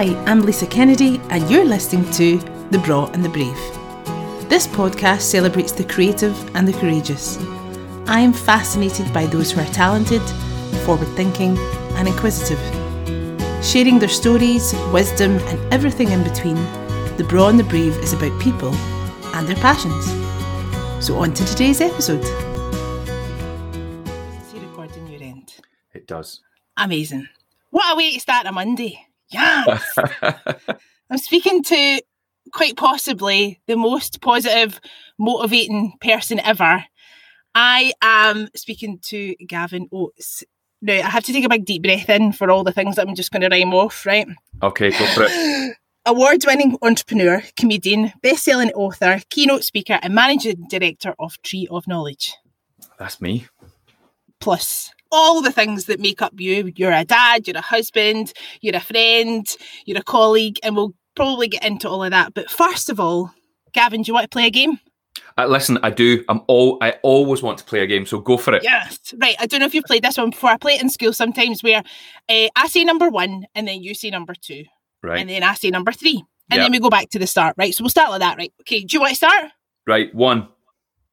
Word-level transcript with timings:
Hi, 0.00 0.16
I'm 0.24 0.40
Lisa 0.40 0.66
Kennedy, 0.66 1.20
and 1.28 1.50
you're 1.50 1.66
listening 1.66 2.10
to 2.12 2.38
The 2.70 2.78
Braw 2.78 3.10
and 3.12 3.22
the 3.22 3.28
Brave. 3.28 3.58
This 4.48 4.66
podcast 4.66 5.20
celebrates 5.20 5.72
the 5.72 5.84
creative 5.84 6.34
and 6.56 6.66
the 6.66 6.72
courageous. 6.72 7.36
I 8.06 8.20
am 8.20 8.32
fascinated 8.32 9.12
by 9.12 9.26
those 9.26 9.52
who 9.52 9.60
are 9.60 9.72
talented, 9.74 10.22
forward 10.86 11.08
thinking, 11.16 11.58
and 11.98 12.08
inquisitive. 12.08 12.58
Sharing 13.62 13.98
their 13.98 14.08
stories, 14.08 14.74
wisdom, 14.90 15.36
and 15.36 15.74
everything 15.74 16.08
in 16.12 16.24
between, 16.24 16.56
The 17.18 17.26
Braw 17.28 17.50
and 17.50 17.60
the 17.60 17.64
Brave 17.64 17.94
is 17.98 18.14
about 18.14 18.40
people 18.40 18.74
and 19.34 19.46
their 19.46 19.56
passions. 19.56 20.06
So, 21.04 21.18
on 21.18 21.34
to 21.34 21.44
today's 21.44 21.82
episode. 21.82 22.24
See 24.46 24.60
recording 24.60 25.08
your 25.08 25.22
end. 25.22 25.56
It 25.92 26.06
does. 26.06 26.40
Amazing. 26.78 27.28
What 27.68 27.92
a 27.92 27.96
way 27.98 28.14
to 28.14 28.20
start 28.20 28.46
a 28.46 28.52
Monday. 28.52 29.09
Yes. 29.30 29.96
I'm 31.10 31.18
speaking 31.18 31.62
to 31.64 32.02
quite 32.52 32.76
possibly 32.76 33.60
the 33.66 33.76
most 33.76 34.20
positive, 34.20 34.80
motivating 35.18 35.92
person 36.00 36.40
ever. 36.40 36.84
I 37.54 37.92
am 38.02 38.48
speaking 38.54 38.98
to 39.04 39.34
Gavin 39.46 39.88
Oattes. 39.92 40.44
Now, 40.82 40.94
I 40.94 41.10
have 41.10 41.24
to 41.24 41.32
take 41.32 41.44
a 41.44 41.48
big 41.48 41.64
deep 41.64 41.82
breath 41.82 42.08
in 42.08 42.32
for 42.32 42.50
all 42.50 42.64
the 42.64 42.72
things 42.72 42.96
that 42.96 43.06
I'm 43.06 43.14
just 43.14 43.30
going 43.30 43.42
to 43.42 43.48
rhyme 43.48 43.74
off, 43.74 44.06
right? 44.06 44.26
okay, 44.62 44.90
go 44.90 45.06
for 45.06 45.24
it. 45.28 45.76
Award 46.06 46.44
winning 46.46 46.78
entrepreneur, 46.80 47.42
comedian, 47.56 48.12
best 48.22 48.44
selling 48.44 48.70
author, 48.70 49.20
keynote 49.28 49.64
speaker, 49.64 49.98
and 50.02 50.14
managing 50.14 50.66
director 50.70 51.14
of 51.18 51.40
Tree 51.42 51.68
of 51.70 51.86
Knowledge. 51.86 52.34
That's 52.98 53.20
me. 53.20 53.46
Plus, 54.40 54.92
all 55.12 55.40
the 55.42 55.52
things 55.52 55.86
that 55.86 56.00
make 56.00 56.22
up 56.22 56.34
you. 56.38 56.72
You're 56.76 56.92
a 56.92 57.04
dad, 57.04 57.46
you're 57.46 57.56
a 57.56 57.60
husband, 57.62 58.32
you're 58.60 58.76
a 58.76 58.80
friend, 58.80 59.46
you're 59.86 59.98
a 59.98 60.02
colleague, 60.02 60.58
and 60.62 60.76
we'll 60.76 60.94
probably 61.16 61.48
get 61.48 61.64
into 61.64 61.88
all 61.88 62.04
of 62.04 62.10
that. 62.10 62.34
But 62.34 62.50
first 62.50 62.88
of 62.88 63.00
all, 63.00 63.32
Gavin, 63.72 64.02
do 64.02 64.08
you 64.08 64.14
want 64.14 64.24
to 64.24 64.28
play 64.28 64.46
a 64.46 64.50
game? 64.50 64.78
Uh, 65.38 65.46
listen, 65.46 65.78
I 65.82 65.90
do. 65.90 66.24
I'm 66.28 66.40
all. 66.48 66.78
I 66.80 66.92
always 67.02 67.42
want 67.42 67.58
to 67.58 67.64
play 67.64 67.80
a 67.82 67.86
game, 67.86 68.04
so 68.06 68.18
go 68.20 68.36
for 68.36 68.54
it. 68.54 68.62
Yes. 68.62 68.98
Right. 69.18 69.36
I 69.38 69.46
don't 69.46 69.60
know 69.60 69.66
if 69.66 69.74
you've 69.74 69.84
played 69.84 70.04
this 70.04 70.18
one 70.18 70.30
before. 70.30 70.50
I 70.50 70.56
play 70.56 70.74
it 70.74 70.82
in 70.82 70.88
school 70.90 71.12
sometimes 71.12 71.62
where 71.62 71.82
uh, 72.28 72.48
I 72.56 72.68
say 72.68 72.84
number 72.84 73.08
one 73.08 73.46
and 73.54 73.66
then 73.66 73.82
you 73.82 73.94
say 73.94 74.10
number 74.10 74.34
two. 74.34 74.64
Right. 75.02 75.20
And 75.20 75.30
then 75.30 75.42
I 75.42 75.54
say 75.54 75.70
number 75.70 75.92
three. 75.92 76.24
And 76.50 76.58
Yep. 76.58 76.64
then 76.64 76.72
we 76.72 76.80
go 76.80 76.90
back 76.90 77.10
to 77.10 77.18
the 77.18 77.26
start, 77.28 77.54
right? 77.56 77.72
So 77.72 77.84
we'll 77.84 77.90
start 77.90 78.10
like 78.10 78.20
that, 78.20 78.36
right? 78.36 78.52
Okay. 78.62 78.80
Do 78.80 78.94
you 78.96 79.00
want 79.00 79.10
to 79.10 79.16
start? 79.16 79.44
Right. 79.86 80.12
One. 80.14 80.48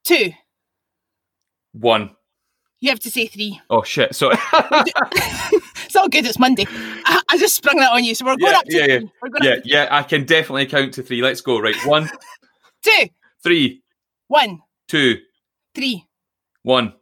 Two. 0.04 0.32
One. 1.74 2.12
You 2.80 2.90
have 2.90 3.00
to 3.02 3.12
say 3.12 3.28
three. 3.28 3.60
Oh 3.70 3.84
shit. 3.84 4.16
Sorry. 4.16 4.38
It's 5.88 5.96
all 5.96 6.10
good. 6.10 6.26
It's 6.26 6.38
Monday. 6.38 6.66
I, 6.70 7.22
I 7.30 7.38
just 7.38 7.56
sprung 7.56 7.78
that 7.78 7.94
on 7.94 8.04
you. 8.04 8.14
So 8.14 8.26
we're 8.26 8.36
going 8.36 8.52
Yeah, 8.52 8.58
up 8.60 8.66
to 8.66 8.76
yeah, 8.76 8.86
yeah. 8.86 9.00
three. 9.00 9.12
We're 9.22 9.30
going 9.30 9.44
yeah. 9.44 9.52
up 9.52 9.62
Yeah. 9.64 9.88
I 9.90 10.04
can 10.04 10.26
definitely 10.26 10.66
count 10.66 10.94
to 10.96 11.02
three. 11.02 11.22
Let's 11.22 11.40
go. 11.40 11.60
Right. 11.60 11.76
One. 11.86 12.10
two. 12.84 13.08
Three. 13.42 13.82
One. 14.28 14.62
Two. 14.90 15.20
Three. 15.74 16.06
One. 16.64 16.94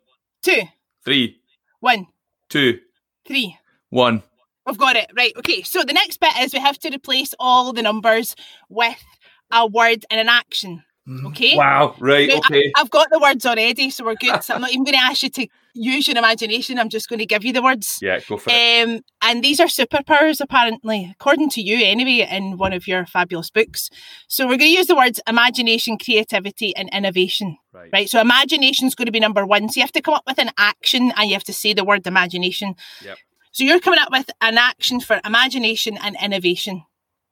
Two. 0.44 0.62
Three. 1.04 1.42
One. 1.80 2.06
Two. 2.50 2.80
Three. 3.26 3.58
One. 3.90 4.22
We've 4.68 4.78
got 4.78 4.96
it. 4.96 5.10
Right. 5.18 5.34
Okay. 5.38 5.64
So 5.64 5.84
the 5.84 5.94
next 5.94 6.20
bit 6.20 6.38
is 6.38 6.54
we 6.54 6.60
have 6.60 6.78
to 6.80 6.94
replace 6.94 7.34
all 7.40 7.74
the 7.74 7.82
numbers 7.82 8.36
with 8.70 9.04
a 9.52 9.66
word 9.66 10.06
and 10.12 10.20
an 10.20 10.30
action. 10.30 10.84
Mm-hmm. 11.08 11.28
Okay. 11.28 11.58
Wow. 11.58 11.96
Right. 11.98 12.32
Okay. 12.32 12.72
I, 12.76 12.80
have 12.80 12.92
got 12.92 13.10
the 13.10 13.18
words 13.20 13.48
already, 13.48 13.90
so 13.90 14.06
we're 14.06 14.14
good. 14.14 14.44
So 14.44 14.54
I'm 14.54 14.62
not 14.62 14.72
even 14.72 14.84
going 14.84 14.98
to 14.98 15.04
ask 15.04 15.24
you 15.24 15.30
to 15.30 15.48
use 15.76 16.08
your 16.08 16.18
imagination. 16.18 16.80
I'm 16.80 16.90
just 16.90 17.08
going 17.10 17.20
to 17.20 17.26
give 17.26 17.44
you 17.46 17.54
the 17.54 17.62
words. 17.62 18.00
Yeah. 18.02 18.20
Go 18.28 18.38
for 18.38 18.50
it. 18.52 18.88
Um, 18.88 19.02
and 19.22 19.44
these 19.44 19.60
are 19.60 19.68
superpowers, 19.68 20.40
apparently, 20.42 21.10
according 21.12 21.50
to 21.52 21.62
you, 21.62 21.86
anyway, 21.86 22.28
in 22.30 22.58
one 22.58 22.74
of 22.74 22.88
your 22.88 23.06
fabulous 23.06 23.52
books. 23.52 23.90
So 24.28 24.46
we're 24.46 24.58
going 24.58 24.72
to 24.72 24.78
use 24.78 24.88
the 24.88 24.96
words 24.96 25.20
imagination, 25.28 25.98
creativity, 25.98 26.76
and 26.76 26.90
innovation. 26.94 27.58
Right. 27.74 27.90
Right. 27.94 28.10
So 28.10 28.20
imagination 28.22 28.88
is 28.88 28.96
going 28.96 29.06
to 29.08 29.12
be 29.12 29.20
number 29.20 29.46
one. 29.46 29.70
So 29.70 29.78
you 29.80 29.84
have 29.84 29.92
to 29.92 30.02
come 30.02 30.14
up 30.16 30.24
with 30.26 30.40
an 30.40 30.52
action, 30.58 31.12
and 31.16 31.28
you 31.30 31.34
have 31.36 31.44
to 31.46 31.54
say 31.54 31.74
the 31.74 31.84
word 31.84 32.08
imagination. 32.08 32.76
Yep. 33.04 33.18
So 33.52 33.64
you're 33.64 33.80
coming 33.80 34.00
up 34.00 34.12
with 34.12 34.30
an 34.42 34.58
action 34.58 35.00
for 35.00 35.20
imagination 35.26 35.98
and 36.02 36.18
innovation, 36.22 36.84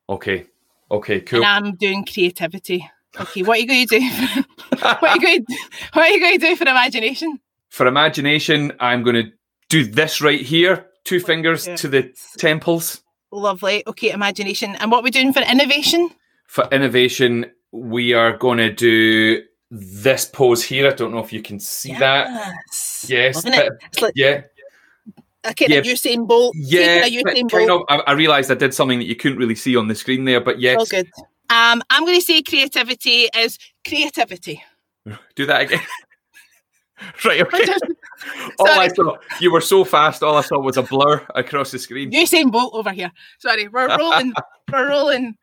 Okay. 0.09 0.45
Okay. 0.91 1.21
Cool. 1.21 1.43
and 1.43 1.67
I'm 1.67 1.75
doing 1.75 2.05
creativity. 2.05 2.89
Okay, 3.19 3.43
what 3.43 3.57
are 3.57 3.61
you 3.61 3.67
going 3.67 3.87
to 3.87 3.99
do? 3.99 4.43
what 4.79 5.03
are 5.03 5.15
you 5.15 5.21
going? 5.21 5.45
To, 5.45 5.55
what 5.93 6.05
are 6.05 6.09
you 6.09 6.19
going 6.19 6.39
to 6.39 6.45
do 6.47 6.55
for 6.55 6.63
imagination? 6.63 7.39
For 7.73 7.87
imagination, 7.87 8.71
I'm 8.79 9.01
going 9.01 9.15
to 9.15 9.31
do 9.67 9.83
this 9.83 10.21
right 10.21 10.39
here. 10.39 10.85
Two 11.05 11.19
fingers 11.19 11.67
to 11.77 11.87
the 11.87 12.13
temples. 12.37 13.01
Lovely. 13.31 13.81
Okay, 13.87 14.11
imagination. 14.11 14.75
And 14.75 14.91
what 14.91 14.99
are 14.99 15.03
we 15.03 15.09
doing 15.09 15.33
for 15.33 15.39
innovation? 15.41 16.11
For 16.45 16.67
innovation, 16.71 17.47
we 17.71 18.13
are 18.13 18.37
going 18.37 18.59
to 18.59 18.71
do 18.71 19.41
this 19.71 20.23
pose 20.23 20.63
here. 20.63 20.87
I 20.87 20.93
don't 20.93 21.11
know 21.11 21.17
if 21.17 21.33
you 21.33 21.41
can 21.41 21.59
see 21.59 21.95
that. 21.97 22.27
Yes. 22.29 23.05
Yes. 23.09 23.43
It. 23.43 23.71
Like 23.99 24.13
Yeah. 24.15 24.41
a 25.43 25.55
kind 25.55 25.71
Yeah. 25.71 25.79
of 25.79 25.85
Usain 25.85 26.27
Bolt. 26.27 26.53
Yeah. 26.55 27.07
Usain 27.07 27.49
Bolt. 27.49 27.71
of. 27.71 27.81
I, 27.89 28.11
I 28.11 28.13
realised 28.13 28.51
I 28.51 28.53
did 28.53 28.75
something 28.75 28.99
that 28.99 29.05
you 29.05 29.15
couldn't 29.15 29.39
really 29.39 29.55
see 29.55 29.75
on 29.75 29.87
the 29.87 29.95
screen 29.95 30.25
there, 30.25 30.39
but 30.41 30.61
yes. 30.61 30.77
All 30.77 30.85
good. 30.85 31.07
Um, 31.49 31.81
I'm 31.89 32.05
going 32.05 32.19
to 32.19 32.23
say 32.23 32.43
creativity 32.43 33.29
is 33.35 33.57
creativity. 33.87 34.63
Do 35.35 35.47
that 35.47 35.61
again. 35.63 35.81
right. 37.25 37.41
Okay. 37.41 37.65
Just- 37.65 37.83
all 38.59 38.67
I 38.67 38.87
saw, 38.87 39.17
you 39.39 39.51
were 39.51 39.61
so 39.61 39.83
fast. 39.83 40.23
All 40.23 40.37
I 40.37 40.41
saw 40.41 40.59
was 40.59 40.77
a 40.77 40.83
blur 40.83 41.25
across 41.35 41.71
the 41.71 41.79
screen. 41.79 42.11
Usain 42.11 42.51
Bolt 42.51 42.73
over 42.73 42.91
here. 42.91 43.11
Sorry, 43.39 43.67
we're 43.67 43.87
rolling. 43.97 44.33
we're 44.71 44.89
rolling. 44.89 45.35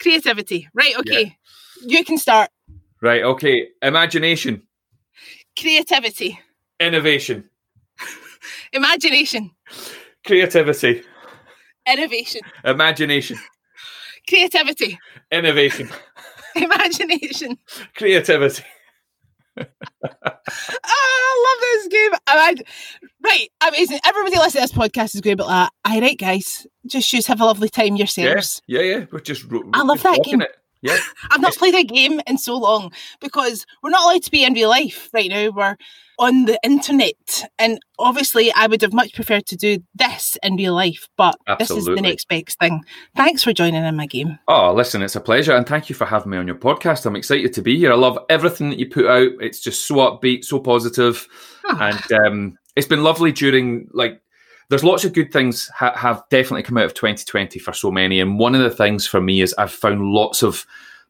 Creativity. 0.00 0.68
Right. 0.74 0.96
Okay. 0.98 1.36
You 1.82 2.04
can 2.04 2.18
start. 2.18 2.50
Right. 3.00 3.22
Okay. 3.22 3.68
Imagination, 3.82 4.62
Creativity. 5.58 6.38
innovation, 6.78 7.48
Imagination. 8.72 9.50
creativity, 10.24 10.98
Innovation. 11.86 12.40
imagination, 12.64 13.38
Creativity. 14.28 14.98
innovation, 15.32 15.88
Imagination. 16.54 17.58
creativity. 17.96 18.62
Ah, 19.58 19.64
I 20.84 21.46
love 21.46 21.60
this 21.60 21.88
game. 21.88 22.12
Imag- 22.28 22.66
right, 23.24 23.48
amazing. 23.68 24.00
Everybody 24.04 24.36
listening 24.38 24.66
to 24.66 24.72
this 24.74 24.78
podcast 24.78 25.14
is 25.14 25.20
going 25.20 25.36
to 25.36 25.42
be 25.42 25.46
like, 25.46 25.70
"Aye, 25.84 26.00
right, 26.00 26.18
guys, 26.18 26.66
just 26.86 27.10
just 27.10 27.28
have 27.28 27.40
a 27.40 27.44
lovely 27.44 27.68
time 27.68 27.96
yourselves." 27.96 28.60
Yeah. 28.66 28.80
Yeah. 28.80 29.04
We're 29.10 29.20
just. 29.20 29.44
I 29.72 29.82
love 29.82 30.02
just 30.02 30.04
that 30.04 30.24
game. 30.24 30.40
It. 30.40 30.56
Yeah. 30.82 30.98
I've 31.30 31.40
not 31.40 31.54
played 31.54 31.74
a 31.74 31.84
game 31.84 32.20
in 32.26 32.38
so 32.38 32.56
long 32.56 32.92
because 33.20 33.64
we're 33.82 33.90
not 33.90 34.04
allowed 34.04 34.22
to 34.24 34.30
be 34.30 34.44
in 34.44 34.54
real 34.54 34.68
life 34.68 35.08
right 35.12 35.30
now. 35.30 35.50
We're 35.50 35.76
on 36.22 36.44
the 36.44 36.58
internet, 36.62 37.44
and 37.58 37.80
obviously, 37.98 38.52
I 38.52 38.68
would 38.68 38.80
have 38.82 38.92
much 38.92 39.12
preferred 39.12 39.44
to 39.46 39.56
do 39.56 39.78
this 39.94 40.38
in 40.42 40.54
real 40.54 40.74
life, 40.74 41.08
but 41.16 41.34
this 41.58 41.70
is 41.70 41.84
the 41.86 42.00
next 42.00 42.28
best 42.28 42.58
thing. 42.60 42.84
Thanks 43.16 43.42
for 43.42 43.52
joining 43.52 43.84
in 43.84 43.96
my 43.96 44.06
game. 44.06 44.38
Oh, 44.46 44.72
listen, 44.72 45.02
it's 45.02 45.16
a 45.16 45.20
pleasure, 45.20 45.52
and 45.52 45.66
thank 45.66 45.88
you 45.88 45.96
for 45.96 46.04
having 46.04 46.30
me 46.30 46.38
on 46.38 46.46
your 46.46 46.56
podcast. 46.56 47.04
I'm 47.06 47.16
excited 47.16 47.52
to 47.54 47.62
be 47.62 47.76
here. 47.76 47.92
I 47.92 47.96
love 47.96 48.18
everything 48.30 48.70
that 48.70 48.78
you 48.78 48.88
put 48.88 49.06
out. 49.06 49.32
It's 49.40 49.60
just 49.60 49.86
so 49.86 49.96
upbeat, 49.96 50.44
so 50.44 50.60
positive, 50.60 51.26
Oh, 51.64 51.78
and 51.80 52.12
um, 52.24 52.58
it's 52.76 52.86
been 52.86 53.02
lovely 53.02 53.32
during 53.32 53.88
like. 53.92 54.20
There's 54.68 54.84
lots 54.84 55.04
of 55.04 55.12
good 55.12 55.32
things 55.32 55.68
ha- 55.76 55.96
have 55.96 56.22
definitely 56.30 56.62
come 56.62 56.78
out 56.78 56.84
of 56.86 56.94
2020 56.94 57.58
for 57.58 57.72
so 57.74 57.90
many, 57.90 58.20
and 58.20 58.38
one 58.38 58.54
of 58.54 58.62
the 58.62 58.70
things 58.70 59.06
for 59.06 59.20
me 59.20 59.40
is 59.42 59.54
I've 59.58 59.72
found 59.72 60.00
lots 60.02 60.42
of 60.42 60.64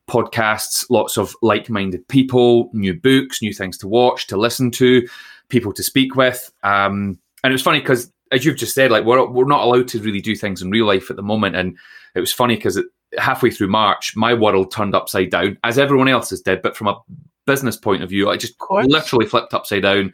podcasts, 0.08 0.84
lots 0.90 1.16
of 1.16 1.34
like-minded 1.42 2.06
people, 2.08 2.70
new 2.72 2.94
books, 2.94 3.40
new 3.42 3.52
things 3.52 3.78
to 3.78 3.88
watch, 3.88 4.26
to 4.26 4.36
listen 4.36 4.70
to, 4.72 5.06
people 5.48 5.72
to 5.72 5.82
speak 5.82 6.16
with. 6.16 6.50
Um, 6.62 7.18
and 7.44 7.50
it 7.50 7.54
was 7.54 7.62
funny 7.62 7.80
because, 7.80 8.12
as 8.30 8.44
you've 8.44 8.56
just 8.56 8.74
said, 8.74 8.90
like 8.90 9.04
we're 9.04 9.24
we're 9.28 9.44
not 9.44 9.62
allowed 9.62 9.88
to 9.88 10.00
really 10.00 10.20
do 10.20 10.34
things 10.34 10.62
in 10.62 10.70
real 10.70 10.86
life 10.86 11.10
at 11.10 11.16
the 11.16 11.22
moment, 11.22 11.56
and 11.56 11.76
it 12.14 12.20
was 12.20 12.32
funny 12.32 12.56
because 12.56 12.82
halfway 13.18 13.50
through 13.50 13.68
March, 13.68 14.16
my 14.16 14.34
world 14.34 14.70
turned 14.72 14.94
upside 14.94 15.30
down, 15.30 15.58
as 15.64 15.78
everyone 15.78 16.08
else's 16.08 16.40
did. 16.40 16.62
But 16.62 16.76
from 16.76 16.88
a 16.88 17.00
business 17.46 17.76
point 17.76 18.02
of 18.02 18.08
view, 18.08 18.30
I 18.30 18.36
just 18.36 18.54
literally 18.70 19.26
flipped 19.26 19.54
upside 19.54 19.82
down, 19.82 20.12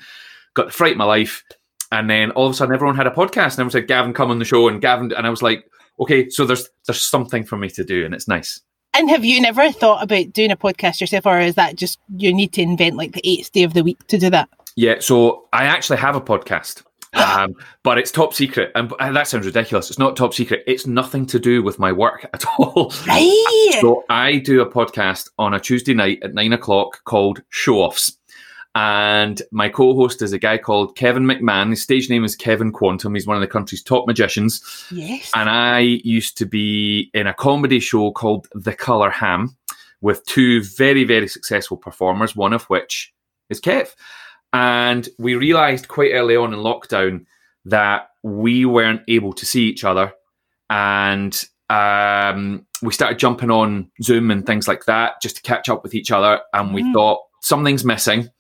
got 0.55 0.67
the 0.67 0.73
fright 0.73 0.93
of 0.93 0.99
my 0.99 1.05
life, 1.05 1.45
and 1.93 2.09
then 2.11 2.31
all 2.33 2.47
of 2.47 2.53
a 2.53 2.57
sudden, 2.57 2.75
everyone 2.75 2.97
had 2.97 3.07
a 3.07 3.11
podcast, 3.11 3.53
and 3.53 3.61
everyone 3.61 3.71
said, 3.71 3.89
"Gavin, 3.89 4.13
come 4.13 4.31
on 4.31 4.39
the 4.39 4.45
show," 4.45 4.69
and 4.69 4.81
Gavin, 4.81 5.13
and 5.13 5.27
I 5.27 5.31
was 5.31 5.43
like, 5.43 5.71
"Okay, 6.01 6.29
so 6.29 6.45
there's 6.45 6.69
there's 6.87 7.03
something 7.03 7.45
for 7.45 7.57
me 7.57 7.71
to 7.71 7.85
do, 7.85 8.05
and 8.05 8.15
it's 8.15 8.29
nice." 8.29 8.61
And 8.95 9.11
have 9.11 9.25
you 9.25 9.41
never 9.41 9.71
thought 9.71 10.03
about 10.03 10.33
doing 10.33 10.51
a 10.51 10.57
podcast 10.57 11.01
yourself, 11.01 11.27
or 11.27 11.41
is 11.41 11.55
that 11.55 11.77
just 11.77 11.99
you 12.17 12.33
need 12.33 12.53
to 12.55 12.63
invent 12.63 12.97
like 12.97 13.13
the 13.13 13.21
eighth 13.25 13.53
day 13.53 13.63
of 13.63 13.75
the 13.75 13.85
week 13.85 14.05
to 14.09 14.19
do 14.19 14.31
that? 14.31 14.49
Yeah, 14.77 14.97
so 15.01 15.49
I 15.53 15.65
actually 15.65 15.99
have 15.99 16.17
a 16.17 16.21
podcast. 16.21 16.83
Um, 17.15 17.55
but 17.83 17.97
it's 17.97 18.11
top 18.11 18.35
secret, 18.35 18.71
and 18.75 18.93
and 19.01 19.17
that 19.17 19.27
sounds 19.27 19.47
ridiculous. 19.47 19.89
It's 19.89 19.99
not 19.99 20.15
top 20.15 20.35
secret. 20.35 20.63
It's 20.67 20.87
nothing 20.87 21.25
to 21.27 21.39
do 21.39 21.63
with 21.63 21.79
my 21.79 21.91
work 21.91 22.29
at 22.35 22.45
all. 22.59 22.93
Right. 23.07 23.79
So 23.81 24.05
I 24.11 24.37
do 24.37 24.61
a 24.61 24.71
podcast 24.71 25.31
on 25.39 25.55
a 25.55 25.59
Tuesday 25.59 25.95
night 25.95 26.19
at 26.23 26.35
nine 26.35 26.53
o'clock 26.53 27.03
called 27.05 27.43
Show 27.49 27.77
Offs, 27.77 28.18
And 28.75 29.41
my 29.51 29.69
co 29.69 29.95
host 29.95 30.23
is 30.23 30.33
a 30.33 30.39
guy 30.39 30.59
called 30.59 30.97
Kevin 30.97 31.25
McMahon. 31.25 31.71
His 31.71 31.83
stage 31.83 32.09
name 32.11 32.25
is 32.25 32.37
Kevin 32.37 32.71
Quantum. 32.73 33.15
He's 33.15 33.27
one 33.27 33.37
of 33.37 33.41
the 33.41 33.47
country's 33.49 33.83
top 33.83 34.07
magicians. 34.07 34.63
Yes. 34.93 35.31
And 35.35 35.49
I 35.51 35.81
used 35.81 36.39
to 36.39 36.47
be 36.47 37.11
in 37.15 37.27
a 37.27 37.35
comedy 37.35 37.81
show 37.81 38.13
called 38.13 38.47
The 38.55 38.75
Colour 38.75 39.11
Ham 39.11 39.57
with 40.01 40.25
two 40.27 40.63
very, 40.63 41.03
very 41.05 41.27
successful 41.27 41.77
performers, 41.77 42.37
one 42.37 42.53
of 42.53 42.65
which 42.65 43.13
is 43.51 43.61
Kev. 43.61 43.95
And 44.53 45.09
we 45.19 45.35
realized 45.35 45.89
quite 45.89 46.13
early 46.13 46.37
on 46.37 46.53
in 46.55 46.61
lockdown 46.61 47.25
that 47.65 48.11
we 48.23 48.65
weren't 48.65 49.03
able 49.09 49.33
to 49.33 49.45
see 49.45 49.65
each 49.65 49.83
other. 49.85 50.13
And 50.71 51.43
um, 51.69 52.67
we 52.83 52.93
started 52.93 53.19
jumping 53.19 53.51
on 53.51 53.91
Zoom 54.03 54.31
and 54.31 54.47
things 54.47 54.69
like 54.69 54.85
that 54.85 55.21
just 55.21 55.37
to 55.37 55.43
catch 55.43 55.69
up 55.69 55.83
with 55.83 55.95
each 55.95 56.11
other. 56.13 56.41
And 56.53 56.73
we 56.73 56.83
Mm. 56.83 56.93
thought 56.93 57.21
something's 57.41 57.85
missing. 57.85 58.31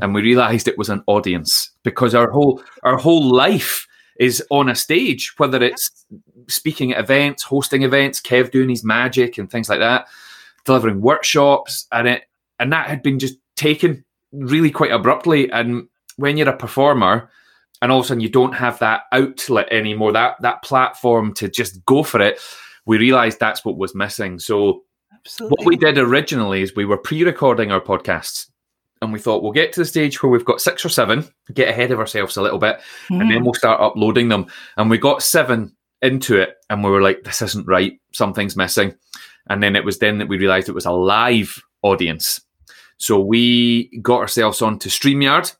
And 0.00 0.14
we 0.14 0.22
realized 0.22 0.68
it 0.68 0.78
was 0.78 0.88
an 0.88 1.02
audience 1.06 1.70
because 1.82 2.14
our 2.14 2.30
whole 2.30 2.62
our 2.82 2.96
whole 2.96 3.22
life 3.22 3.86
is 4.18 4.42
on 4.50 4.68
a 4.68 4.74
stage, 4.74 5.34
whether 5.36 5.62
it's 5.62 6.06
speaking 6.48 6.92
at 6.92 7.00
events, 7.00 7.42
hosting 7.42 7.82
events, 7.82 8.20
Kev 8.20 8.50
doing 8.50 8.68
his 8.68 8.84
magic 8.84 9.38
and 9.38 9.50
things 9.50 9.68
like 9.68 9.80
that, 9.80 10.06
delivering 10.64 11.00
workshops, 11.00 11.86
and 11.92 12.08
it 12.08 12.24
and 12.58 12.72
that 12.72 12.88
had 12.88 13.02
been 13.02 13.18
just 13.18 13.36
taken 13.56 14.04
really 14.32 14.70
quite 14.70 14.92
abruptly. 14.92 15.50
And 15.50 15.88
when 16.16 16.36
you're 16.36 16.48
a 16.48 16.56
performer, 16.56 17.30
and 17.82 17.92
all 17.92 18.00
of 18.00 18.04
a 18.04 18.08
sudden 18.08 18.20
you 18.20 18.28
don't 18.28 18.54
have 18.54 18.78
that 18.78 19.02
outlet 19.12 19.68
anymore, 19.70 20.12
that 20.12 20.40
that 20.40 20.62
platform 20.62 21.34
to 21.34 21.48
just 21.48 21.84
go 21.84 22.02
for 22.02 22.20
it, 22.20 22.40
we 22.86 22.98
realized 22.98 23.38
that's 23.38 23.64
what 23.64 23.76
was 23.76 23.94
missing. 23.94 24.38
So 24.38 24.84
Absolutely. 25.14 25.56
what 25.56 25.66
we 25.66 25.76
did 25.76 25.98
originally 25.98 26.62
is 26.62 26.74
we 26.74 26.84
were 26.84 26.98
pre-recording 26.98 27.72
our 27.72 27.80
podcasts. 27.80 28.48
And 29.06 29.12
we 29.12 29.20
thought 29.20 29.40
we'll 29.40 29.52
get 29.52 29.72
to 29.74 29.80
the 29.80 29.86
stage 29.86 30.20
where 30.20 30.30
we've 30.32 30.44
got 30.44 30.60
six 30.60 30.84
or 30.84 30.88
seven, 30.88 31.28
get 31.54 31.68
ahead 31.68 31.92
of 31.92 32.00
ourselves 32.00 32.36
a 32.36 32.42
little 32.42 32.58
bit, 32.58 32.80
and 33.08 33.20
then 33.20 33.28
Mhm. 33.28 33.44
we'll 33.44 33.54
start 33.54 33.80
uploading 33.80 34.30
them. 34.30 34.46
And 34.76 34.90
we 34.90 34.98
got 34.98 35.22
seven 35.22 35.76
into 36.02 36.36
it, 36.40 36.56
and 36.68 36.82
we 36.82 36.90
were 36.90 37.00
like, 37.00 37.22
"This 37.22 37.40
isn't 37.40 37.68
right. 37.68 38.00
Something's 38.12 38.56
missing." 38.56 38.96
And 39.48 39.62
then 39.62 39.76
it 39.76 39.84
was 39.84 40.00
then 40.00 40.18
that 40.18 40.26
we 40.26 40.38
realised 40.38 40.68
it 40.68 40.74
was 40.74 40.86
a 40.86 40.90
live 40.90 41.62
audience. 41.82 42.40
So 42.98 43.20
we 43.20 43.96
got 44.02 44.18
ourselves 44.18 44.60
onto 44.60 44.88
Streamyard, 44.90 45.54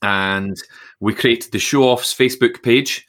and 0.00 0.56
we 1.00 1.12
created 1.12 1.52
the 1.52 1.58
Show 1.58 1.82
Offs 1.82 2.14
Facebook 2.14 2.62
page, 2.62 3.06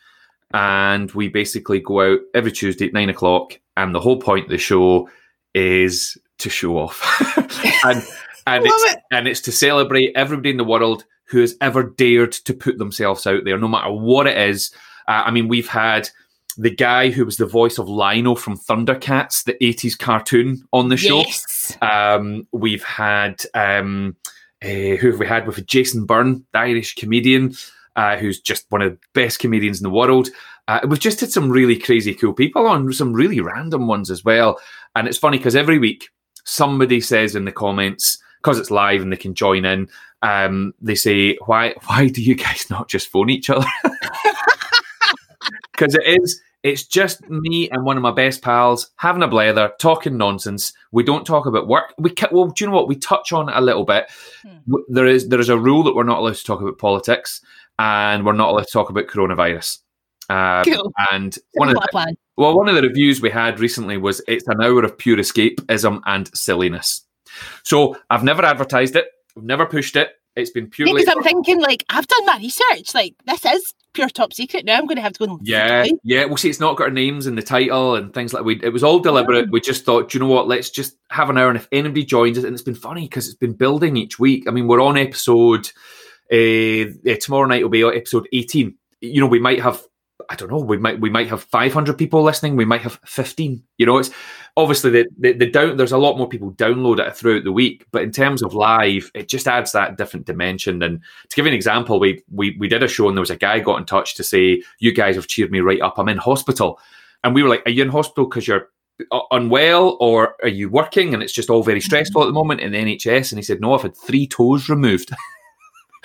and 0.53 1.09
we 1.11 1.29
basically 1.29 1.79
go 1.79 2.01
out 2.01 2.19
every 2.33 2.51
Tuesday 2.51 2.87
at 2.87 2.93
nine 2.93 3.09
o'clock. 3.09 3.57
And 3.77 3.95
the 3.95 4.01
whole 4.01 4.19
point 4.19 4.47
of 4.47 4.51
the 4.51 4.57
show 4.57 5.09
is 5.55 6.17
to 6.39 6.49
show 6.49 6.77
off, 6.77 7.01
and 7.85 8.03
and 8.47 8.63
Love 8.63 8.73
it's 8.73 8.93
it. 8.93 8.99
and 9.11 9.27
it's 9.27 9.41
to 9.41 9.51
celebrate 9.51 10.13
everybody 10.15 10.49
in 10.49 10.57
the 10.57 10.63
world 10.63 11.05
who 11.25 11.41
has 11.41 11.55
ever 11.59 11.83
dared 11.83 12.31
to 12.31 12.53
put 12.53 12.77
themselves 12.77 13.27
out 13.27 13.43
there, 13.43 13.57
no 13.57 13.67
matter 13.67 13.91
what 13.91 14.27
it 14.27 14.37
is. 14.37 14.71
Uh, 15.07 15.23
I 15.25 15.31
mean, 15.31 15.49
we've 15.49 15.67
had 15.67 16.09
the 16.57 16.73
guy 16.73 17.09
who 17.09 17.25
was 17.25 17.37
the 17.37 17.45
voice 17.45 17.77
of 17.77 17.89
Lionel 17.89 18.35
from 18.35 18.57
Thundercats, 18.57 19.43
the 19.43 19.57
80s 19.61 19.97
cartoon, 19.97 20.65
on 20.71 20.87
the 20.87 20.97
show. 20.97 21.19
Yes. 21.19 21.77
Um, 21.81 22.47
we've 22.53 22.83
had 22.83 23.43
um, 23.53 24.15
uh, 24.63 24.67
who 24.67 25.11
have 25.11 25.19
we 25.19 25.27
had 25.27 25.45
with 25.45 25.65
Jason 25.67 26.05
Byrne, 26.05 26.45
the 26.53 26.59
Irish 26.59 26.95
comedian, 26.95 27.53
uh, 27.97 28.15
who's 28.15 28.39
just 28.39 28.65
one 28.69 28.81
of 28.81 28.93
the 28.93 28.99
best 29.13 29.39
comedians 29.39 29.79
in 29.79 29.83
the 29.83 29.89
world. 29.89 30.29
Uh, 30.67 30.79
we've 30.87 30.99
just 30.99 31.19
had 31.19 31.31
some 31.31 31.49
really 31.49 31.77
crazy 31.77 32.13
cool 32.13 32.33
people 32.33 32.65
on, 32.65 32.91
some 32.93 33.13
really 33.13 33.41
random 33.41 33.87
ones 33.87 34.09
as 34.09 34.23
well. 34.23 34.59
And 34.95 35.07
it's 35.07 35.17
funny 35.17 35.37
because 35.37 35.55
every 35.55 35.77
week 35.77 36.09
somebody 36.45 37.01
says 37.01 37.35
in 37.35 37.45
the 37.45 37.51
comments 37.51 38.17
because 38.37 38.59
it's 38.59 38.71
live 38.71 39.01
and 39.01 39.11
they 39.11 39.17
can 39.17 39.33
join 39.33 39.65
in. 39.65 39.89
Um, 40.21 40.73
they 40.81 40.95
say, 40.95 41.37
"Why? 41.45 41.75
Why 41.85 42.07
do 42.07 42.21
you 42.21 42.35
guys 42.35 42.69
not 42.69 42.89
just 42.89 43.07
phone 43.07 43.29
each 43.29 43.49
other?" 43.49 43.67
Because 45.71 45.93
it 45.93 46.05
is. 46.23 46.41
It's 46.63 46.83
just 46.83 47.29
me 47.29 47.69
and 47.69 47.85
one 47.85 47.97
of 47.97 48.03
my 48.03 48.11
best 48.11 48.41
pals 48.41 48.89
having 48.95 49.21
a 49.21 49.27
blather, 49.27 49.71
talking 49.79 50.17
nonsense. 50.17 50.73
We 50.91 51.03
don't 51.03 51.25
talk 51.25 51.45
about 51.45 51.67
work. 51.67 51.93
We 51.99 52.13
well, 52.31 52.47
do 52.47 52.63
you 52.63 52.69
know 52.69 52.75
what? 52.75 52.87
We 52.87 52.95
touch 52.95 53.31
on 53.31 53.47
it 53.47 53.55
a 53.55 53.61
little 53.61 53.85
bit. 53.85 54.09
Hmm. 54.41 54.73
There 54.89 55.05
is 55.05 55.29
there 55.29 55.39
is 55.39 55.49
a 55.49 55.57
rule 55.57 55.83
that 55.83 55.95
we're 55.95 56.03
not 56.03 56.17
allowed 56.17 56.35
to 56.35 56.43
talk 56.43 56.61
about 56.61 56.79
politics, 56.79 57.41
and 57.77 58.25
we're 58.25 58.33
not 58.33 58.49
allowed 58.49 58.65
to 58.65 58.71
talk 58.71 58.89
about 58.89 59.05
coronavirus. 59.05 59.79
Um, 60.29 60.63
Cool. 60.65 60.91
And 61.11 61.37
one 61.53 61.69
of 61.69 61.75
the, 61.75 62.15
well, 62.35 62.57
one 62.57 62.67
of 62.67 62.75
the 62.75 62.81
reviews 62.81 63.21
we 63.21 63.29
had 63.29 63.59
recently 63.59 63.97
was 63.97 64.21
it's 64.27 64.47
an 64.47 64.61
hour 64.61 64.83
of 64.83 64.97
pure 64.97 65.17
escapism 65.17 66.01
and 66.05 66.35
silliness. 66.35 67.05
So 67.63 67.95
I've 68.09 68.23
never 68.23 68.43
advertised 68.43 68.95
it, 68.95 69.07
I've 69.35 69.43
never 69.43 69.65
pushed 69.65 69.95
it. 69.95 70.11
It's 70.35 70.51
been 70.51 70.69
purely 70.69 70.93
Because 70.93 71.15
I'm 71.15 71.23
thinking, 71.23 71.59
like, 71.59 71.83
I've 71.89 72.07
done 72.07 72.25
my 72.27 72.37
research. 72.37 72.93
Like, 72.93 73.15
this 73.25 73.43
is 73.43 73.73
pure 73.93 74.07
top 74.07 74.33
secret. 74.33 74.65
Now 74.65 74.77
I'm 74.77 74.85
going 74.85 74.97
to 74.97 75.01
have 75.01 75.13
to 75.13 75.25
go 75.25 75.33
and 75.33 75.47
Yeah, 75.47 75.87
yeah. 76.03 76.25
Well, 76.25 76.37
see, 76.37 76.49
it's 76.49 76.59
not 76.59 76.77
got 76.77 76.83
our 76.85 76.89
names 76.91 77.25
in 77.25 77.33
the 77.33 77.41
title 77.41 77.95
and 77.95 78.13
things 78.13 78.33
like 78.33 78.45
we. 78.45 78.61
It 78.63 78.71
was 78.71 78.83
all 78.83 78.99
deliberate. 78.99 79.49
We 79.49 79.59
just 79.59 79.83
thought, 79.83 80.11
do 80.11 80.17
you 80.17 80.23
know 80.23 80.31
what? 80.31 80.47
Let's 80.47 80.69
just 80.69 80.95
have 81.09 81.31
an 81.31 81.39
hour, 81.39 81.49
and 81.49 81.57
if 81.57 81.67
anybody 81.71 82.05
joins 82.05 82.37
us, 82.37 82.43
and 82.43 82.53
it's 82.53 82.61
been 82.61 82.75
funny 82.75 83.01
because 83.01 83.27
it's 83.27 83.35
been 83.35 83.53
building 83.53 83.97
each 83.97 84.19
week. 84.19 84.47
I 84.47 84.51
mean, 84.51 84.67
we're 84.67 84.81
on 84.81 84.95
episode. 84.95 85.71
Uh, 86.31 86.93
uh, 87.09 87.15
tomorrow 87.19 87.47
night 87.47 87.63
will 87.63 87.69
be 87.69 87.83
episode 87.83 88.27
eighteen. 88.31 88.77
You 89.01 89.21
know, 89.21 89.27
we 89.27 89.39
might 89.39 89.61
have. 89.61 89.81
I 90.29 90.35
don't 90.35 90.51
know. 90.51 90.59
We 90.59 90.77
might 90.77 90.99
we 90.99 91.09
might 91.09 91.29
have 91.29 91.43
five 91.43 91.73
hundred 91.73 91.97
people 91.97 92.21
listening. 92.21 92.55
We 92.55 92.65
might 92.65 92.81
have 92.81 92.99
fifteen. 93.05 93.63
You 93.79 93.87
know, 93.87 93.97
it's 93.97 94.11
obviously 94.57 94.89
the, 94.89 95.07
the 95.19 95.31
the 95.33 95.45
down. 95.49 95.77
There's 95.77 95.93
a 95.93 95.97
lot 95.97 96.17
more 96.17 96.27
people 96.27 96.51
download 96.53 96.99
it 96.99 97.15
throughout 97.15 97.45
the 97.45 97.51
week, 97.53 97.85
but 97.91 98.01
in 98.01 98.11
terms 98.11 98.41
of 98.43 98.53
live, 98.53 99.09
it 99.13 99.29
just 99.29 99.47
adds 99.47 99.71
that 99.71 99.97
different 99.97 100.25
dimension. 100.25 100.81
And 100.83 100.99
to 101.29 101.35
give 101.35 101.45
you 101.45 101.51
an 101.51 101.55
example, 101.55 101.99
we 101.99 102.21
we 102.29 102.57
we 102.59 102.67
did 102.67 102.83
a 102.83 102.87
show 102.89 103.07
and 103.07 103.15
there 103.15 103.21
was 103.21 103.29
a 103.29 103.37
guy 103.37 103.59
got 103.59 103.77
in 103.79 103.85
touch 103.85 104.15
to 104.15 104.23
say, 104.23 104.61
"You 104.79 104.91
guys 104.91 105.15
have 105.15 105.27
cheered 105.27 105.51
me 105.51 105.61
right 105.61 105.79
up. 105.81 105.97
I'm 105.97 106.09
in 106.09 106.17
hospital," 106.17 106.79
and 107.23 107.33
we 107.33 107.43
were 107.43 107.49
like, 107.49 107.63
"Are 107.65 107.71
you 107.71 107.83
in 107.83 107.89
hospital 107.89 108.25
because 108.25 108.47
you're?" 108.47 108.67
uh, 109.11 109.19
Unwell, 109.29 109.95
or 109.99 110.35
are 110.41 110.49
you 110.49 110.69
working 110.69 111.13
and 111.13 111.21
it's 111.21 111.31
just 111.31 111.51
all 111.51 111.61
very 111.61 111.79
stressful 111.79 112.23
at 112.23 112.25
the 112.25 112.31
moment 112.31 112.61
in 112.61 112.71
the 112.71 112.79
NHS? 112.79 113.31
And 113.31 113.37
he 113.37 113.43
said, 113.43 113.61
No, 113.61 113.75
I've 113.75 113.83
had 113.83 113.95
three 113.95 114.27
toes 114.27 114.69
removed. 114.69 115.11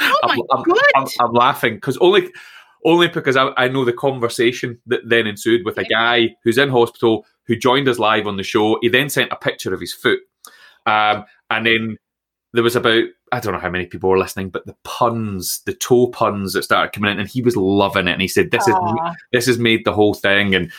Oh 0.00 0.18
my 0.24 0.34
I'm, 0.34 0.40
I'm- 0.50 0.62
god! 0.64 0.78
I'm, 0.96 1.06
I'm 1.20 1.32
laughing 1.32 1.74
because 1.74 1.96
only 1.98 2.30
only 2.84 3.08
because 3.08 3.36
I, 3.36 3.50
I 3.56 3.68
know 3.68 3.84
the 3.84 3.92
conversation 3.92 4.78
that 4.86 5.00
then 5.08 5.26
ensued 5.26 5.64
with 5.64 5.78
a 5.78 5.84
guy 5.84 6.34
who's 6.42 6.58
in 6.58 6.68
hospital 6.68 7.24
who 7.46 7.56
joined 7.56 7.88
us 7.88 7.98
live 7.98 8.26
on 8.26 8.36
the 8.36 8.42
show. 8.42 8.78
He 8.80 8.88
then 8.88 9.08
sent 9.08 9.32
a 9.32 9.36
picture 9.36 9.74
of 9.74 9.80
his 9.80 9.92
foot, 9.92 10.20
um, 10.86 11.24
and 11.50 11.66
then 11.66 11.98
there 12.52 12.62
was 12.62 12.76
about 12.76 13.04
I 13.32 13.40
don't 13.40 13.54
know 13.54 13.60
how 13.60 13.70
many 13.70 13.86
people 13.86 14.10
were 14.10 14.18
listening, 14.18 14.50
but 14.50 14.66
the 14.66 14.76
puns, 14.84 15.62
the 15.64 15.72
toe 15.72 16.08
puns 16.08 16.52
that 16.52 16.64
started 16.64 16.92
coming 16.92 17.12
in, 17.12 17.18
and 17.18 17.28
he 17.28 17.40
was 17.40 17.56
loving 17.56 18.06
it. 18.06 18.12
And 18.12 18.20
he 18.20 18.28
said, 18.28 18.50
"This 18.50 18.68
is 18.68 18.74
this 19.32 19.46
has 19.46 19.58
made 19.58 19.84
the 19.84 19.94
whole 19.94 20.12
thing." 20.12 20.54
And 20.54 20.70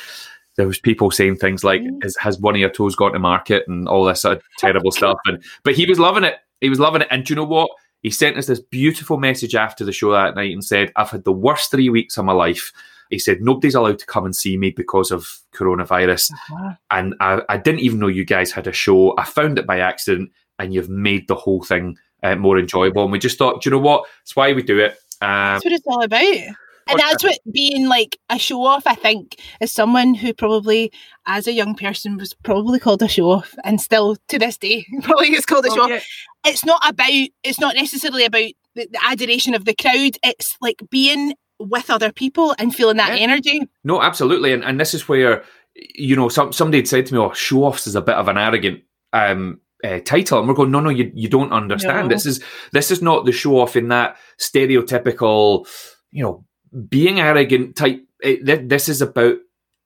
there 0.55 0.67
was 0.67 0.77
people 0.77 1.09
saying 1.09 1.38
things 1.38 1.63
like, 1.63 1.81
Mm. 1.81 2.05
"Is 2.05 2.15
has 2.17 2.38
one 2.38 2.53
of 2.53 2.59
your 2.59 2.69
toes 2.69 2.95
gone 2.95 3.13
to 3.13 3.19
market?" 3.19 3.63
and 3.67 3.88
all 3.88 4.05
this 4.05 4.21
sort 4.21 4.38
of 4.38 4.43
terrible 4.59 4.91
stuff. 4.91 5.17
And 5.25 5.43
but 5.63 5.73
he 5.73 5.88
was 5.88 5.99
loving 5.99 6.23
it. 6.23 6.35
He 6.61 6.69
was 6.69 6.79
loving 6.79 7.01
it. 7.01 7.07
And 7.09 7.25
do 7.25 7.33
you 7.33 7.35
know 7.35 7.43
what? 7.43 7.71
He 8.03 8.11
sent 8.11 8.38
us 8.38 8.45
this 8.45 8.59
beautiful 8.59 9.17
message 9.17 9.55
after 9.55 9.83
the 9.83 9.91
show 9.91 10.11
that 10.11 10.35
night 10.35 10.53
and 10.53 10.63
said, 10.63 10.91
"I've 10.95 11.09
had 11.09 11.23
the 11.23 11.31
worst 11.31 11.71
three 11.71 11.89
weeks 11.89 12.17
of 12.17 12.25
my 12.25 12.33
life." 12.33 12.71
He 13.13 13.20
said, 13.20 13.41
"Nobody's 13.41 13.75
allowed 13.75 14.00
to 14.00 14.05
come 14.05 14.25
and 14.25 14.36
see 14.36 14.58
me 14.58 14.72
because 14.72 15.12
of 15.12 15.39
coronavirus." 15.53 16.32
Uh-huh. 16.32 16.74
and 16.91 17.15
I, 17.20 17.41
I 17.50 17.58
didn't 17.58 17.82
even 17.82 18.00
know 18.00 18.08
you 18.08 18.25
guys 18.25 18.51
had 18.51 18.67
a 18.67 18.74
show. 18.74 19.15
I 19.17 19.24
found 19.24 19.58
it 19.58 19.67
by 19.67 19.79
accident, 19.79 20.32
and 20.60 20.74
you've 20.74 20.89
made 20.89 21.27
the 21.27 21.36
whole 21.36 21.63
thing 21.63 21.98
uh, 22.24 22.36
more 22.36 22.58
enjoyable. 22.58 23.03
And 23.03 23.12
we 23.12 23.20
just 23.20 23.38
thought, 23.38 23.62
do 23.62 23.70
you 23.70 23.75
know 23.75 23.82
what? 23.82 24.05
It's 24.22 24.36
why 24.36 24.53
we 24.53 24.63
do 24.63 24.79
it. 24.79 24.93
Um, 25.22 25.55
That's 25.55 25.65
what 25.65 25.74
it's 25.74 25.88
all 25.88 26.03
about. 26.03 26.55
And 26.89 27.00
that's 27.00 27.24
what 27.24 27.39
being 27.51 27.88
like 27.88 28.17
a 28.29 28.38
show 28.38 28.65
off, 28.65 28.86
I 28.86 28.96
think, 28.96 29.39
is 29.62 29.72
someone 29.72 30.13
who 30.13 30.34
probably, 30.34 30.91
as 31.25 31.48
a 31.48 31.53
young 31.53 31.75
person, 31.75 32.17
was 32.17 32.34
probably 32.34 32.77
called 32.77 33.01
a 33.01 33.08
show 33.08 33.29
off 33.32 33.55
and 33.63 33.79
still 33.79 34.17
to 34.27 34.38
this 34.38 34.58
day 34.58 34.86
probably 35.03 35.29
gets 35.29 35.46
called 35.46 35.65
a 35.65 35.70
show 35.70 35.79
oh, 35.79 35.84
off. 35.84 35.89
yeah. 35.89 36.01
It's 36.46 36.65
not 36.65 36.82
about, 36.86 37.29
it's 37.43 37.60
not 37.60 37.75
necessarily 37.75 38.25
about 38.25 38.51
the, 38.75 38.88
the 38.91 39.00
adoration 39.05 39.53
of 39.53 39.63
the 39.63 39.75
crowd. 39.75 40.17
It's 40.24 40.58
like 40.60 40.82
being 40.89 41.36
with 41.60 41.89
other 41.89 42.12
people 42.12 42.55
and 42.60 42.74
feeling 42.75 42.98
that 42.98 43.17
Yeah. 43.17 43.24
energy. 43.24 43.62
No, 43.83 44.01
absolutely. 44.01 44.53
And, 44.53 44.63
and 44.63 44.79
this 44.79 44.93
is 44.93 45.07
where, 45.07 45.43
you 45.75 46.15
know, 46.15 46.29
some, 46.29 46.51
somebody 46.51 46.79
had 46.79 46.88
said 46.88 47.05
to 47.07 47.13
me, 47.13 47.19
oh, 47.19 47.33
show 47.33 47.63
offs 47.63 47.88
is 47.88 47.95
a 47.95 48.01
bit 48.01 48.15
of 48.15 48.27
an 48.27 48.38
arrogant 48.38 48.81
um, 49.13 49.60
uh, 49.83 50.00
title. 50.00 50.39
And 50.39 50.48
we're 50.48 50.53
going, 50.55 50.72
no, 50.72 50.79
no, 50.79 50.89
you, 50.89 51.12
you 51.13 51.29
don't 51.29 51.51
understand. 51.53 52.10
No. 52.10 52.15
This 52.15 52.25
is 52.25 52.43
this 52.72 52.91
is 52.91 53.01
not 53.01 53.25
the 53.25 53.31
show 53.31 53.60
off 53.60 53.75
in 53.75 53.88
that 53.89 54.17
stereotypical, 54.39 55.67
you 56.12 56.24
know, 56.24 56.45
being 56.89 57.19
arrogant 57.19 57.75
type. 57.75 58.03
It, 58.22 58.45
th- 58.45 58.67
this 58.69 58.89
is 58.89 59.01
about 59.01 59.38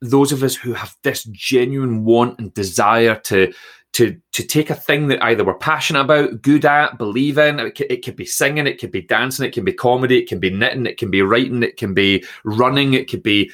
those 0.01 0.31
of 0.31 0.43
us 0.43 0.55
who 0.55 0.73
have 0.73 0.95
this 1.03 1.23
genuine 1.23 2.05
want 2.05 2.39
and 2.39 2.53
desire 2.53 3.15
to 3.25 3.51
to 3.97 4.15
to 4.31 4.45
take 4.45 4.69
a 4.69 4.75
thing 4.75 5.07
that 5.07 5.23
either 5.23 5.43
we're 5.43 5.55
passionate 5.55 6.01
about, 6.01 6.43
good 6.43 6.65
at, 6.65 6.99
believe 6.99 7.39
in. 7.39 7.59
It, 7.59 7.79
c- 7.79 7.87
it 7.89 8.05
could 8.05 8.15
be 8.15 8.27
singing, 8.27 8.67
it 8.67 8.79
could 8.79 8.91
be 8.91 9.01
dancing, 9.01 9.43
it 9.43 9.55
can 9.55 9.65
be 9.65 9.73
comedy, 9.73 10.19
it 10.19 10.29
can 10.29 10.39
be 10.39 10.51
knitting, 10.51 10.85
it 10.85 10.97
can 10.97 11.09
be 11.09 11.23
writing, 11.23 11.63
it 11.63 11.77
can 11.77 11.95
be 11.95 12.23
running, 12.43 12.93
it 12.93 13.09
could 13.09 13.23
be 13.23 13.51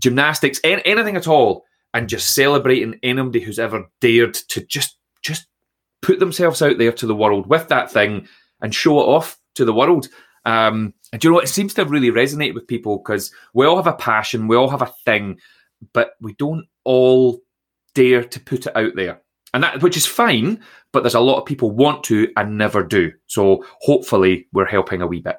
gymnastics, 0.00 0.58
an- 0.64 0.80
anything 0.80 1.14
at 1.14 1.28
all, 1.28 1.64
and 1.94 2.08
just 2.08 2.34
celebrating 2.34 2.98
anybody 3.04 3.38
who's 3.38 3.60
ever 3.60 3.88
dared 4.00 4.34
to 4.34 4.60
just 4.66 4.98
just 5.22 5.46
put 6.02 6.18
themselves 6.18 6.60
out 6.62 6.78
there 6.78 6.92
to 6.92 7.06
the 7.06 7.14
world 7.14 7.46
with 7.46 7.68
that 7.68 7.88
thing 7.88 8.26
and 8.62 8.74
show 8.74 8.98
it 8.98 9.04
off 9.04 9.38
to 9.54 9.64
the 9.64 9.72
world. 9.72 10.08
Um, 10.44 10.94
and 11.12 11.22
you 11.22 11.30
know? 11.30 11.38
It 11.38 11.48
seems 11.48 11.74
to 11.74 11.84
really 11.84 12.10
resonate 12.10 12.54
with 12.54 12.66
people 12.66 12.98
because 12.98 13.30
we 13.54 13.66
all 13.66 13.76
have 13.76 13.86
a 13.86 13.92
passion, 13.92 14.48
we 14.48 14.56
all 14.56 14.68
have 14.68 14.82
a 14.82 14.92
thing, 15.04 15.38
but 15.92 16.14
we 16.20 16.34
don't 16.34 16.66
all 16.82 17.40
dare 17.94 18.24
to 18.24 18.40
put 18.40 18.66
it 18.66 18.76
out 18.76 18.96
there. 18.96 19.20
And 19.54 19.62
that, 19.62 19.82
which 19.82 19.96
is 19.96 20.06
fine, 20.06 20.62
but 20.92 21.02
there's 21.02 21.14
a 21.14 21.20
lot 21.20 21.38
of 21.38 21.46
people 21.46 21.70
want 21.70 22.04
to 22.04 22.30
and 22.36 22.58
never 22.58 22.82
do. 22.82 23.12
So 23.26 23.64
hopefully 23.80 24.48
we're 24.52 24.66
helping 24.66 25.02
a 25.02 25.06
wee 25.06 25.20
bit. 25.20 25.36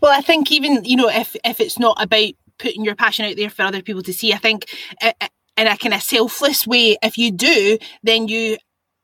Well, 0.00 0.12
I 0.12 0.20
think 0.20 0.52
even, 0.52 0.84
you 0.84 0.96
know, 0.96 1.08
if, 1.08 1.34
if 1.44 1.60
it's 1.60 1.78
not 1.78 1.96
about 2.02 2.32
putting 2.58 2.84
your 2.84 2.94
passion 2.94 3.24
out 3.24 3.36
there 3.36 3.50
for 3.50 3.62
other 3.62 3.82
people 3.82 4.02
to 4.02 4.12
see, 4.12 4.32
I 4.32 4.38
think 4.38 4.66
uh, 5.02 5.12
uh, 5.20 5.28
in 5.56 5.66
a 5.66 5.76
kind 5.76 5.94
of 5.94 6.02
selfless 6.02 6.66
way, 6.66 6.96
if 7.02 7.16
you 7.16 7.30
do, 7.30 7.78
then 8.02 8.28
you 8.28 8.56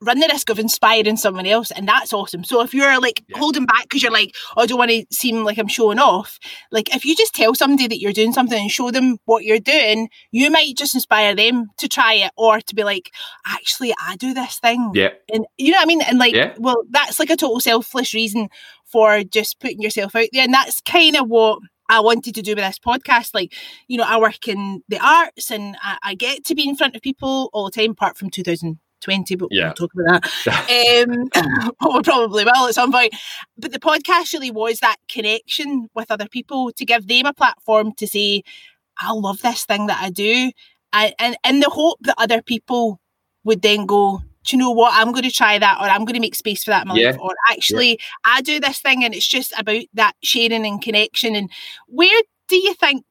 run 0.02 0.18
the 0.18 0.28
risk 0.30 0.48
of 0.50 0.58
inspiring 0.58 1.16
someone 1.16 1.46
else 1.46 1.70
and 1.70 1.86
that's 1.86 2.12
awesome 2.12 2.42
so 2.42 2.62
if 2.62 2.72
you're 2.72 3.00
like 3.00 3.22
yeah. 3.28 3.38
holding 3.38 3.66
back 3.66 3.82
because 3.82 4.02
you're 4.02 4.12
like 4.12 4.34
oh, 4.56 4.62
i 4.62 4.66
don't 4.66 4.78
want 4.78 4.90
to 4.90 5.04
seem 5.10 5.44
like 5.44 5.58
i'm 5.58 5.68
showing 5.68 5.98
off 5.98 6.38
like 6.70 6.94
if 6.94 7.04
you 7.04 7.14
just 7.14 7.34
tell 7.34 7.54
somebody 7.54 7.86
that 7.86 8.00
you're 8.00 8.12
doing 8.12 8.32
something 8.32 8.60
and 8.60 8.70
show 8.70 8.90
them 8.90 9.18
what 9.26 9.44
you're 9.44 9.58
doing 9.58 10.08
you 10.30 10.50
might 10.50 10.76
just 10.76 10.94
inspire 10.94 11.34
them 11.34 11.68
to 11.76 11.88
try 11.88 12.14
it 12.14 12.32
or 12.36 12.60
to 12.60 12.74
be 12.74 12.84
like 12.84 13.10
actually 13.46 13.94
i 14.06 14.16
do 14.16 14.32
this 14.32 14.58
thing 14.58 14.90
yeah 14.94 15.10
and 15.32 15.46
you 15.58 15.70
know 15.70 15.78
what 15.78 15.84
i 15.84 15.86
mean 15.86 16.02
and 16.02 16.18
like 16.18 16.34
yeah. 16.34 16.54
well 16.58 16.82
that's 16.90 17.18
like 17.18 17.30
a 17.30 17.36
total 17.36 17.60
selfless 17.60 18.14
reason 18.14 18.48
for 18.84 19.22
just 19.22 19.60
putting 19.60 19.80
yourself 19.80 20.14
out 20.16 20.28
there 20.32 20.44
and 20.44 20.54
that's 20.54 20.80
kind 20.80 21.16
of 21.16 21.28
what 21.28 21.60
I 21.90 21.98
wanted 21.98 22.36
to 22.36 22.42
do 22.42 22.52
with 22.52 22.64
this 22.64 22.78
podcast. 22.78 23.34
Like, 23.34 23.52
you 23.88 23.98
know, 23.98 24.04
I 24.06 24.16
work 24.20 24.46
in 24.46 24.84
the 24.88 25.04
arts 25.04 25.50
and 25.50 25.76
I, 25.82 25.98
I, 26.04 26.14
get 26.14 26.44
to 26.44 26.54
be 26.54 26.68
in 26.68 26.76
front 26.76 26.94
of 26.94 27.02
people 27.02 27.50
all 27.52 27.64
the 27.64 27.72
time, 27.72 27.90
apart 27.90 28.16
from 28.16 28.30
2000, 28.30 28.78
20, 29.00 29.36
but 29.36 29.48
yeah. 29.50 29.66
we'll 29.66 29.74
talk 29.74 29.92
about 29.94 30.22
that. 30.44 31.08
um, 31.80 31.94
we 31.94 32.02
probably 32.02 32.44
will 32.44 32.68
at 32.68 32.74
some 32.74 32.92
point. 32.92 33.14
But 33.58 33.72
the 33.72 33.80
podcast 33.80 34.32
really 34.32 34.50
was 34.50 34.80
that 34.80 34.96
connection 35.08 35.88
with 35.94 36.10
other 36.10 36.28
people 36.28 36.72
to 36.72 36.84
give 36.84 37.06
them 37.06 37.26
a 37.26 37.32
platform 37.32 37.92
to 37.94 38.06
say, 38.06 38.42
I 38.98 39.12
love 39.12 39.42
this 39.42 39.64
thing 39.64 39.86
that 39.86 40.02
I 40.02 40.10
do. 40.10 40.52
And, 40.92 41.14
and 41.18 41.36
in 41.46 41.60
the 41.60 41.70
hope 41.70 41.98
that 42.02 42.16
other 42.18 42.42
people 42.42 43.00
would 43.44 43.62
then 43.62 43.86
go, 43.86 44.20
do 44.44 44.56
you 44.56 44.58
know 44.58 44.70
what? 44.70 44.94
I'm 44.94 45.12
going 45.12 45.24
to 45.24 45.30
try 45.30 45.58
that, 45.58 45.78
or 45.80 45.84
I'm 45.84 46.04
going 46.04 46.14
to 46.14 46.20
make 46.20 46.34
space 46.34 46.64
for 46.64 46.70
that 46.70 46.82
in 46.82 46.88
my 46.88 46.94
yeah. 46.94 47.10
life, 47.10 47.20
or 47.20 47.34
actually, 47.50 47.90
yeah. 47.90 47.96
I 48.24 48.40
do 48.40 48.58
this 48.58 48.80
thing, 48.80 49.04
and 49.04 49.14
it's 49.14 49.28
just 49.28 49.52
about 49.58 49.82
that 49.94 50.14
sharing 50.22 50.66
and 50.66 50.80
connection. 50.80 51.36
And 51.36 51.50
where 51.86 52.22
do 52.48 52.56
you 52.56 52.74
think 52.74 53.04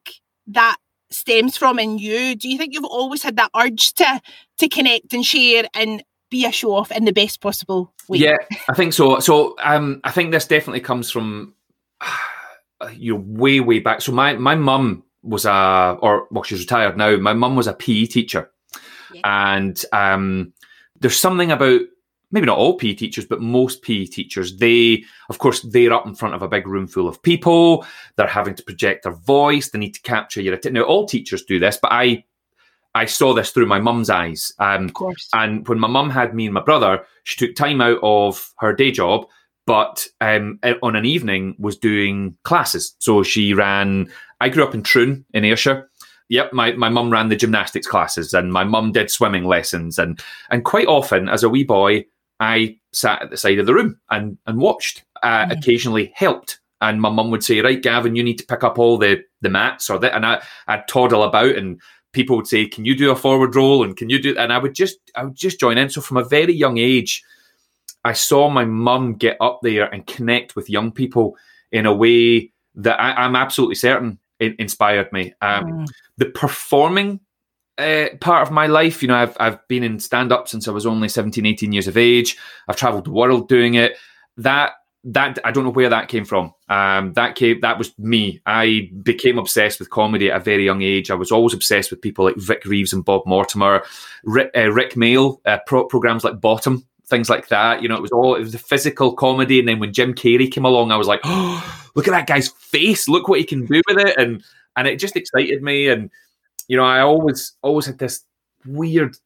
that 0.48 0.76
stems 1.10 1.56
from 1.56 1.78
in 1.78 1.98
you? 1.98 2.34
Do 2.34 2.48
you 2.48 2.58
think 2.58 2.74
you've 2.74 2.84
always 2.84 3.22
had 3.22 3.36
that 3.36 3.50
urge 3.56 3.92
to 3.94 4.20
to 4.58 4.68
connect 4.68 5.12
and 5.12 5.24
share 5.24 5.64
and 5.74 6.02
be 6.30 6.46
a 6.46 6.52
show 6.52 6.72
off 6.74 6.90
in 6.92 7.04
the 7.04 7.12
best 7.12 7.40
possible 7.40 7.92
way? 8.08 8.18
Yeah, 8.18 8.36
I 8.68 8.74
think 8.74 8.92
so. 8.92 9.18
So 9.18 9.56
um, 9.62 10.00
I 10.04 10.10
think 10.10 10.30
this 10.30 10.46
definitely 10.46 10.80
comes 10.80 11.10
from 11.10 11.54
you 12.96 13.14
know 13.14 13.24
way 13.26 13.60
way 13.60 13.80
back. 13.80 14.00
So 14.00 14.12
my 14.12 14.34
my 14.34 14.54
mum 14.54 15.04
was 15.22 15.44
a 15.44 15.98
or 16.00 16.26
well 16.30 16.44
she's 16.44 16.60
retired 16.60 16.96
now. 16.96 17.16
My 17.16 17.32
mum 17.32 17.56
was 17.56 17.66
a 17.66 17.74
PE 17.74 18.06
teacher, 18.06 18.50
yeah. 19.12 19.20
and 19.24 19.82
um, 19.92 20.52
there's 21.00 21.18
something 21.18 21.50
about 21.50 21.82
maybe 22.30 22.46
not 22.46 22.58
all 22.58 22.76
PE 22.76 22.94
teachers, 22.94 23.26
but 23.26 23.40
most 23.40 23.82
PE 23.82 24.06
teachers, 24.06 24.56
they, 24.56 25.04
of 25.28 25.38
course, 25.38 25.62
they're 25.62 25.92
up 25.92 26.06
in 26.06 26.14
front 26.14 26.34
of 26.34 26.42
a 26.42 26.48
big 26.48 26.66
room 26.66 26.86
full 26.86 27.08
of 27.08 27.22
people. 27.22 27.84
They're 28.16 28.26
having 28.26 28.54
to 28.54 28.62
project 28.62 29.04
their 29.04 29.12
voice. 29.12 29.70
They 29.70 29.78
need 29.78 29.94
to 29.94 30.02
capture 30.02 30.40
your 30.40 30.54
attention. 30.54 30.74
Now, 30.74 30.82
all 30.82 31.06
teachers 31.06 31.44
do 31.44 31.58
this, 31.58 31.78
but 31.80 31.92
I, 31.92 32.24
I 32.94 33.06
saw 33.06 33.34
this 33.34 33.50
through 33.50 33.66
my 33.66 33.80
mum's 33.80 34.10
eyes. 34.10 34.52
Um, 34.58 34.86
of 34.86 34.94
course. 34.94 35.28
And 35.32 35.66
when 35.66 35.80
my 35.80 35.88
mum 35.88 36.10
had 36.10 36.34
me 36.34 36.46
and 36.46 36.54
my 36.54 36.62
brother, 36.62 37.04
she 37.24 37.36
took 37.36 37.56
time 37.56 37.80
out 37.80 37.98
of 38.02 38.52
her 38.58 38.72
day 38.72 38.92
job, 38.92 39.26
but 39.66 40.06
um, 40.20 40.58
on 40.82 40.96
an 40.96 41.04
evening 41.04 41.56
was 41.58 41.76
doing 41.76 42.36
classes. 42.44 42.94
So 42.98 43.22
she 43.22 43.54
ran. 43.54 44.10
I 44.40 44.48
grew 44.48 44.64
up 44.64 44.74
in 44.74 44.82
Troon 44.82 45.24
in 45.34 45.44
Ayrshire. 45.44 45.88
Yep, 46.28 46.52
my, 46.52 46.72
my 46.72 46.88
mum 46.88 47.10
ran 47.10 47.28
the 47.28 47.34
gymnastics 47.34 47.88
classes 47.88 48.32
and 48.34 48.52
my 48.52 48.62
mum 48.62 48.92
did 48.92 49.10
swimming 49.10 49.42
lessons 49.42 49.98
and 49.98 50.22
and 50.50 50.64
quite 50.64 50.86
often 50.86 51.28
as 51.28 51.42
a 51.42 51.48
wee 51.48 51.64
boy 51.64 52.04
I 52.40 52.78
sat 52.92 53.22
at 53.22 53.30
the 53.30 53.36
side 53.36 53.58
of 53.58 53.66
the 53.66 53.74
room 53.74 54.00
and, 54.10 54.38
and 54.46 54.58
watched, 54.58 55.04
uh, 55.22 55.46
mm. 55.46 55.52
occasionally 55.52 56.12
helped. 56.14 56.58
And 56.80 57.00
my 57.00 57.10
mum 57.10 57.30
would 57.30 57.44
say, 57.44 57.60
right, 57.60 57.82
Gavin, 57.82 58.16
you 58.16 58.22
need 58.22 58.38
to 58.38 58.46
pick 58.46 58.64
up 58.64 58.78
all 58.78 58.96
the, 58.96 59.22
the 59.42 59.50
mats 59.50 59.90
or 59.90 59.98
that. 59.98 60.14
And 60.16 60.24
I, 60.24 60.42
I'd 60.66 60.88
toddle 60.88 61.22
about 61.22 61.54
and 61.56 61.80
people 62.12 62.36
would 62.36 62.46
say, 62.46 62.66
can 62.66 62.84
you 62.84 62.96
do 62.96 63.10
a 63.10 63.16
forward 63.16 63.54
roll? 63.54 63.84
And 63.84 63.96
can 63.96 64.08
you 64.08 64.20
do, 64.20 64.36
and 64.36 64.52
I 64.52 64.58
would 64.58 64.74
just, 64.74 64.98
I 65.14 65.24
would 65.24 65.36
just 65.36 65.60
join 65.60 65.78
in. 65.78 65.90
So 65.90 66.00
from 66.00 66.16
a 66.16 66.24
very 66.24 66.54
young 66.54 66.78
age, 66.78 67.22
I 68.04 68.14
saw 68.14 68.48
my 68.48 68.64
mum 68.64 69.14
get 69.14 69.36
up 69.40 69.60
there 69.62 69.92
and 69.92 70.06
connect 70.06 70.56
with 70.56 70.70
young 70.70 70.90
people 70.90 71.36
in 71.70 71.84
a 71.84 71.94
way 71.94 72.50
that 72.76 72.98
I, 72.98 73.26
am 73.26 73.36
absolutely 73.36 73.74
certain 73.74 74.18
it 74.38 74.58
inspired 74.58 75.12
me. 75.12 75.34
Um, 75.42 75.64
mm. 75.64 75.88
The 76.16 76.26
performing 76.26 77.20
uh, 77.80 78.16
part 78.20 78.46
of 78.46 78.52
my 78.52 78.66
life. 78.66 79.02
You 79.02 79.08
know, 79.08 79.16
I've, 79.16 79.36
I've 79.40 79.66
been 79.68 79.82
in 79.82 79.98
stand 79.98 80.32
up 80.32 80.48
since 80.48 80.68
I 80.68 80.70
was 80.70 80.86
only 80.86 81.08
17, 81.08 81.44
18 81.46 81.72
years 81.72 81.88
of 81.88 81.96
age. 81.96 82.36
I've 82.68 82.76
traveled 82.76 83.04
the 83.04 83.12
world 83.12 83.48
doing 83.48 83.74
it. 83.74 83.96
That 84.36 84.72
that 85.02 85.38
I 85.44 85.50
don't 85.50 85.64
know 85.64 85.70
where 85.70 85.88
that 85.88 86.08
came 86.08 86.24
from. 86.24 86.52
Um, 86.68 87.14
that 87.14 87.34
came 87.34 87.60
that 87.60 87.78
was 87.78 87.98
me. 87.98 88.40
I 88.44 88.90
became 89.02 89.38
obsessed 89.38 89.78
with 89.78 89.90
comedy 89.90 90.30
at 90.30 90.40
a 90.40 90.44
very 90.44 90.64
young 90.64 90.82
age. 90.82 91.10
I 91.10 91.14
was 91.14 91.32
always 91.32 91.54
obsessed 91.54 91.90
with 91.90 92.02
people 92.02 92.24
like 92.24 92.36
Vic 92.36 92.64
Reeves 92.64 92.92
and 92.92 93.04
Bob 93.04 93.22
Mortimer, 93.26 93.82
Rick, 94.24 94.50
uh, 94.56 94.70
Rik 94.70 94.94
Mayall, 94.94 95.40
uh, 95.46 95.58
pro- 95.66 95.86
programs 95.86 96.22
like 96.22 96.40
Bottom, 96.40 96.86
things 97.06 97.30
like 97.30 97.48
that. 97.48 97.82
You 97.82 97.88
know, 97.88 97.96
it 97.96 98.02
was 98.02 98.12
all 98.12 98.34
it 98.34 98.40
was 98.40 98.52
the 98.52 98.58
physical 98.58 99.14
comedy. 99.14 99.58
And 99.58 99.68
then 99.68 99.78
when 99.78 99.92
Jim 99.92 100.14
Carrey 100.14 100.50
came 100.50 100.64
along, 100.66 100.92
I 100.92 100.96
was 100.96 101.08
like, 101.08 101.20
oh, 101.24 101.90
look 101.94 102.06
at 102.06 102.12
that 102.12 102.26
guy's 102.26 102.48
face. 102.48 103.08
Look 103.08 103.28
what 103.28 103.38
he 103.40 103.44
can 103.44 103.64
do 103.64 103.80
with 103.88 103.98
it, 103.98 104.16
and 104.18 104.42
and 104.76 104.86
it 104.86 104.96
just 104.96 105.16
excited 105.16 105.62
me. 105.62 105.88
And 105.88 106.10
you 106.70 106.76
know, 106.76 106.84
I 106.84 107.00
always 107.00 107.54
always 107.62 107.86
had 107.86 107.98
this 107.98 108.22
weird, 108.64 109.16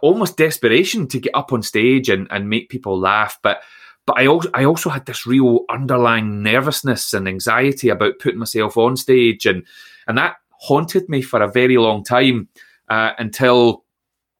almost 0.00 0.38
desperation 0.38 1.06
to 1.08 1.20
get 1.20 1.36
up 1.36 1.52
on 1.52 1.62
stage 1.62 2.08
and, 2.08 2.26
and 2.30 2.48
make 2.48 2.70
people 2.70 2.98
laugh. 2.98 3.38
But 3.42 3.60
but 4.06 4.18
I 4.18 4.26
also 4.26 4.48
I 4.54 4.64
also 4.64 4.88
had 4.88 5.04
this 5.04 5.26
real 5.26 5.66
underlying 5.68 6.42
nervousness 6.42 7.12
and 7.12 7.28
anxiety 7.28 7.90
about 7.90 8.18
putting 8.18 8.38
myself 8.38 8.78
on 8.78 8.96
stage, 8.96 9.44
and 9.44 9.62
and 10.08 10.16
that 10.16 10.36
haunted 10.52 11.06
me 11.10 11.20
for 11.20 11.42
a 11.42 11.52
very 11.52 11.76
long 11.76 12.02
time 12.02 12.48
uh, 12.88 13.10
until 13.18 13.84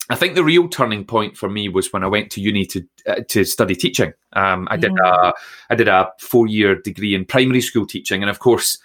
I 0.09 0.17
think 0.17 0.35
the 0.35 0.43
real 0.43 0.67
turning 0.67 1.05
point 1.05 1.37
for 1.37 1.51
me 1.51 1.69
was 1.69 1.93
when 1.93 2.03
I 2.03 2.09
went 2.09 2.31
to 2.31 2.41
uni 2.41 2.65
to 2.65 2.83
uh, 3.07 3.17
to 3.29 3.45
study 3.45 3.77
teaching. 3.77 4.15
Um, 4.33 4.67
I 4.71 4.79
did 4.79 4.93
a 4.99 5.35
I 5.69 5.75
did 5.75 5.89
a 5.89 6.11
four 6.19 6.47
year 6.47 6.75
degree 6.75 7.15
in 7.15 7.27
primary 7.27 7.61
school 7.61 7.85
teaching, 7.85 8.23
and 8.23 8.31
of 8.31 8.39
course, 8.39 8.79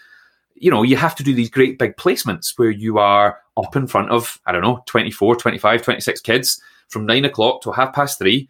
you 0.55 0.71
know, 0.71 0.83
you 0.83 0.95
have 0.95 1.15
to 1.15 1.23
do 1.23 1.33
these 1.33 1.49
great 1.49 1.77
big 1.77 1.97
placements 1.97 2.57
where 2.57 2.71
you 2.71 2.97
are 2.97 3.39
up 3.57 3.75
in 3.75 3.87
front 3.87 4.09
of, 4.09 4.39
I 4.45 4.51
don't 4.51 4.61
know, 4.61 4.83
24, 4.87 5.35
25, 5.35 5.81
26 5.81 6.21
kids 6.21 6.61
from 6.89 7.05
nine 7.05 7.25
o'clock 7.25 7.61
to 7.61 7.71
half 7.71 7.93
past 7.93 8.17
three. 8.17 8.49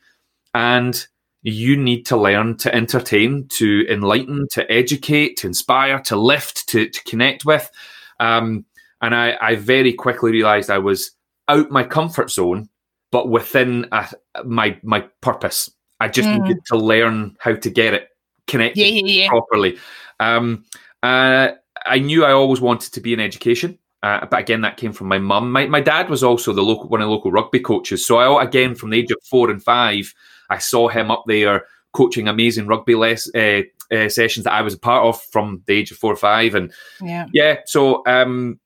And 0.53 1.05
you 1.41 1.77
need 1.77 2.05
to 2.07 2.17
learn 2.17 2.57
to 2.57 2.73
entertain, 2.73 3.47
to 3.49 3.85
enlighten, 3.89 4.47
to 4.51 4.71
educate, 4.71 5.37
to 5.37 5.47
inspire, 5.47 5.99
to 5.99 6.15
lift, 6.15 6.67
to, 6.69 6.89
to 6.89 7.03
connect 7.03 7.45
with. 7.45 7.69
Um, 8.19 8.65
and 9.01 9.13
I, 9.13 9.37
I, 9.41 9.55
very 9.55 9.93
quickly 9.93 10.31
realized 10.31 10.69
I 10.69 10.77
was 10.77 11.11
out 11.47 11.69
my 11.69 11.83
comfort 11.83 12.31
zone, 12.31 12.69
but 13.11 13.29
within 13.29 13.87
a, 13.91 14.09
my 14.45 14.79
my 14.83 15.01
purpose. 15.21 15.69
I 15.99 16.07
just 16.07 16.27
mm. 16.27 16.41
needed 16.41 16.65
to 16.67 16.77
learn 16.77 17.35
how 17.39 17.55
to 17.55 17.69
get 17.69 17.93
it 17.93 18.09
connected 18.47 18.81
yeah, 18.81 19.01
yeah, 19.01 19.23
yeah. 19.23 19.29
properly. 19.29 19.77
Um, 20.19 20.65
uh, 21.03 21.49
I 21.85 21.99
knew 21.99 22.25
I 22.25 22.31
always 22.31 22.61
wanted 22.61 22.93
to 22.93 23.01
be 23.01 23.13
in 23.13 23.19
education. 23.19 23.77
Uh, 24.03 24.25
but 24.25 24.39
again, 24.39 24.61
that 24.61 24.77
came 24.77 24.93
from 24.93 25.07
my 25.07 25.17
mum. 25.17 25.51
My, 25.51 25.65
my 25.65 25.81
dad 25.81 26.09
was 26.09 26.23
also 26.23 26.53
the 26.53 26.61
local 26.61 26.87
one 26.89 27.01
of 27.01 27.07
the 27.07 27.11
local 27.11 27.31
rugby 27.31 27.59
coaches. 27.59 28.05
So 28.05 28.17
I 28.17 28.43
again 28.43 28.75
from 28.75 28.91
the 28.91 28.99
age 28.99 29.11
of 29.11 29.17
four 29.23 29.49
and 29.49 29.63
five, 29.63 30.13
I 30.49 30.59
saw 30.59 30.89
him 30.89 31.09
up 31.09 31.23
there 31.25 31.65
coaching 31.91 32.27
amazing 32.27 32.67
rugby 32.67 32.93
less, 32.93 33.33
uh, 33.33 33.61
uh, 33.91 34.09
sessions 34.09 34.43
that 34.43 34.53
I 34.53 34.61
was 34.61 34.75
a 34.75 34.79
part 34.79 35.05
of 35.05 35.21
from 35.31 35.63
the 35.65 35.73
age 35.73 35.91
of 35.91 35.97
four 35.97 36.13
or 36.13 36.17
five. 36.17 36.53
And 36.53 36.71
yeah, 37.01 37.27
yeah. 37.33 37.61
So 37.65 38.03
um, 38.05 38.59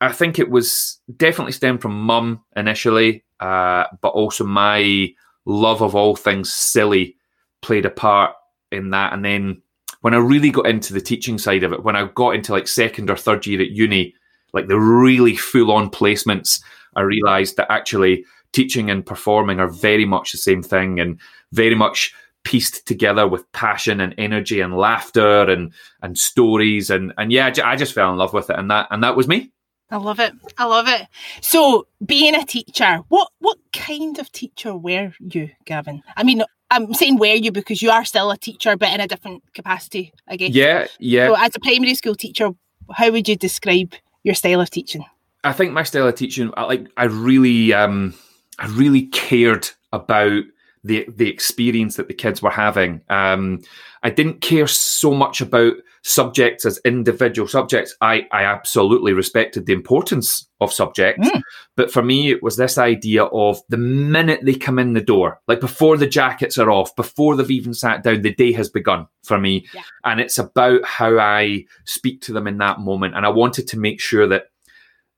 I 0.00 0.12
think 0.12 0.38
it 0.38 0.50
was 0.50 0.98
definitely 1.16 1.52
stemmed 1.52 1.82
from 1.82 2.00
mum 2.00 2.42
initially, 2.56 3.24
uh, 3.38 3.84
but 4.00 4.08
also 4.08 4.44
my 4.44 5.14
love 5.44 5.82
of 5.82 5.94
all 5.94 6.16
things 6.16 6.52
silly 6.52 7.16
played 7.62 7.86
a 7.86 7.90
part 7.90 8.34
in 8.72 8.90
that. 8.90 9.12
And 9.12 9.24
then 9.24 9.62
when 10.00 10.14
I 10.14 10.18
really 10.18 10.50
got 10.50 10.66
into 10.66 10.92
the 10.92 11.00
teaching 11.00 11.38
side 11.38 11.62
of 11.62 11.72
it, 11.72 11.84
when 11.84 11.96
I 11.96 12.08
got 12.14 12.34
into 12.34 12.52
like 12.52 12.68
second 12.68 13.10
or 13.10 13.16
third 13.16 13.46
year 13.46 13.60
at 13.60 13.70
uni, 13.70 14.14
like 14.52 14.68
the 14.68 14.78
really 14.78 15.36
full 15.36 15.70
on 15.70 15.90
placements, 15.90 16.62
I 16.96 17.02
realized 17.02 17.56
that 17.56 17.70
actually 17.70 18.24
teaching 18.52 18.90
and 18.90 19.06
performing 19.06 19.60
are 19.60 19.68
very 19.68 20.04
much 20.04 20.32
the 20.32 20.38
same 20.38 20.62
thing 20.62 20.98
and 20.98 21.20
very 21.52 21.74
much 21.74 22.12
pieced 22.42 22.86
together 22.86 23.28
with 23.28 23.50
passion 23.52 24.00
and 24.00 24.14
energy 24.16 24.60
and 24.60 24.76
laughter 24.76 25.42
and 25.42 25.72
and 26.02 26.16
stories 26.16 26.88
and 26.88 27.12
and 27.18 27.30
yeah 27.30 27.52
I 27.62 27.76
just 27.76 27.92
fell 27.92 28.10
in 28.10 28.16
love 28.16 28.32
with 28.32 28.48
it 28.48 28.58
and 28.58 28.70
that 28.70 28.88
and 28.90 29.04
that 29.04 29.14
was 29.14 29.28
me 29.28 29.52
I 29.90 29.96
love 29.96 30.20
it. 30.20 30.32
I 30.56 30.66
love 30.66 30.86
it. 30.86 31.08
So, 31.40 31.88
being 32.06 32.36
a 32.36 32.46
teacher, 32.46 33.00
what 33.08 33.32
what 33.40 33.58
kind 33.72 34.20
of 34.20 34.30
teacher 34.30 34.76
were 34.76 35.12
you, 35.18 35.50
Gavin? 35.64 36.02
I 36.16 36.22
mean, 36.22 36.44
I'm 36.70 36.94
saying 36.94 37.18
were 37.18 37.26
you 37.34 37.50
because 37.50 37.82
you 37.82 37.90
are 37.90 38.04
still 38.04 38.30
a 38.30 38.36
teacher, 38.36 38.76
but 38.76 38.92
in 38.92 39.00
a 39.00 39.08
different 39.08 39.42
capacity, 39.54 40.12
I 40.28 40.36
guess. 40.36 40.50
Yeah, 40.50 40.86
yeah. 40.98 41.28
So, 41.28 41.34
as 41.34 41.50
a 41.56 41.60
primary 41.60 41.94
school 41.94 42.14
teacher, 42.14 42.50
how 42.92 43.10
would 43.10 43.28
you 43.28 43.36
describe 43.36 43.94
your 44.22 44.34
style 44.34 44.60
of 44.60 44.70
teaching? 44.70 45.04
I 45.42 45.52
think 45.52 45.72
my 45.72 45.82
style 45.82 46.06
of 46.06 46.14
teaching, 46.14 46.52
I 46.56 46.64
like, 46.64 46.86
I 46.96 47.04
really, 47.04 47.72
um, 47.72 48.14
I 48.58 48.66
really 48.68 49.02
cared 49.06 49.68
about 49.92 50.42
the 50.84 51.06
the 51.14 51.28
experience 51.28 51.96
that 51.96 52.08
the 52.08 52.14
kids 52.14 52.42
were 52.42 52.50
having. 52.50 53.02
Um, 53.08 53.60
I 54.02 54.10
didn't 54.10 54.40
care 54.40 54.66
so 54.66 55.12
much 55.12 55.40
about 55.40 55.74
subjects 56.02 56.64
as 56.64 56.80
individual 56.84 57.46
subjects. 57.46 57.94
I, 58.00 58.26
I 58.32 58.44
absolutely 58.44 59.12
respected 59.12 59.66
the 59.66 59.74
importance 59.74 60.48
of 60.60 60.72
subjects. 60.72 61.28
Mm. 61.28 61.42
But 61.76 61.90
for 61.90 62.02
me, 62.02 62.30
it 62.30 62.42
was 62.42 62.56
this 62.56 62.78
idea 62.78 63.24
of 63.24 63.60
the 63.68 63.76
minute 63.76 64.40
they 64.42 64.54
come 64.54 64.78
in 64.78 64.94
the 64.94 65.02
door, 65.02 65.40
like 65.46 65.60
before 65.60 65.98
the 65.98 66.06
jackets 66.06 66.56
are 66.56 66.70
off, 66.70 66.96
before 66.96 67.36
they've 67.36 67.50
even 67.50 67.74
sat 67.74 68.02
down, 68.02 68.22
the 68.22 68.34
day 68.34 68.52
has 68.52 68.70
begun 68.70 69.06
for 69.22 69.38
me. 69.38 69.66
Yeah. 69.74 69.82
And 70.04 70.20
it's 70.20 70.38
about 70.38 70.84
how 70.84 71.18
I 71.18 71.66
speak 71.84 72.22
to 72.22 72.32
them 72.32 72.46
in 72.46 72.58
that 72.58 72.80
moment. 72.80 73.14
And 73.14 73.26
I 73.26 73.30
wanted 73.30 73.68
to 73.68 73.78
make 73.78 74.00
sure 74.00 74.26
that 74.28 74.44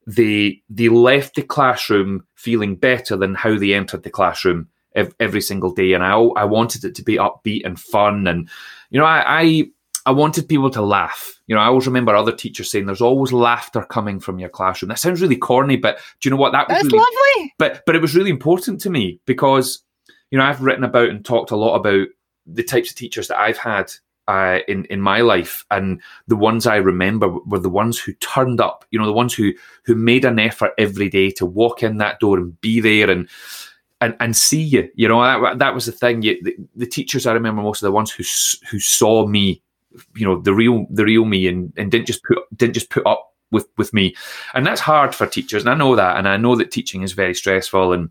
they 0.05 0.61
they 0.69 0.89
left 0.89 1.37
the 1.37 1.43
classroom 1.43 2.27
feeling 2.35 2.75
better 2.75 3.17
than 3.17 3.37
how 3.37 3.57
they 3.57 3.73
entered 3.73 4.03
the 4.03 4.11
classroom 4.11 4.67
every 4.95 5.41
single 5.41 5.73
day. 5.73 5.93
And 5.93 6.05
I 6.05 6.15
I 6.15 6.45
wanted 6.45 6.85
it 6.85 6.95
to 6.97 7.03
be 7.03 7.17
upbeat 7.17 7.65
and 7.65 7.79
fun. 7.79 8.27
And 8.27 8.49
you 8.91 8.99
know, 8.99 9.07
I, 9.07 9.43
I 9.43 9.65
I 10.05 10.11
wanted 10.11 10.49
people 10.49 10.71
to 10.71 10.83
laugh. 10.83 11.41
You 11.47 11.55
know, 11.55 11.61
I 11.61 11.67
always 11.67 11.87
remember 11.87 12.15
other 12.15 12.33
teachers 12.33 12.71
saying 12.71 12.87
there's 12.87 13.01
always 13.01 13.33
laughter 13.33 13.83
coming 13.83 14.21
from 14.21 14.39
your 14.39 14.49
classroom. 14.49 14.89
That 14.89 14.99
sounds 14.99 15.23
really 15.23 15.37
corny, 15.37 15.77
but 15.77 15.99
do 16.21 16.29
you 16.29 16.31
know 16.31 16.41
what? 16.41 16.53
That 16.53 16.69
was 16.69 16.79
That's 16.79 16.93
really, 16.93 16.99
lovely. 16.99 17.55
But 17.59 17.83
but 17.87 17.95
it 17.95 18.03
was 18.03 18.17
really 18.17 18.31
important 18.31 18.81
to 18.83 18.91
me 18.91 19.21
because 19.27 19.83
you 20.31 20.39
know 20.39 20.45
I've 20.45 20.63
written 20.63 20.85
about 20.85 21.11
and 21.11 21.25
talked 21.25 21.51
a 21.51 21.57
lot 21.57 21.77
about 21.77 22.09
the 22.47 22.65
types 22.65 22.91
of 22.91 22.97
teachers 22.97 23.29
that 23.29 23.39
I've 23.39 23.59
had 23.59 23.93
uh, 24.27 24.59
in 24.67 24.85
in 24.87 25.01
my 25.01 25.21
life, 25.21 25.65
and 25.71 26.01
the 26.27 26.37
ones 26.37 26.67
I 26.67 26.77
remember 26.77 27.29
were 27.29 27.59
the 27.59 27.69
ones 27.69 27.99
who 27.99 28.13
turned 28.15 28.61
up. 28.61 28.85
You 28.91 28.99
know, 28.99 29.07
the 29.07 29.13
ones 29.13 29.35
who 29.35 29.53
who 29.85 29.95
made 29.95 30.25
an 30.25 30.39
effort 30.39 30.73
every 30.79 31.09
day 31.09 31.31
to 31.33 31.47
walk 31.47 31.83
in 31.83 31.99
that 31.99 32.19
door 32.19 32.39
and 32.39 32.61
be 32.61 32.81
there 32.81 33.11
and 33.11 33.29
and, 34.03 34.17
and 34.21 34.37
see 34.37 34.61
you. 34.61 34.91
You 34.95 35.09
know, 35.09 35.23
that, 35.23 35.59
that 35.59 35.75
was 35.75 35.87
the 35.87 35.93
thing. 35.93 36.23
You, 36.23 36.43
the, 36.43 36.57
the, 36.77 36.87
teachers 36.87 37.27
I 37.27 37.33
remember 37.33 37.63
most 37.63 37.83
of 37.83 37.87
the 37.87 37.93
ones 37.93 38.11
who 38.11 38.25
who 38.71 38.81
saw 38.81 39.27
me 39.27 39.63
you 40.15 40.27
know 40.27 40.41
the 40.41 40.55
real 40.55 40.87
the 40.91 41.05
real 41.05 41.25
me 41.25 41.47
and, 41.47 41.73
and 41.77 41.91
didn't 41.91 42.07
just 42.07 42.23
put 42.25 42.39
didn't 42.57 42.75
just 42.75 42.91
put 42.91 43.07
up 43.07 43.35
with 43.51 43.69
with 43.77 43.93
me 43.93 44.15
and 44.55 44.67
that's 44.67 44.81
hard 44.81 45.15
for 45.15 45.27
teachers 45.27 45.63
and 45.63 45.71
i 45.71 45.75
know 45.75 45.95
that 45.95 46.17
and 46.17 46.29
i 46.29 46.37
know 46.37 46.57
that 46.57 46.71
teaching 46.71 47.03
is 47.03 47.13
very 47.13 47.35
stressful 47.35 47.93
and 47.93 48.11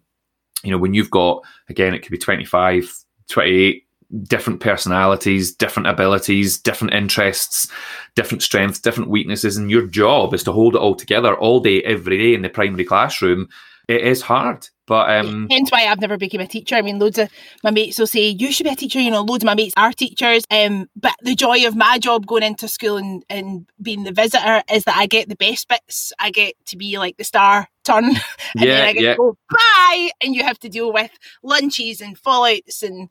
you 0.63 0.71
know 0.71 0.77
when 0.77 0.93
you've 0.93 1.09
got 1.09 1.43
again 1.69 1.93
it 1.93 1.99
could 1.99 2.11
be 2.11 2.17
25 2.17 2.93
28 3.29 3.83
different 4.23 4.59
personalities 4.59 5.55
different 5.55 5.87
abilities 5.87 6.59
different 6.59 6.93
interests 6.93 7.71
different 8.15 8.43
strengths 8.43 8.79
different 8.79 9.09
weaknesses 9.09 9.57
and 9.57 9.71
your 9.71 9.87
job 9.87 10.33
is 10.33 10.43
to 10.43 10.51
hold 10.51 10.75
it 10.75 10.79
all 10.79 10.95
together 10.95 11.35
all 11.35 11.59
day 11.59 11.81
every 11.83 12.17
day 12.17 12.33
in 12.33 12.41
the 12.41 12.49
primary 12.49 12.83
classroom 12.83 13.47
it 13.87 14.01
is 14.01 14.21
hard 14.21 14.67
but 14.91 15.09
um, 15.09 15.47
hence 15.49 15.71
why 15.71 15.85
I've 15.85 16.01
never 16.01 16.17
become 16.17 16.41
a 16.41 16.47
teacher. 16.47 16.75
I 16.75 16.81
mean, 16.81 16.99
loads 16.99 17.17
of 17.17 17.29
my 17.63 17.71
mates 17.71 17.97
will 17.97 18.07
say 18.07 18.27
you 18.27 18.51
should 18.51 18.65
be 18.65 18.71
a 18.71 18.75
teacher. 18.75 18.99
You 18.99 19.09
know, 19.09 19.21
loads 19.21 19.41
of 19.41 19.45
my 19.45 19.55
mates 19.55 19.73
are 19.77 19.93
teachers. 19.93 20.43
Um, 20.51 20.89
but 20.97 21.13
the 21.21 21.33
joy 21.33 21.65
of 21.65 21.77
my 21.77 21.97
job 21.97 22.27
going 22.27 22.43
into 22.43 22.67
school 22.67 22.97
and, 22.97 23.23
and 23.29 23.69
being 23.81 24.03
the 24.03 24.11
visitor 24.11 24.61
is 24.69 24.83
that 24.83 24.97
I 24.97 25.05
get 25.05 25.29
the 25.29 25.37
best 25.37 25.69
bits. 25.69 26.11
I 26.19 26.29
get 26.29 26.55
to 26.65 26.77
be 26.77 26.97
like 26.97 27.15
the 27.15 27.23
star 27.23 27.69
turn, 27.85 28.03
and 28.03 28.17
yeah, 28.55 28.65
then 28.65 28.87
I 28.87 28.91
get 28.91 29.03
yeah. 29.03 29.11
to 29.11 29.17
go 29.17 29.37
bye, 29.49 30.09
and 30.21 30.35
you 30.35 30.43
have 30.43 30.59
to 30.59 30.67
deal 30.67 30.91
with 30.91 31.11
lunches 31.41 32.01
and 32.01 32.21
fallouts 32.21 32.83
and 32.83 33.07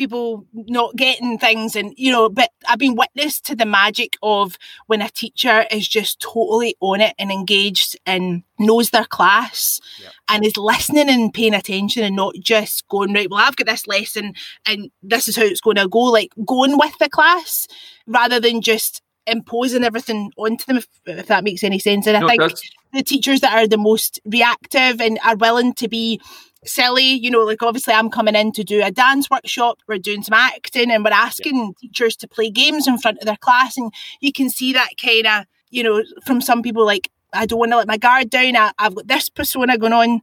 people 0.00 0.46
not 0.54 0.96
getting 0.96 1.38
things 1.38 1.76
and 1.76 1.92
you 1.98 2.10
know 2.10 2.30
but 2.30 2.50
i've 2.66 2.78
been 2.78 2.96
witness 2.96 3.38
to 3.38 3.54
the 3.54 3.66
magic 3.66 4.16
of 4.22 4.56
when 4.86 5.02
a 5.02 5.10
teacher 5.10 5.66
is 5.70 5.86
just 5.86 6.18
totally 6.20 6.74
on 6.80 7.02
it 7.02 7.14
and 7.18 7.30
engaged 7.30 7.98
and 8.06 8.42
knows 8.58 8.88
their 8.90 9.04
class 9.04 9.78
yep. 10.02 10.10
and 10.30 10.46
is 10.46 10.56
listening 10.56 11.10
and 11.10 11.34
paying 11.34 11.52
attention 11.52 12.02
and 12.02 12.16
not 12.16 12.34
just 12.40 12.88
going 12.88 13.12
right 13.12 13.30
well 13.30 13.44
i've 13.46 13.56
got 13.56 13.66
this 13.66 13.86
lesson 13.86 14.32
and 14.64 14.90
this 15.02 15.28
is 15.28 15.36
how 15.36 15.42
it's 15.42 15.60
going 15.60 15.76
to 15.76 15.86
go 15.86 15.98
like 15.98 16.32
going 16.46 16.78
with 16.78 16.96
the 16.98 17.10
class 17.10 17.68
rather 18.06 18.40
than 18.40 18.62
just 18.62 19.02
imposing 19.26 19.84
everything 19.84 20.32
onto 20.38 20.64
them 20.64 20.78
if, 20.78 20.88
if 21.04 21.26
that 21.26 21.44
makes 21.44 21.62
any 21.62 21.78
sense 21.78 22.06
and 22.06 22.16
i 22.16 22.26
think 22.26 22.52
the 22.94 23.02
teachers 23.02 23.40
that 23.40 23.52
are 23.52 23.66
the 23.66 23.76
most 23.76 24.18
reactive 24.24 24.98
and 24.98 25.18
are 25.24 25.36
willing 25.36 25.74
to 25.74 25.88
be 25.88 26.18
silly. 26.64 27.04
You 27.04 27.30
know, 27.30 27.44
like 27.44 27.62
obviously 27.62 27.94
I'm 27.94 28.10
coming 28.10 28.34
in 28.34 28.52
to 28.52 28.64
do 28.64 28.82
a 28.82 28.90
dance 28.90 29.28
workshop, 29.30 29.78
we're 29.86 29.98
doing 29.98 30.22
some 30.22 30.34
acting, 30.34 30.90
and 30.90 31.04
we're 31.04 31.10
asking 31.10 31.74
teachers 31.80 32.16
to 32.16 32.28
play 32.28 32.50
games 32.50 32.86
in 32.86 32.98
front 32.98 33.18
of 33.18 33.26
their 33.26 33.36
class. 33.36 33.76
And 33.76 33.92
you 34.20 34.32
can 34.32 34.50
see 34.50 34.72
that 34.72 34.90
kind 35.00 35.26
of, 35.26 35.46
you 35.70 35.82
know, 35.82 36.02
from 36.26 36.40
some 36.40 36.62
people 36.62 36.84
like, 36.84 37.10
I 37.32 37.46
don't 37.46 37.58
want 37.58 37.72
to 37.72 37.76
let 37.76 37.86
my 37.86 37.96
guard 37.96 38.30
down. 38.30 38.56
I, 38.56 38.72
have 38.78 38.94
got 38.94 39.06
this 39.06 39.28
persona 39.28 39.78
going 39.78 39.92
on. 39.92 40.20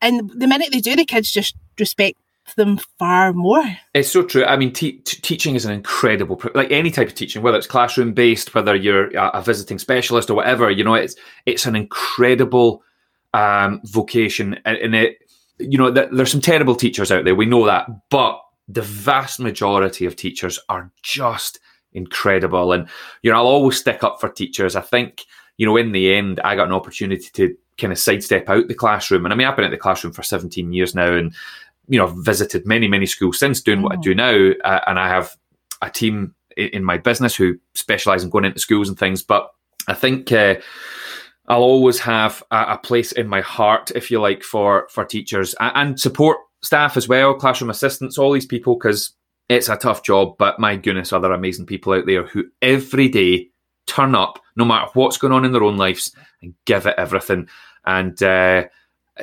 And 0.00 0.30
the 0.30 0.46
minute 0.46 0.70
they 0.72 0.80
do, 0.80 0.96
the 0.96 1.04
kids 1.04 1.30
just 1.30 1.56
respect 1.78 2.18
them 2.56 2.78
far 2.98 3.32
more. 3.32 3.62
It's 3.94 4.10
so 4.10 4.22
true. 4.22 4.44
I 4.44 4.56
mean, 4.56 4.72
te- 4.72 4.98
teaching 5.00 5.54
is 5.54 5.64
an 5.64 5.72
incredible, 5.72 6.40
like 6.54 6.70
any 6.70 6.90
type 6.90 7.08
of 7.08 7.14
teaching, 7.14 7.42
whether 7.42 7.58
it's 7.58 7.66
classroom 7.66 8.12
based, 8.12 8.54
whether 8.54 8.74
you're 8.74 9.16
a, 9.16 9.28
a 9.34 9.42
visiting 9.42 9.78
specialist 9.78 10.30
or 10.30 10.34
whatever. 10.34 10.70
You 10.70 10.84
know, 10.84 10.94
it's 10.94 11.16
it's 11.46 11.66
an 11.66 11.76
incredible 11.76 12.82
um, 13.34 13.80
vocation, 13.84 14.58
and, 14.64 14.78
and 14.78 14.94
it 14.94 15.18
you 15.58 15.78
know, 15.78 15.92
th- 15.92 16.10
there's 16.12 16.30
some 16.30 16.40
terrible 16.40 16.74
teachers 16.74 17.10
out 17.10 17.24
there. 17.24 17.34
We 17.34 17.46
know 17.46 17.66
that, 17.66 17.88
but 18.10 18.40
the 18.68 18.82
vast 18.82 19.40
majority 19.40 20.04
of 20.04 20.16
teachers 20.16 20.58
are 20.68 20.90
just 21.02 21.58
incredible. 21.92 22.72
And 22.72 22.88
you 23.22 23.30
know, 23.30 23.38
I'll 23.38 23.46
always 23.46 23.78
stick 23.78 24.04
up 24.04 24.20
for 24.20 24.28
teachers. 24.28 24.76
I 24.76 24.80
think 24.80 25.24
you 25.56 25.66
know, 25.66 25.76
in 25.76 25.92
the 25.92 26.14
end, 26.14 26.40
I 26.40 26.54
got 26.54 26.68
an 26.68 26.74
opportunity 26.74 27.28
to 27.32 27.56
kind 27.78 27.92
of 27.92 27.98
sidestep 27.98 28.48
out 28.48 28.68
the 28.68 28.74
classroom. 28.74 29.24
And 29.24 29.32
I 29.32 29.36
mean, 29.36 29.46
I've 29.46 29.56
been 29.56 29.64
at 29.64 29.70
the 29.70 29.76
classroom 29.76 30.12
for 30.12 30.22
17 30.22 30.72
years 30.72 30.94
now, 30.94 31.12
and 31.12 31.34
you 31.88 31.98
know, 31.98 32.06
I've 32.06 32.16
visited 32.16 32.66
many, 32.66 32.86
many 32.86 33.06
schools 33.06 33.38
since 33.38 33.60
doing 33.60 33.82
what 33.82 33.92
I 33.92 33.96
do 33.96 34.14
now. 34.14 34.50
Uh, 34.64 34.80
and 34.86 34.98
I 34.98 35.08
have 35.08 35.36
a 35.82 35.90
team 35.90 36.34
in, 36.56 36.68
in 36.68 36.84
my 36.84 36.98
business 36.98 37.34
who 37.34 37.58
specialize 37.74 38.22
in 38.22 38.30
going 38.30 38.44
into 38.44 38.60
schools 38.60 38.88
and 38.88 38.98
things. 38.98 39.22
But 39.22 39.50
I 39.88 39.94
think. 39.94 40.32
Uh, 40.32 40.56
I'll 41.48 41.62
always 41.62 41.98
have 42.00 42.42
a, 42.50 42.74
a, 42.74 42.78
place 42.78 43.12
in 43.12 43.26
my 43.26 43.40
heart, 43.40 43.90
if 43.94 44.10
you 44.10 44.20
like, 44.20 44.42
for 44.42 44.86
for 44.90 45.04
teachers 45.04 45.54
and, 45.60 45.98
support 45.98 46.38
staff 46.62 46.96
as 46.96 47.08
well, 47.08 47.34
classroom 47.34 47.70
assistants, 47.70 48.18
all 48.18 48.32
these 48.32 48.46
people, 48.46 48.76
because 48.76 49.12
it's 49.48 49.68
a 49.68 49.76
tough 49.76 50.02
job. 50.02 50.36
But 50.38 50.60
my 50.60 50.76
goodness, 50.76 51.12
are 51.12 51.20
there 51.20 51.32
amazing 51.32 51.66
people 51.66 51.94
out 51.94 52.06
there 52.06 52.26
who 52.26 52.44
every 52.60 53.08
day 53.08 53.48
turn 53.86 54.14
up, 54.14 54.38
no 54.56 54.64
matter 54.64 54.90
what's 54.92 55.18
going 55.18 55.32
on 55.32 55.44
in 55.44 55.52
their 55.52 55.64
own 55.64 55.78
lives, 55.78 56.14
and 56.42 56.54
give 56.66 56.86
it 56.86 56.94
everything. 56.98 57.48
And 57.86 58.22
uh, 58.22 58.64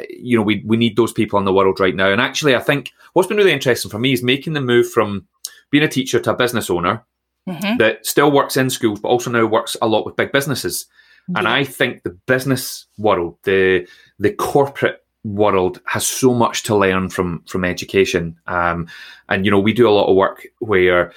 you 0.10 0.38
know, 0.38 0.44
we 0.44 0.64
we 0.66 0.78
need 0.78 0.98
those 0.98 1.14
people 1.14 1.40
in 1.40 1.46
the 1.46 1.54
world 1.54 1.80
right 1.80 1.96
now. 1.96 2.12
And 2.12 2.20
actually, 2.20 2.56
I 2.56 2.60
think 2.60 2.92
what's 3.14 3.28
been 3.28 3.38
really 3.38 3.54
interesting 3.54 3.92
for 3.92 4.00
me 4.00 4.14
is 4.14 4.24
making 4.24 4.54
the 4.54 4.62
move 4.62 4.90
from 4.90 5.28
being 5.70 5.84
a 5.84 5.88
teacher 5.88 6.20
to 6.20 6.32
a 6.32 6.36
business 6.36 6.70
owner 6.70 7.06
mm-hmm. 7.48 7.78
that 7.78 8.06
still 8.06 8.32
works 8.32 8.58
in 8.58 8.70
schools, 8.70 9.00
but 9.00 9.10
also 9.10 9.30
now 9.30 9.46
works 9.46 9.78
a 9.82 9.88
lot 9.88 10.06
with 10.06 10.16
big 10.16 10.32
businesses. 10.32 10.88
And 11.36 11.48
I 11.48 11.64
think 11.64 12.04
the 12.04 12.12
business 12.28 12.86
world, 12.98 13.38
the 13.44 13.88
the 14.20 14.32
corporate 14.32 15.04
world 15.24 15.82
has 15.86 16.06
so 16.06 16.34
much 16.34 16.64
to 16.64 16.76
learn 16.76 17.10
from 17.10 17.42
from 17.48 17.66
education. 17.66 18.38
Um, 18.48 18.88
and 19.30 19.44
you 19.44 19.52
know, 19.52 19.60
we 19.60 19.74
do 19.74 19.90
a 19.90 19.92
lot 19.92 20.08
of 20.08 20.16
work 20.16 20.46
where 20.60 21.12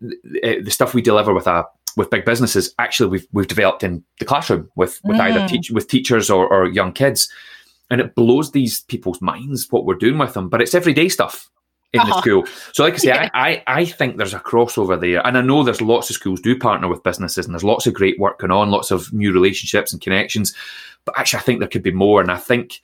the, 0.00 0.60
the 0.62 0.70
stuff 0.70 0.94
we 0.94 1.02
deliver 1.02 1.34
with 1.34 1.46
a 1.46 1.64
with 1.96 2.10
big 2.10 2.24
businesses 2.24 2.74
actually 2.78 3.08
we've 3.08 3.26
we've 3.32 3.48
developed 3.48 3.82
in 3.82 4.04
the 4.18 4.24
classroom 4.24 4.70
with 4.76 5.00
with 5.04 5.16
mm. 5.16 5.20
either 5.20 5.46
teach 5.48 5.70
with 5.70 5.88
teachers 5.88 6.30
or, 6.30 6.46
or 6.48 6.68
young 6.68 6.92
kids 6.92 7.30
and 7.90 8.00
it 8.00 8.14
blows 8.14 8.52
these 8.52 8.82
people's 8.82 9.20
minds 9.20 9.66
what 9.70 9.84
we're 9.84 9.94
doing 9.94 10.18
with 10.18 10.34
them 10.34 10.48
but 10.48 10.60
it's 10.60 10.74
everyday 10.74 11.08
stuff 11.08 11.50
in 11.92 12.00
uh-huh. 12.00 12.14
the 12.14 12.20
school. 12.20 12.46
So, 12.72 12.84
like 12.84 12.94
I 12.94 12.96
say, 12.98 13.08
yeah. 13.08 13.28
I, 13.32 13.50
I, 13.50 13.62
I 13.66 13.84
think 13.84 14.16
there's 14.16 14.34
a 14.34 14.40
crossover 14.40 15.00
there, 15.00 15.26
and 15.26 15.38
I 15.38 15.40
know 15.40 15.62
there's 15.62 15.80
lots 15.80 16.10
of 16.10 16.16
schools 16.16 16.40
do 16.40 16.58
partner 16.58 16.88
with 16.88 17.02
businesses, 17.02 17.46
and 17.46 17.54
there's 17.54 17.64
lots 17.64 17.86
of 17.86 17.94
great 17.94 18.18
work 18.18 18.40
going 18.40 18.50
on, 18.50 18.70
lots 18.70 18.90
of 18.90 19.12
new 19.12 19.32
relationships 19.32 19.92
and 19.92 20.02
connections. 20.02 20.54
But 21.04 21.18
actually, 21.18 21.40
I 21.40 21.42
think 21.42 21.58
there 21.60 21.68
could 21.68 21.82
be 21.82 21.92
more, 21.92 22.20
and 22.20 22.30
I 22.30 22.36
think 22.36 22.80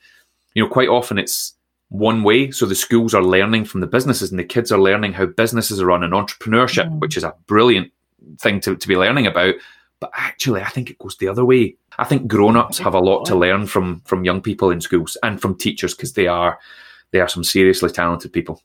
you 0.53 0.63
know 0.63 0.69
quite 0.69 0.89
often 0.89 1.17
it's 1.17 1.53
one 1.89 2.23
way. 2.23 2.51
So 2.51 2.65
the 2.65 2.75
schools 2.75 3.13
are 3.13 3.23
learning 3.23 3.65
from 3.65 3.81
the 3.81 3.87
businesses, 3.87 4.31
and 4.31 4.39
the 4.39 4.43
kids 4.43 4.71
are 4.71 4.81
learning 4.81 5.13
how 5.13 5.27
businesses 5.27 5.81
are 5.81 5.85
run 5.85 6.03
and 6.03 6.13
entrepreneurship, 6.13 6.89
mm. 6.89 6.99
which 6.99 7.17
is 7.17 7.23
a 7.23 7.35
brilliant 7.47 7.91
thing 8.39 8.59
to, 8.61 8.75
to 8.75 8.87
be 8.87 8.97
learning 8.97 9.27
about. 9.27 9.55
But 9.99 10.11
actually, 10.15 10.61
I 10.61 10.69
think 10.69 10.89
it 10.89 10.97
goes 10.97 11.15
the 11.17 11.27
other 11.27 11.45
way. 11.45 11.77
I 11.97 12.03
think 12.03 12.27
grown-ups 12.27 12.79
have 12.79 12.95
a 12.95 12.99
lot 12.99 13.25
to 13.25 13.35
learn 13.35 13.67
from 13.67 14.01
from 14.01 14.25
young 14.25 14.41
people 14.41 14.71
in 14.71 14.81
schools 14.81 15.15
and 15.21 15.39
from 15.39 15.57
teachers 15.57 15.93
because 15.93 16.13
they 16.13 16.27
are 16.27 16.59
they 17.11 17.19
are 17.19 17.29
some 17.29 17.43
seriously 17.43 17.91
talented 17.91 18.33
people. 18.33 18.61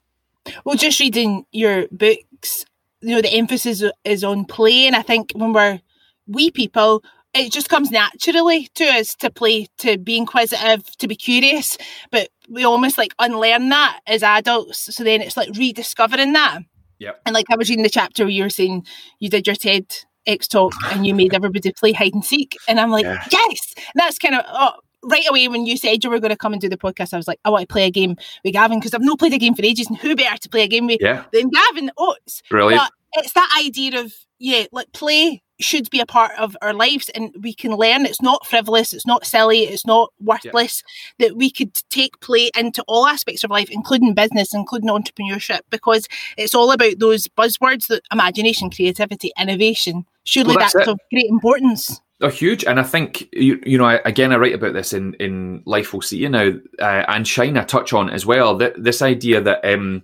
Well, 0.64 0.76
just 0.76 1.00
reading 1.00 1.44
your 1.52 1.86
books, 1.90 2.64
you 3.00 3.14
know, 3.14 3.22
the 3.22 3.32
emphasis 3.32 3.82
is 4.04 4.24
on 4.24 4.44
play. 4.44 4.86
And 4.86 4.96
I 4.96 5.02
think 5.02 5.32
when 5.34 5.52
we're 5.52 5.80
we 6.26 6.50
people, 6.50 7.02
it 7.32 7.52
just 7.52 7.68
comes 7.68 7.90
naturally 7.90 8.68
to 8.74 8.84
us 8.84 9.14
to 9.16 9.30
play, 9.30 9.68
to 9.78 9.98
be 9.98 10.16
inquisitive, 10.16 10.84
to 10.98 11.08
be 11.08 11.16
curious. 11.16 11.78
But 12.10 12.28
we 12.48 12.64
almost 12.64 12.98
like 12.98 13.14
unlearn 13.18 13.68
that 13.68 14.00
as 14.06 14.22
adults. 14.22 14.94
So 14.94 15.04
then 15.04 15.20
it's 15.20 15.36
like 15.36 15.50
rediscovering 15.56 16.32
that. 16.32 16.60
Yeah. 16.98 17.12
And 17.24 17.34
like 17.34 17.46
I 17.50 17.56
was 17.56 17.68
reading 17.68 17.82
the 17.82 17.90
chapter 17.90 18.24
where 18.24 18.30
you 18.30 18.42
were 18.42 18.50
saying 18.50 18.86
you 19.20 19.30
did 19.30 19.46
your 19.46 19.56
TED 19.56 19.86
X 20.26 20.48
talk 20.48 20.74
and 20.92 21.06
you 21.06 21.14
made 21.14 21.34
everybody 21.34 21.72
play 21.72 21.92
hide 21.92 22.14
and 22.14 22.24
seek. 22.24 22.56
And 22.68 22.80
I'm 22.80 22.90
like, 22.90 23.04
yeah. 23.04 23.24
yes. 23.30 23.74
And 23.76 23.94
that's 23.94 24.18
kind 24.18 24.34
of 24.34 24.44
oh, 24.48 24.72
right 25.02 25.28
away 25.28 25.48
when 25.48 25.66
you 25.66 25.76
said 25.76 26.04
you 26.04 26.10
were 26.10 26.20
going 26.20 26.30
to 26.30 26.36
come 26.36 26.52
and 26.52 26.60
do 26.60 26.68
the 26.68 26.76
podcast, 26.76 27.14
I 27.14 27.16
was 27.16 27.28
like, 27.28 27.40
I 27.44 27.50
want 27.50 27.62
to 27.62 27.72
play 27.72 27.84
a 27.84 27.90
game 27.90 28.16
with 28.44 28.52
Gavin 28.52 28.78
because 28.78 28.94
I've 28.94 29.00
not 29.00 29.18
played 29.18 29.32
a 29.32 29.38
game 29.38 29.54
for 29.54 29.64
ages, 29.64 29.88
and 29.88 29.96
who 29.96 30.14
better 30.16 30.38
to 30.38 30.48
play 30.48 30.62
a 30.62 30.68
game 30.68 30.86
with 30.86 30.98
yeah. 31.00 31.24
than 31.32 31.50
Gavin 31.50 31.90
oh, 31.96 32.14
Oattes? 32.14 32.42
Brilliant. 32.48 32.82
But 32.82 33.24
it's 33.24 33.32
that 33.32 33.62
idea 33.64 34.00
of 34.00 34.14
yeah, 34.38 34.64
like 34.72 34.90
play 34.92 35.42
should 35.60 35.90
be 35.90 36.00
a 36.00 36.06
part 36.06 36.32
of 36.38 36.56
our 36.62 36.72
lives 36.72 37.10
and 37.10 37.34
we 37.40 37.52
can 37.52 37.72
learn 37.76 38.06
it's 38.06 38.22
not 38.22 38.46
frivolous 38.46 38.92
it's 38.92 39.06
not 39.06 39.26
silly 39.26 39.64
it's 39.64 39.86
not 39.86 40.10
worthless 40.18 40.82
yeah. 41.18 41.26
that 41.26 41.36
we 41.36 41.50
could 41.50 41.72
take 41.90 42.18
play 42.20 42.50
into 42.56 42.82
all 42.88 43.06
aspects 43.06 43.44
of 43.44 43.50
life 43.50 43.68
including 43.70 44.14
business 44.14 44.54
including 44.54 44.88
entrepreneurship 44.88 45.60
because 45.68 46.08
it's 46.36 46.54
all 46.54 46.72
about 46.72 46.98
those 46.98 47.28
buzzwords 47.28 47.88
that 47.88 48.02
imagination 48.10 48.70
creativity 48.70 49.32
innovation 49.38 50.04
surely 50.24 50.48
well, 50.48 50.58
that's, 50.58 50.72
that's 50.72 50.88
of 50.88 50.98
great 51.10 51.26
importance 51.26 52.00
Oh, 52.22 52.28
huge! 52.28 52.64
And 52.64 52.78
I 52.78 52.82
think 52.82 53.28
you, 53.32 53.60
you 53.64 53.78
know, 53.78 53.86
I, 53.86 53.94
again, 54.04 54.32
I 54.32 54.36
write 54.36 54.54
about 54.54 54.74
this 54.74 54.92
in 54.92 55.14
in 55.14 55.62
Life 55.64 55.92
Will 55.92 56.02
See 56.02 56.18
You 56.18 56.28
Now, 56.28 56.52
uh, 56.78 57.04
and 57.08 57.26
Shine. 57.26 57.56
I 57.56 57.64
touch 57.64 57.92
on 57.92 58.10
as 58.10 58.26
well 58.26 58.56
that 58.58 58.82
this 58.82 59.00
idea 59.00 59.40
that 59.40 59.64
um, 59.64 60.02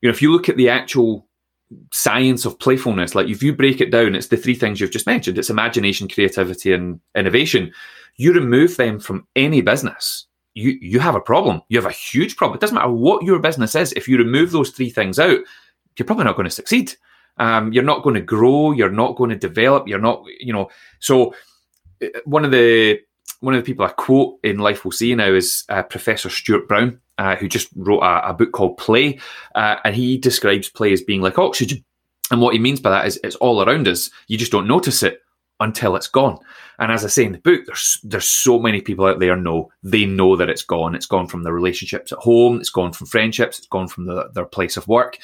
you 0.00 0.08
know, 0.08 0.12
if 0.12 0.20
you 0.20 0.30
look 0.30 0.48
at 0.48 0.56
the 0.56 0.68
actual 0.68 1.26
science 1.90 2.44
of 2.44 2.58
playfulness, 2.58 3.14
like 3.14 3.28
if 3.28 3.42
you 3.42 3.54
break 3.54 3.80
it 3.80 3.90
down, 3.90 4.14
it's 4.14 4.28
the 4.28 4.36
three 4.36 4.54
things 4.54 4.78
you've 4.78 4.90
just 4.90 5.06
mentioned: 5.06 5.38
it's 5.38 5.50
imagination, 5.50 6.08
creativity, 6.08 6.72
and 6.72 7.00
innovation. 7.16 7.72
You 8.16 8.34
remove 8.34 8.76
them 8.76 9.00
from 9.00 9.26
any 9.34 9.62
business, 9.62 10.26
you 10.54 10.78
you 10.80 11.00
have 11.00 11.14
a 11.14 11.20
problem. 11.20 11.62
You 11.68 11.78
have 11.78 11.90
a 11.90 11.94
huge 11.94 12.36
problem. 12.36 12.56
It 12.56 12.60
doesn't 12.60 12.74
matter 12.74 12.90
what 12.90 13.24
your 13.24 13.38
business 13.38 13.74
is. 13.74 13.92
If 13.92 14.08
you 14.08 14.18
remove 14.18 14.50
those 14.50 14.70
three 14.70 14.90
things 14.90 15.18
out, 15.18 15.38
you're 15.96 16.06
probably 16.06 16.24
not 16.24 16.36
going 16.36 16.48
to 16.48 16.50
succeed. 16.50 16.94
Um, 17.38 17.72
you're 17.72 17.82
not 17.82 18.02
going 18.02 18.14
to 18.14 18.20
grow. 18.20 18.72
You're 18.72 18.90
not 18.90 19.16
going 19.16 19.30
to 19.30 19.36
develop. 19.36 19.88
You're 19.88 19.98
not, 19.98 20.24
you 20.38 20.52
know. 20.52 20.70
So 21.00 21.34
uh, 22.02 22.08
one 22.24 22.44
of 22.44 22.50
the 22.50 23.00
one 23.40 23.54
of 23.54 23.62
the 23.62 23.66
people 23.66 23.84
I 23.84 23.90
quote 23.90 24.38
in 24.44 24.58
Life 24.58 24.84
We'll 24.84 24.92
See 24.92 25.14
now 25.14 25.32
is 25.32 25.64
uh, 25.68 25.82
Professor 25.82 26.30
Stuart 26.30 26.68
Brown, 26.68 27.00
uh, 27.18 27.36
who 27.36 27.48
just 27.48 27.68
wrote 27.74 28.00
a, 28.00 28.30
a 28.30 28.34
book 28.34 28.52
called 28.52 28.76
Play, 28.78 29.18
uh, 29.54 29.76
and 29.84 29.96
he 29.96 30.16
describes 30.16 30.68
play 30.68 30.92
as 30.92 31.02
being 31.02 31.22
like 31.22 31.38
oxygen. 31.38 31.84
And 32.30 32.40
what 32.40 32.54
he 32.54 32.60
means 32.60 32.80
by 32.80 32.90
that 32.90 33.06
is 33.06 33.20
it's 33.24 33.36
all 33.36 33.62
around 33.62 33.88
us. 33.88 34.10
You 34.28 34.38
just 34.38 34.52
don't 34.52 34.68
notice 34.68 35.02
it 35.02 35.20
until 35.60 35.96
it's 35.96 36.08
gone. 36.08 36.38
And 36.78 36.90
as 36.90 37.04
I 37.04 37.08
say 37.08 37.24
in 37.24 37.32
the 37.32 37.38
book, 37.38 37.62
there's 37.66 38.00
there's 38.02 38.28
so 38.28 38.58
many 38.58 38.80
people 38.80 39.06
out 39.06 39.20
there 39.20 39.36
know 39.36 39.70
they 39.82 40.04
know 40.04 40.36
that 40.36 40.48
it's 40.48 40.62
gone. 40.64 40.94
It's 40.94 41.06
gone 41.06 41.26
from 41.26 41.42
their 41.42 41.52
relationships 41.52 42.12
at 42.12 42.18
home. 42.18 42.60
It's 42.60 42.70
gone 42.70 42.92
from 42.92 43.06
friendships. 43.06 43.58
It's 43.58 43.68
gone 43.68 43.88
from 43.88 44.06
the, 44.06 44.30
their 44.34 44.46
place 44.46 44.76
of 44.76 44.88
work. 44.88 45.18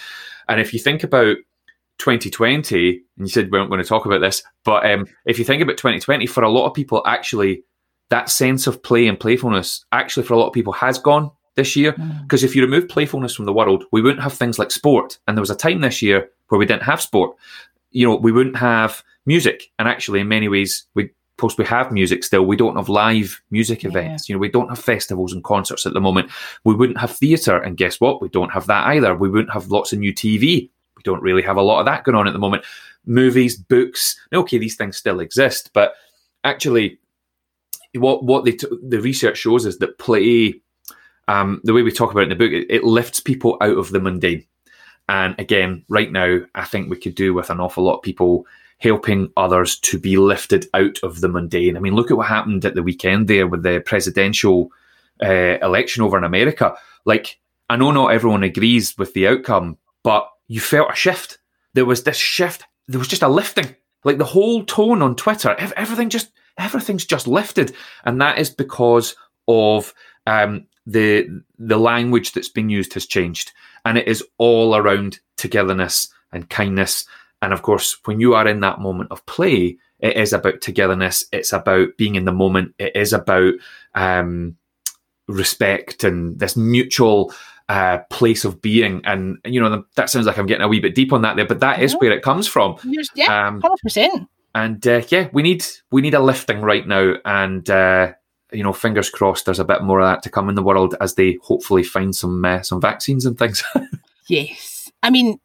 And 0.48 0.60
if 0.60 0.72
you 0.72 0.78
think 0.78 1.02
about 1.02 1.36
2020, 1.98 2.90
and 2.90 3.26
you 3.26 3.28
said 3.28 3.50
we 3.50 3.58
weren't 3.58 3.70
going 3.70 3.82
to 3.82 3.88
talk 3.88 4.06
about 4.06 4.20
this, 4.20 4.42
but 4.64 4.88
um, 4.88 5.06
if 5.26 5.38
you 5.38 5.44
think 5.44 5.62
about 5.62 5.76
2020, 5.76 6.26
for 6.26 6.42
a 6.42 6.50
lot 6.50 6.66
of 6.66 6.74
people, 6.74 7.02
actually, 7.06 7.62
that 8.10 8.30
sense 8.30 8.66
of 8.66 8.82
play 8.82 9.06
and 9.06 9.20
playfulness, 9.20 9.84
actually, 9.92 10.24
for 10.24 10.34
a 10.34 10.38
lot 10.38 10.46
of 10.46 10.52
people, 10.52 10.72
has 10.72 10.98
gone 10.98 11.30
this 11.58 11.76
year. 11.76 11.92
Because 12.22 12.42
mm. 12.42 12.44
if 12.44 12.56
you 12.56 12.62
remove 12.62 12.88
playfulness 12.88 13.34
from 13.34 13.44
the 13.44 13.52
world, 13.52 13.84
we 13.92 14.00
wouldn't 14.00 14.22
have 14.22 14.32
things 14.32 14.58
like 14.58 14.70
sport. 14.70 15.18
And 15.26 15.36
there 15.36 15.42
was 15.42 15.50
a 15.50 15.56
time 15.56 15.80
this 15.80 16.00
year 16.00 16.30
where 16.48 16.58
we 16.58 16.64
didn't 16.64 16.84
have 16.84 17.02
sport. 17.02 17.36
You 17.90 18.06
know, 18.06 18.16
we 18.16 18.32
wouldn't 18.32 18.56
have 18.56 19.02
music. 19.26 19.70
And 19.78 19.86
actually, 19.86 20.20
in 20.20 20.28
many 20.28 20.48
ways, 20.48 20.86
we 20.94 21.10
post 21.36 21.58
we 21.58 21.64
have 21.66 21.92
music 21.92 22.24
still. 22.24 22.46
We 22.46 22.56
don't 22.56 22.76
have 22.76 22.88
live 22.88 23.40
music 23.50 23.82
yeah. 23.82 23.90
events. 23.90 24.28
You 24.28 24.34
know, 24.34 24.40
we 24.40 24.48
don't 24.48 24.68
have 24.68 24.78
festivals 24.78 25.32
and 25.32 25.44
concerts 25.44 25.84
at 25.84 25.92
the 25.92 26.00
moment. 26.00 26.30
We 26.64 26.74
wouldn't 26.74 26.98
have 26.98 27.14
theatre, 27.14 27.58
and 27.58 27.76
guess 27.76 28.00
what? 28.00 28.22
We 28.22 28.28
don't 28.28 28.52
have 28.52 28.66
that 28.68 28.86
either. 28.88 29.14
We 29.14 29.28
wouldn't 29.28 29.52
have 29.52 29.70
lots 29.70 29.92
of 29.92 29.98
new 29.98 30.14
TV 30.14 30.70
we 30.98 31.02
don't 31.04 31.22
really 31.22 31.42
have 31.42 31.56
a 31.56 31.62
lot 31.62 31.80
of 31.80 31.86
that 31.86 32.04
going 32.04 32.16
on 32.16 32.26
at 32.26 32.32
the 32.32 32.38
moment. 32.38 32.64
Movies, 33.06 33.56
books, 33.56 34.20
okay, 34.34 34.58
these 34.58 34.76
things 34.76 34.96
still 34.96 35.20
exist, 35.20 35.70
but 35.72 35.94
actually, 36.44 36.98
what 37.94 38.24
what 38.24 38.44
they 38.44 38.52
t- 38.52 38.66
the 38.82 39.00
research 39.00 39.38
shows 39.38 39.64
is 39.64 39.78
that 39.78 39.98
play, 39.98 40.60
um, 41.28 41.60
the 41.64 41.72
way 41.72 41.82
we 41.82 41.90
talk 41.90 42.10
about 42.10 42.20
it 42.20 42.30
in 42.32 42.38
the 42.38 42.44
book, 42.44 42.52
it, 42.52 42.66
it 42.68 42.84
lifts 42.84 43.20
people 43.20 43.56
out 43.62 43.78
of 43.78 43.90
the 43.90 44.00
mundane. 44.00 44.44
And 45.08 45.34
again, 45.38 45.84
right 45.88 46.12
now, 46.12 46.40
I 46.54 46.64
think 46.64 46.90
we 46.90 46.98
could 46.98 47.14
do 47.14 47.32
with 47.32 47.48
an 47.48 47.60
awful 47.60 47.84
lot 47.84 47.96
of 47.96 48.02
people 48.02 48.46
helping 48.78 49.32
others 49.36 49.78
to 49.80 49.98
be 49.98 50.16
lifted 50.16 50.66
out 50.74 50.98
of 51.02 51.20
the 51.20 51.28
mundane. 51.28 51.76
I 51.76 51.80
mean, 51.80 51.94
look 51.94 52.10
at 52.10 52.16
what 52.16 52.28
happened 52.28 52.64
at 52.64 52.74
the 52.74 52.82
weekend 52.82 53.26
there 53.26 53.46
with 53.46 53.62
the 53.62 53.82
presidential 53.84 54.70
uh, 55.22 55.58
election 55.62 56.02
over 56.02 56.18
in 56.18 56.24
America. 56.24 56.76
Like, 57.04 57.38
I 57.70 57.76
know 57.76 57.90
not 57.90 58.12
everyone 58.12 58.42
agrees 58.42 58.96
with 58.96 59.14
the 59.14 59.26
outcome, 59.28 59.78
but 60.02 60.30
you 60.48 60.60
felt 60.60 60.90
a 60.90 60.96
shift. 60.96 61.38
There 61.74 61.84
was 61.84 62.02
this 62.02 62.16
shift. 62.16 62.64
There 62.88 62.98
was 62.98 63.08
just 63.08 63.22
a 63.22 63.28
lifting. 63.28 63.76
Like 64.04 64.18
the 64.18 64.24
whole 64.24 64.64
tone 64.64 65.02
on 65.02 65.16
Twitter, 65.16 65.54
everything 65.58 66.08
just 66.08 66.30
everything's 66.56 67.04
just 67.04 67.26
lifted, 67.26 67.74
and 68.04 68.20
that 68.20 68.38
is 68.38 68.50
because 68.50 69.14
of 69.46 69.92
um, 70.26 70.66
the 70.86 71.28
the 71.58 71.78
language 71.78 72.32
that's 72.32 72.48
been 72.48 72.68
used 72.68 72.94
has 72.94 73.06
changed, 73.06 73.52
and 73.84 73.98
it 73.98 74.08
is 74.08 74.24
all 74.38 74.76
around 74.76 75.20
togetherness 75.36 76.08
and 76.32 76.48
kindness. 76.48 77.06
And 77.42 77.52
of 77.52 77.62
course, 77.62 77.98
when 78.04 78.20
you 78.20 78.34
are 78.34 78.46
in 78.48 78.60
that 78.60 78.80
moment 78.80 79.10
of 79.10 79.24
play, 79.26 79.78
it 80.00 80.16
is 80.16 80.32
about 80.32 80.60
togetherness. 80.60 81.24
It's 81.32 81.52
about 81.52 81.96
being 81.96 82.14
in 82.14 82.24
the 82.24 82.32
moment. 82.32 82.74
It 82.78 82.94
is 82.96 83.12
about 83.12 83.54
um, 83.94 84.56
respect 85.26 86.04
and 86.04 86.38
this 86.38 86.56
mutual 86.56 87.32
uh, 87.68 87.98
place 88.10 88.44
of 88.44 88.62
being. 88.62 89.02
And, 89.04 89.38
you 89.44 89.60
know, 89.60 89.84
that 89.96 90.10
sounds 90.10 90.26
like 90.26 90.38
I'm 90.38 90.46
getting 90.46 90.64
a 90.64 90.68
wee 90.68 90.80
bit 90.80 90.94
deep 90.94 91.12
on 91.12 91.22
that 91.22 91.36
there, 91.36 91.46
but 91.46 91.60
that 91.60 91.82
is 91.82 91.94
where 91.94 92.12
it 92.12 92.22
comes 92.22 92.46
from. 92.46 92.76
Yeah, 93.14 93.48
um, 93.48 93.62
100%. 93.62 94.26
And 94.54 94.84
uh, 94.86 95.02
yeah, 95.08 95.28
we 95.32 95.42
need 95.42 95.64
we 95.92 96.00
need 96.00 96.14
a 96.14 96.20
lifting 96.20 96.62
right 96.62 96.86
now, 96.86 97.14
and 97.24 97.68
uh, 97.68 98.12
you 98.50 98.62
know, 98.62 98.72
fingers 98.72 99.10
crossed, 99.10 99.44
there's 99.44 99.58
a 99.58 99.64
bit 99.64 99.82
more 99.82 100.00
of 100.00 100.06
that 100.06 100.22
to 100.22 100.30
come 100.30 100.48
in 100.48 100.54
the 100.54 100.62
world 100.62 100.94
as 101.00 101.14
they 101.14 101.38
hopefully 101.42 101.82
find 101.82 102.16
some 102.16 102.44
uh, 102.44 102.62
some 102.62 102.80
vaccines 102.80 103.26
and 103.26 103.38
things. 103.38 103.62
yes, 104.28 104.90
I 105.02 105.10
mean, 105.10 105.38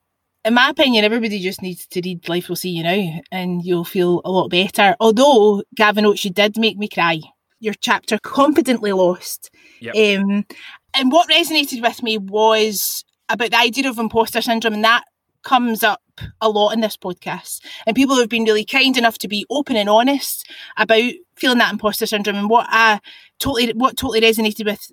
in 0.45 0.53
my 0.53 0.69
opinion, 0.69 1.03
everybody 1.03 1.39
just 1.39 1.61
needs 1.61 1.85
to 1.87 2.01
read 2.01 2.27
Life 2.29 2.49
Will 2.49 2.55
See 2.55 2.69
You 2.69 2.83
Now, 2.83 3.21
and 3.31 3.63
you'll 3.63 3.85
feel 3.85 4.21
a 4.23 4.31
lot 4.31 4.49
better. 4.49 4.95
Although 4.99 5.63
Gavin 5.75 6.05
Oattes, 6.05 6.23
you 6.23 6.31
did 6.31 6.57
make 6.57 6.77
me 6.77 6.87
cry. 6.87 7.19
Your 7.59 7.73
chapter, 7.79 8.17
confidently 8.19 8.91
lost. 8.91 9.51
Yep. 9.79 10.21
Um, 10.21 10.45
and 10.93 11.11
what 11.11 11.29
resonated 11.29 11.81
with 11.81 12.03
me 12.03 12.17
was 12.17 13.03
about 13.29 13.51
the 13.51 13.57
idea 13.57 13.89
of 13.89 13.97
imposter 13.97 14.41
syndrome, 14.41 14.75
and 14.75 14.83
that 14.83 15.03
comes 15.43 15.83
up 15.83 16.01
a 16.41 16.49
lot 16.49 16.71
in 16.71 16.81
this 16.81 16.97
podcast. 16.97 17.59
And 17.85 17.95
people 17.95 18.17
have 18.17 18.29
been 18.29 18.45
really 18.45 18.65
kind 18.65 18.97
enough 18.97 19.17
to 19.19 19.27
be 19.27 19.45
open 19.49 19.75
and 19.75 19.89
honest 19.89 20.49
about 20.77 21.11
feeling 21.35 21.57
that 21.57 21.71
imposter 21.71 22.05
syndrome. 22.05 22.37
And 22.37 22.49
what 22.49 22.67
I 22.69 22.99
totally, 23.39 23.73
what 23.73 23.97
totally 23.97 24.21
resonated 24.21 24.65
with 24.65 24.91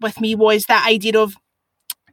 with 0.00 0.20
me 0.20 0.34
was 0.34 0.64
that 0.64 0.88
idea 0.88 1.18
of 1.18 1.36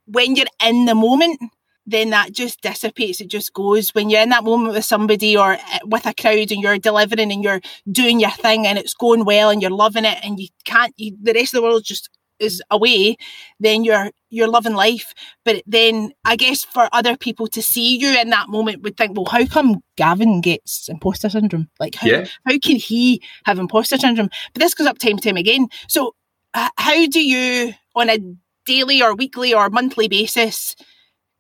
when 0.05 0.35
you're 0.35 0.47
in 0.63 0.85
the 0.85 0.95
moment, 0.95 1.39
then 1.85 2.09
that 2.09 2.33
just 2.33 2.61
dissipates. 2.61 3.21
It 3.21 3.29
just 3.29 3.53
goes. 3.53 3.95
When 3.95 4.09
you're 4.09 4.21
in 4.21 4.29
that 4.29 4.43
moment 4.43 4.73
with 4.73 4.83
somebody 4.83 5.37
or 5.37 5.53
eh, 5.53 5.79
with 5.85 6.05
a 6.05 6.13
crowd 6.13 6.51
and 6.51 6.61
you're 6.61 6.77
delivering 6.77 7.31
and 7.31 7.43
you're 7.43 7.61
doing 7.89 8.19
your 8.19 8.31
thing 8.31 8.67
and 8.67 8.77
it's 8.77 8.93
going 8.93 9.23
well 9.23 9.49
and 9.49 9.61
you're 9.61 9.71
loving 9.71 10.05
it 10.05 10.17
and 10.23 10.39
you 10.39 10.47
can't, 10.65 10.93
you, 10.97 11.15
the 11.21 11.33
rest 11.33 11.53
of 11.53 11.59
the 11.59 11.63
world 11.63 11.83
just 11.85 12.09
is 12.39 12.61
away, 12.69 13.17
then 13.59 13.83
you're 13.83 14.11
you're 14.29 14.49
loving 14.49 14.73
life. 14.73 15.13
But 15.45 15.63
then 15.65 16.11
I 16.25 16.35
guess 16.35 16.63
for 16.63 16.89
other 16.91 17.17
people 17.17 17.47
to 17.47 17.61
see 17.61 17.97
you 17.97 18.19
in 18.19 18.29
that 18.29 18.49
moment 18.49 18.81
would 18.83 18.97
think, 18.97 19.15
well, 19.15 19.25
how 19.25 19.45
come 19.45 19.81
Gavin 19.95 20.41
gets 20.41 20.89
imposter 20.89 21.29
syndrome? 21.29 21.69
Like 21.79 21.95
how 21.95 22.07
yeah. 22.07 22.25
how 22.45 22.57
can 22.59 22.77
he 22.77 23.21
have 23.45 23.59
imposter 23.59 23.97
syndrome? 23.97 24.29
But 24.53 24.61
this 24.61 24.73
goes 24.73 24.87
up 24.87 24.97
time 24.97 25.13
and 25.13 25.23
time 25.23 25.37
again. 25.37 25.67
So 25.87 26.15
uh, 26.53 26.69
how 26.77 27.05
do 27.07 27.21
you 27.21 27.73
on 27.95 28.09
a 28.09 28.19
daily 28.65 29.01
or 29.01 29.15
weekly 29.15 29.53
or 29.53 29.69
monthly 29.69 30.07
basis 30.07 30.75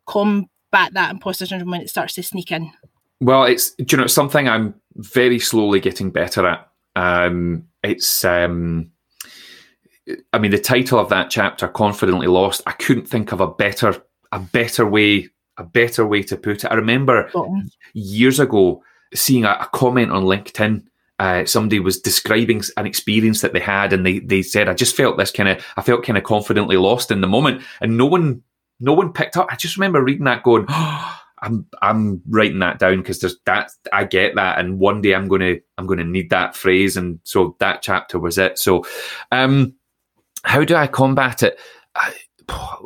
combat 0.07 0.93
that 0.93 1.11
imposter 1.11 1.45
syndrome 1.45 1.71
when 1.71 1.81
it 1.81 1.89
starts 1.89 2.15
to 2.15 2.23
sneak 2.23 2.51
in? 2.51 2.71
Well, 3.19 3.43
it's 3.43 3.73
you 3.77 3.97
know 3.97 4.03
it's 4.03 4.13
something 4.13 4.47
I'm 4.47 4.75
very 4.95 5.39
slowly 5.39 5.79
getting 5.79 6.11
better 6.11 6.47
at. 6.47 6.67
Um, 6.95 7.67
it's 7.83 8.25
um, 8.25 8.91
I 10.31 10.39
mean, 10.39 10.51
the 10.51 10.59
title 10.59 10.99
of 10.99 11.09
that 11.09 11.29
chapter, 11.29 11.67
"Confidently 11.67 12.27
Lost," 12.27 12.61
I 12.65 12.71
couldn't 12.71 13.07
think 13.07 13.31
of 13.31 13.41
a 13.41 13.47
better 13.47 14.03
a 14.31 14.39
better 14.39 14.85
way 14.85 15.29
a 15.57 15.63
better 15.63 16.05
way 16.05 16.23
to 16.23 16.37
put 16.37 16.63
it. 16.63 16.71
I 16.71 16.75
remember 16.75 17.29
oh. 17.35 17.61
years 17.93 18.39
ago 18.39 18.83
seeing 19.13 19.45
a, 19.45 19.51
a 19.51 19.69
comment 19.73 20.11
on 20.11 20.23
LinkedIn. 20.23 20.83
Uh, 21.19 21.45
somebody 21.45 21.79
was 21.79 21.99
describing 21.99 22.61
an 22.77 22.85
experience 22.85 23.41
that 23.41 23.51
they 23.51 23.59
had, 23.59 23.91
and 23.91 24.05
they 24.05 24.19
they 24.19 24.41
said, 24.41 24.69
"I 24.69 24.73
just 24.73 24.95
felt 24.95 25.17
this 25.17 25.31
kind 25.31 25.49
of 25.49 25.65
I 25.75 25.81
felt 25.81 26.05
kind 26.05 26.17
of 26.17 26.23
confidently 26.23 26.77
lost 26.77 27.11
in 27.11 27.21
the 27.21 27.27
moment," 27.27 27.63
and 27.81 27.97
no 27.97 28.05
one 28.05 28.43
no 28.79 28.93
one 28.93 29.13
picked 29.13 29.35
up. 29.35 29.47
I 29.49 29.55
just 29.55 29.77
remember 29.77 30.03
reading 30.03 30.25
that, 30.25 30.43
going. 30.43 30.65
Oh, 30.69 31.13
I'm 31.39 31.67
I'm 31.83 32.23
writing 32.27 32.57
that 32.59 32.79
down 32.79 32.97
because 32.97 33.19
there's 33.19 33.37
that 33.45 33.69
I 33.93 34.05
get 34.05 34.33
that, 34.35 34.57
and 34.57 34.79
one 34.79 35.01
day 35.01 35.13
I'm 35.13 35.27
gonna 35.27 35.57
I'm 35.77 35.85
gonna 35.85 36.03
need 36.03 36.31
that 36.31 36.55
phrase, 36.55 36.97
and 36.97 37.19
so 37.23 37.55
that 37.59 37.83
chapter 37.83 38.17
was 38.17 38.39
it. 38.39 38.57
So, 38.57 38.85
um, 39.31 39.75
how 40.47 40.63
do 40.63 40.75
I 40.75 40.87
combat 40.87 41.43
it? 41.43 41.59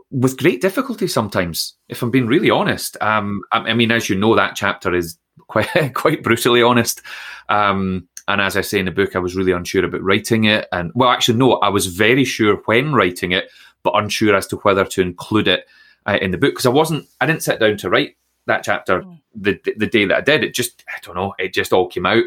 With 0.09 0.37
great 0.37 0.61
difficulty 0.61 1.07
sometimes, 1.07 1.75
if 1.87 2.01
I'm 2.01 2.09
being 2.09 2.25
really 2.25 2.49
honest. 2.49 2.97
Um, 3.01 3.43
I, 3.51 3.59
I, 3.59 3.73
mean, 3.75 3.91
as 3.91 4.09
you 4.09 4.17
know, 4.17 4.35
that 4.35 4.55
chapter 4.55 4.93
is 4.93 5.17
quite 5.47 5.69
quite 5.93 6.23
brutally 6.23 6.63
honest. 6.63 7.01
Um, 7.49 8.07
and 8.27 8.41
as 8.41 8.57
I 8.57 8.61
say 8.61 8.79
in 8.79 8.85
the 8.85 8.91
book, 8.91 9.15
I 9.15 9.19
was 9.19 9.35
really 9.35 9.51
unsure 9.51 9.85
about 9.85 10.03
writing 10.03 10.45
it. 10.45 10.67
And 10.71 10.91
well, 10.95 11.09
actually, 11.09 11.37
no, 11.37 11.53
I 11.53 11.69
was 11.69 11.87
very 11.87 12.25
sure 12.25 12.61
when 12.65 12.93
writing 12.93 13.31
it, 13.31 13.51
but 13.83 13.95
unsure 13.95 14.35
as 14.35 14.47
to 14.47 14.57
whether 14.57 14.85
to 14.85 15.01
include 15.01 15.47
it 15.47 15.67
uh, 16.07 16.17
in 16.21 16.31
the 16.31 16.37
book 16.37 16.53
because 16.53 16.65
I 16.65 16.69
wasn't. 16.69 17.07
I 17.19 17.27
didn't 17.27 17.43
sit 17.43 17.59
down 17.59 17.77
to 17.77 17.89
write 17.89 18.15
that 18.47 18.63
chapter 18.63 19.01
mm. 19.01 19.19
the 19.35 19.59
the 19.77 19.87
day 19.87 20.05
that 20.05 20.17
I 20.17 20.21
did. 20.21 20.43
It 20.43 20.53
just 20.53 20.83
I 20.87 20.99
don't 21.01 21.15
know. 21.15 21.33
It 21.39 21.53
just 21.53 21.73
all 21.73 21.87
came 21.87 22.05
out. 22.05 22.23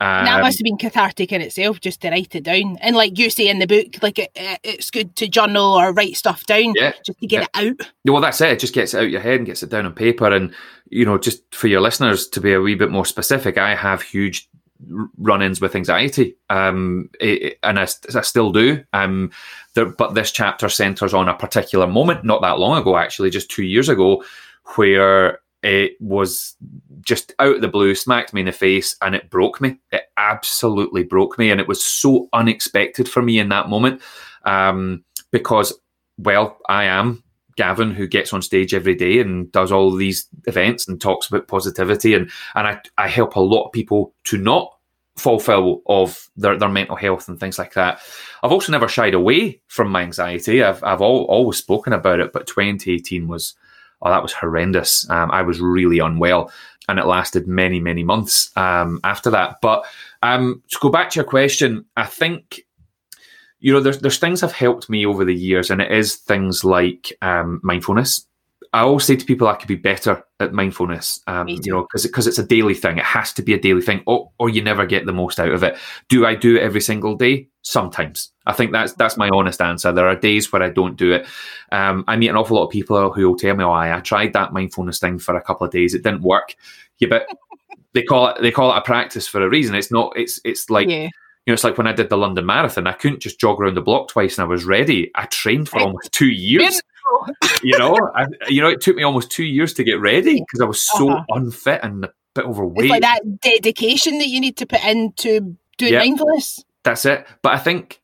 Um, 0.00 0.24
that 0.24 0.42
must 0.42 0.58
have 0.58 0.64
been 0.64 0.78
cathartic 0.78 1.32
in 1.32 1.42
itself, 1.42 1.80
just 1.80 2.00
to 2.02 2.10
write 2.10 2.34
it 2.34 2.44
down. 2.44 2.78
And 2.80 2.96
like 2.96 3.18
you 3.18 3.30
say 3.30 3.48
in 3.48 3.58
the 3.58 3.66
book, 3.66 4.02
like 4.02 4.18
it, 4.18 4.30
it's 4.34 4.90
good 4.90 5.14
to 5.16 5.28
journal 5.28 5.74
or 5.74 5.92
write 5.92 6.16
stuff 6.16 6.46
down, 6.46 6.72
yeah, 6.74 6.92
just 7.04 7.18
to 7.20 7.26
get 7.26 7.48
yeah. 7.54 7.62
it 7.62 7.80
out. 7.80 7.90
Well, 8.04 8.22
that's 8.22 8.40
it. 8.40 8.52
It 8.52 8.60
just 8.60 8.74
gets 8.74 8.94
it 8.94 8.98
out 8.98 9.10
your 9.10 9.20
head 9.20 9.36
and 9.36 9.46
gets 9.46 9.62
it 9.62 9.70
down 9.70 9.86
on 9.86 9.94
paper. 9.94 10.32
And 10.32 10.54
you 10.90 11.04
know, 11.04 11.18
just 11.18 11.42
for 11.54 11.68
your 11.68 11.80
listeners 11.80 12.28
to 12.28 12.40
be 12.40 12.52
a 12.52 12.60
wee 12.60 12.74
bit 12.74 12.90
more 12.90 13.06
specific, 13.06 13.58
I 13.58 13.74
have 13.74 14.02
huge 14.02 14.48
run-ins 15.18 15.60
with 15.60 15.74
anxiety, 15.74 16.36
um, 16.50 17.10
it, 17.20 17.58
and 17.62 17.78
I, 17.78 17.82
I, 17.82 18.20
still 18.20 18.52
do. 18.52 18.84
Um, 18.92 19.32
there, 19.74 19.86
but 19.86 20.14
this 20.14 20.30
chapter 20.30 20.68
centers 20.68 21.14
on 21.14 21.28
a 21.28 21.34
particular 21.34 21.86
moment, 21.86 22.24
not 22.24 22.42
that 22.42 22.58
long 22.58 22.78
ago, 22.80 22.96
actually, 22.96 23.30
just 23.30 23.50
two 23.50 23.64
years 23.64 23.88
ago, 23.88 24.22
where 24.76 25.40
it 25.62 25.92
was 26.00 26.56
just 27.00 27.34
out 27.38 27.56
of 27.56 27.60
the 27.60 27.68
blue, 27.68 27.94
smacked 27.94 28.32
me 28.32 28.40
in 28.40 28.46
the 28.46 28.52
face, 28.52 28.96
and 29.02 29.14
it 29.14 29.30
broke 29.30 29.60
me. 29.60 29.78
It 29.90 30.02
absolutely 30.16 31.02
broke 31.02 31.38
me, 31.38 31.50
and 31.50 31.60
it 31.60 31.68
was 31.68 31.84
so 31.84 32.28
unexpected 32.32 33.08
for 33.08 33.22
me 33.22 33.38
in 33.38 33.48
that 33.48 33.68
moment 33.68 34.02
um, 34.44 35.04
because, 35.30 35.78
well, 36.16 36.58
I 36.68 36.84
am 36.84 37.22
Gavin 37.58 37.90
who 37.90 38.06
gets 38.06 38.32
on 38.32 38.40
stage 38.40 38.72
every 38.72 38.94
day 38.94 39.18
and 39.18 39.50
does 39.50 39.72
all 39.72 39.90
these 39.90 40.28
events 40.46 40.86
and 40.86 41.00
talks 41.00 41.26
about 41.26 41.48
positivity 41.48 42.14
and 42.14 42.30
and 42.54 42.68
I, 42.68 42.80
I 42.96 43.08
help 43.08 43.34
a 43.34 43.40
lot 43.40 43.66
of 43.66 43.72
people 43.72 44.14
to 44.24 44.38
not 44.38 44.72
fall 45.16 45.40
foul 45.40 45.82
of 45.86 46.30
their, 46.36 46.56
their 46.56 46.68
mental 46.68 46.94
health 46.94 47.28
and 47.28 47.40
things 47.40 47.58
like 47.58 47.74
that. 47.74 48.00
I've 48.44 48.52
also 48.52 48.70
never 48.70 48.86
shied 48.86 49.14
away 49.14 49.60
from 49.66 49.90
my 49.90 50.02
anxiety. 50.02 50.62
I've 50.62 50.84
I've 50.84 51.00
all, 51.00 51.24
always 51.24 51.58
spoken 51.58 51.92
about 51.92 52.20
it, 52.20 52.32
but 52.32 52.46
2018 52.46 53.26
was 53.26 53.54
oh 54.02 54.10
that 54.10 54.22
was 54.22 54.32
horrendous. 54.32 55.08
Um, 55.10 55.30
I 55.30 55.42
was 55.42 55.60
really 55.60 55.98
unwell, 55.98 56.52
and 56.88 56.98
it 56.98 57.06
lasted 57.06 57.46
many 57.46 57.80
many 57.80 58.02
months 58.02 58.56
um, 58.56 59.00
after 59.04 59.30
that. 59.30 59.56
But 59.62 59.84
um, 60.22 60.62
to 60.70 60.78
go 60.80 60.90
back 60.90 61.10
to 61.10 61.16
your 61.16 61.24
question, 61.24 61.84
I 61.96 62.04
think 62.04 62.64
you 63.60 63.72
know, 63.72 63.80
there's 63.80 63.98
there's 63.98 64.18
things 64.18 64.40
have 64.40 64.52
helped 64.52 64.88
me 64.88 65.04
over 65.04 65.24
the 65.24 65.34
years, 65.34 65.70
and 65.70 65.80
it 65.80 65.90
is 65.90 66.16
things 66.16 66.64
like 66.64 67.12
um, 67.22 67.60
mindfulness. 67.62 68.24
I 68.72 68.80
always 68.80 69.04
say 69.04 69.16
to 69.16 69.24
people 69.24 69.48
I 69.48 69.54
could 69.54 69.68
be 69.68 69.76
better 69.76 70.22
at 70.40 70.52
mindfulness, 70.52 71.20
um, 71.26 71.48
you 71.48 71.72
know, 71.72 71.82
because 71.82 72.04
because 72.06 72.26
it's 72.26 72.38
a 72.38 72.46
daily 72.46 72.74
thing. 72.74 72.98
It 72.98 73.04
has 73.04 73.32
to 73.34 73.42
be 73.42 73.54
a 73.54 73.60
daily 73.60 73.82
thing, 73.82 74.02
or, 74.06 74.30
or 74.38 74.48
you 74.48 74.62
never 74.62 74.86
get 74.86 75.06
the 75.06 75.12
most 75.12 75.40
out 75.40 75.50
of 75.50 75.62
it. 75.62 75.76
Do 76.08 76.26
I 76.26 76.34
do 76.34 76.56
it 76.56 76.62
every 76.62 76.80
single 76.80 77.16
day? 77.16 77.48
Sometimes. 77.62 78.30
I 78.48 78.52
think 78.54 78.72
that's 78.72 78.94
that's 78.94 79.16
my 79.16 79.28
honest 79.28 79.60
answer. 79.60 79.92
There 79.92 80.08
are 80.08 80.16
days 80.16 80.52
where 80.52 80.62
I 80.62 80.70
don't 80.70 80.96
do 80.96 81.12
it. 81.12 81.26
Um, 81.70 82.04
I 82.08 82.16
meet 82.16 82.28
an 82.28 82.36
awful 82.36 82.56
lot 82.56 82.64
of 82.64 82.70
people 82.70 83.12
who 83.12 83.28
will 83.28 83.36
tell 83.36 83.54
me, 83.54 83.62
"Oh, 83.62 83.70
I, 83.70 83.96
I 83.96 84.00
tried 84.00 84.32
that 84.32 84.52
mindfulness 84.52 84.98
thing 84.98 85.18
for 85.18 85.36
a 85.36 85.42
couple 85.42 85.66
of 85.66 85.72
days. 85.72 85.94
It 85.94 86.02
didn't 86.02 86.22
work." 86.22 86.56
Yeah, 86.98 87.08
but 87.08 87.28
they 87.92 88.02
call 88.02 88.28
it 88.28 88.42
they 88.42 88.50
call 88.50 88.72
it 88.72 88.78
a 88.78 88.82
practice 88.82 89.28
for 89.28 89.42
a 89.42 89.48
reason. 89.48 89.74
It's 89.74 89.92
not. 89.92 90.14
It's 90.16 90.40
it's 90.44 90.70
like. 90.70 90.88
Yeah 90.88 91.10
you 91.48 91.52
know, 91.52 91.54
it's 91.54 91.64
like 91.64 91.78
when 91.78 91.86
I 91.86 91.94
did 91.94 92.10
the 92.10 92.18
London 92.18 92.44
Marathon, 92.44 92.86
I 92.86 92.92
couldn't 92.92 93.20
just 93.20 93.40
jog 93.40 93.58
around 93.58 93.74
the 93.74 93.80
block 93.80 94.08
twice 94.08 94.36
and 94.36 94.44
I 94.44 94.48
was 94.48 94.66
ready. 94.66 95.10
I 95.14 95.24
trained 95.24 95.70
for 95.70 95.80
almost 95.80 96.12
two 96.12 96.28
years. 96.28 96.82
you 97.62 97.78
know, 97.78 97.96
I, 98.14 98.26
you 98.48 98.60
know, 98.60 98.68
it 98.68 98.82
took 98.82 98.96
me 98.96 99.02
almost 99.02 99.30
two 99.30 99.44
years 99.44 99.72
to 99.74 99.82
get 99.82 99.98
ready 99.98 100.40
because 100.40 100.60
I 100.60 100.66
was 100.66 100.86
so 100.86 101.08
uh-huh. 101.10 101.24
unfit 101.30 101.80
and 101.82 102.04
a 102.04 102.12
bit 102.34 102.44
overweight. 102.44 102.84
It's 102.84 102.90
like 102.90 103.00
that 103.00 103.40
dedication 103.40 104.18
that 104.18 104.28
you 104.28 104.42
need 104.42 104.58
to 104.58 104.66
put 104.66 104.84
into 104.84 105.56
doing 105.78 105.94
yeah, 105.94 106.00
mindfulness. 106.00 106.62
That's 106.84 107.06
it. 107.06 107.26
But 107.40 107.54
I 107.54 107.58
think 107.58 108.02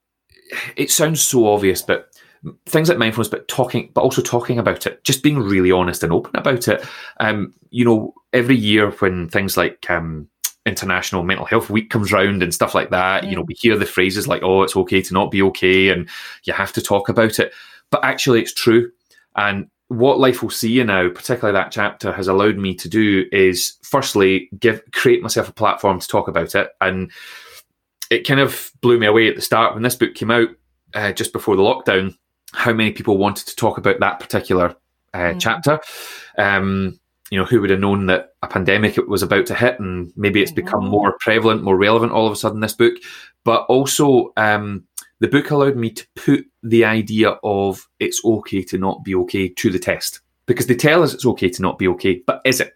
it 0.77 0.90
sounds 0.90 1.21
so 1.23 1.49
obvious, 1.49 1.83
but 1.83 2.11
things 2.67 2.88
like 2.88 2.99
mindfulness, 2.99 3.29
but 3.29 3.49
talking, 3.49 3.90
but 3.95 4.03
also 4.03 4.23
talking 4.23 4.59
about 4.59 4.87
it, 4.87 5.03
just 5.05 5.23
being 5.23 5.38
really 5.38 5.73
honest 5.73 6.03
and 6.03 6.12
open 6.12 6.37
about 6.37 6.69
it. 6.69 6.85
Um, 7.21 7.55
you 7.71 7.85
know, 7.85 8.14
every 8.33 8.57
year 8.57 8.90
when 8.90 9.29
things 9.29 9.57
like 9.57 9.88
um, 9.88 10.29
International 10.67 11.23
Mental 11.23 11.47
Health 11.47 11.71
Week 11.71 11.90
comes 11.90 12.12
round 12.12 12.43
and 12.43 12.53
stuff 12.53 12.75
like 12.75 12.90
that, 12.90 13.25
you 13.25 13.35
know, 13.35 13.43
we 13.43 13.55
hear 13.55 13.77
the 13.79 13.87
phrases 13.87 14.29
like, 14.29 14.43
oh, 14.43 14.62
it's 14.62 14.77
okay 14.77 15.01
to 15.03 15.14
not 15.14 15.31
be 15.31 15.43
okay 15.43 15.88
and 15.88 16.09
you 16.45 16.53
have 16.53 16.73
to 16.75 16.83
talk 16.83 17.09
about 17.09 17.38
it. 17.38 17.53
But 17.90 18.05
actually, 18.05 18.40
it's 18.40 18.55
true. 18.55 18.90
And 19.37 19.69
what 19.88 20.19
life 20.19 20.43
will 20.43 20.51
see 20.51 20.73
you 20.73 20.85
now, 20.85 21.09
particularly 21.09 21.59
that 21.59 21.73
chapter, 21.73 22.12
has 22.12 22.29
allowed 22.29 22.57
me 22.57 22.75
to 22.77 22.88
do 22.88 23.27
is 23.33 23.77
firstly 23.83 24.49
give 24.59 24.83
create 24.93 25.23
myself 25.23 25.49
a 25.49 25.53
platform 25.53 26.01
to 26.01 26.09
talk 26.09 26.29
about 26.29 26.55
it. 26.55 26.71
And 26.81 27.11
it 28.11 28.27
kind 28.27 28.40
of 28.40 28.71
blew 28.81 28.99
me 28.99 29.07
away 29.07 29.29
at 29.29 29.37
the 29.37 29.43
start 29.43 29.75
when 29.75 29.83
this 29.83 29.97
book 29.97 30.14
came 30.14 30.31
out 30.31 30.49
uh, 30.95 31.12
just 31.12 31.33
before 31.33 31.57
the 31.57 31.62
lockdown, 31.62 32.17
how 32.53 32.73
many 32.73 32.93
people 32.93 33.19
wanted 33.19 33.47
to 33.47 33.57
talk 33.57 33.79
about 33.79 34.01
that 34.01 34.21
particular 34.21 34.77
uh, 35.12 35.19
mm. 35.19 35.40
chapter. 35.40 35.81
Um, 36.38 36.99
you 37.31 37.38
know, 37.38 37.47
who 37.47 37.61
would 37.61 37.71
have 37.71 37.81
known 37.81 38.07
that 38.07 38.35
a 38.43 38.47
pandemic 38.47 38.97
was 39.09 39.23
about 39.23 39.47
to 39.47 39.55
hit, 39.55 39.81
and 39.81 40.12
maybe 40.14 40.43
it's 40.43 40.53
become 40.53 40.87
more 40.87 41.17
prevalent, 41.21 41.62
more 41.62 41.77
relevant 41.77 42.12
all 42.12 42.27
of 42.27 42.33
a 42.33 42.37
sudden. 42.37 42.61
This 42.61 42.75
book, 42.75 42.95
but 43.45 43.62
also 43.62 44.33
um, 44.37 44.85
the 45.21 45.29
book 45.29 45.51
allowed 45.51 45.77
me 45.77 45.90
to 45.90 46.07
put 46.17 46.45
the 46.62 46.85
idea 46.85 47.31
of 47.43 47.88
it's 47.99 48.23
okay 48.25 48.62
to 48.64 48.79
not 48.79 49.05
be 49.05 49.14
okay 49.14 49.49
to 49.49 49.71
the 49.71 49.79
test 49.79 50.21
because 50.47 50.67
they 50.67 50.75
tell 50.75 51.03
us 51.03 51.14
it's 51.14 51.27
okay 51.27 51.49
to 51.49 51.62
not 51.62 51.79
be 51.79 51.88
okay, 51.88 52.23
but 52.27 52.43
is 52.45 52.61
it? 52.61 52.75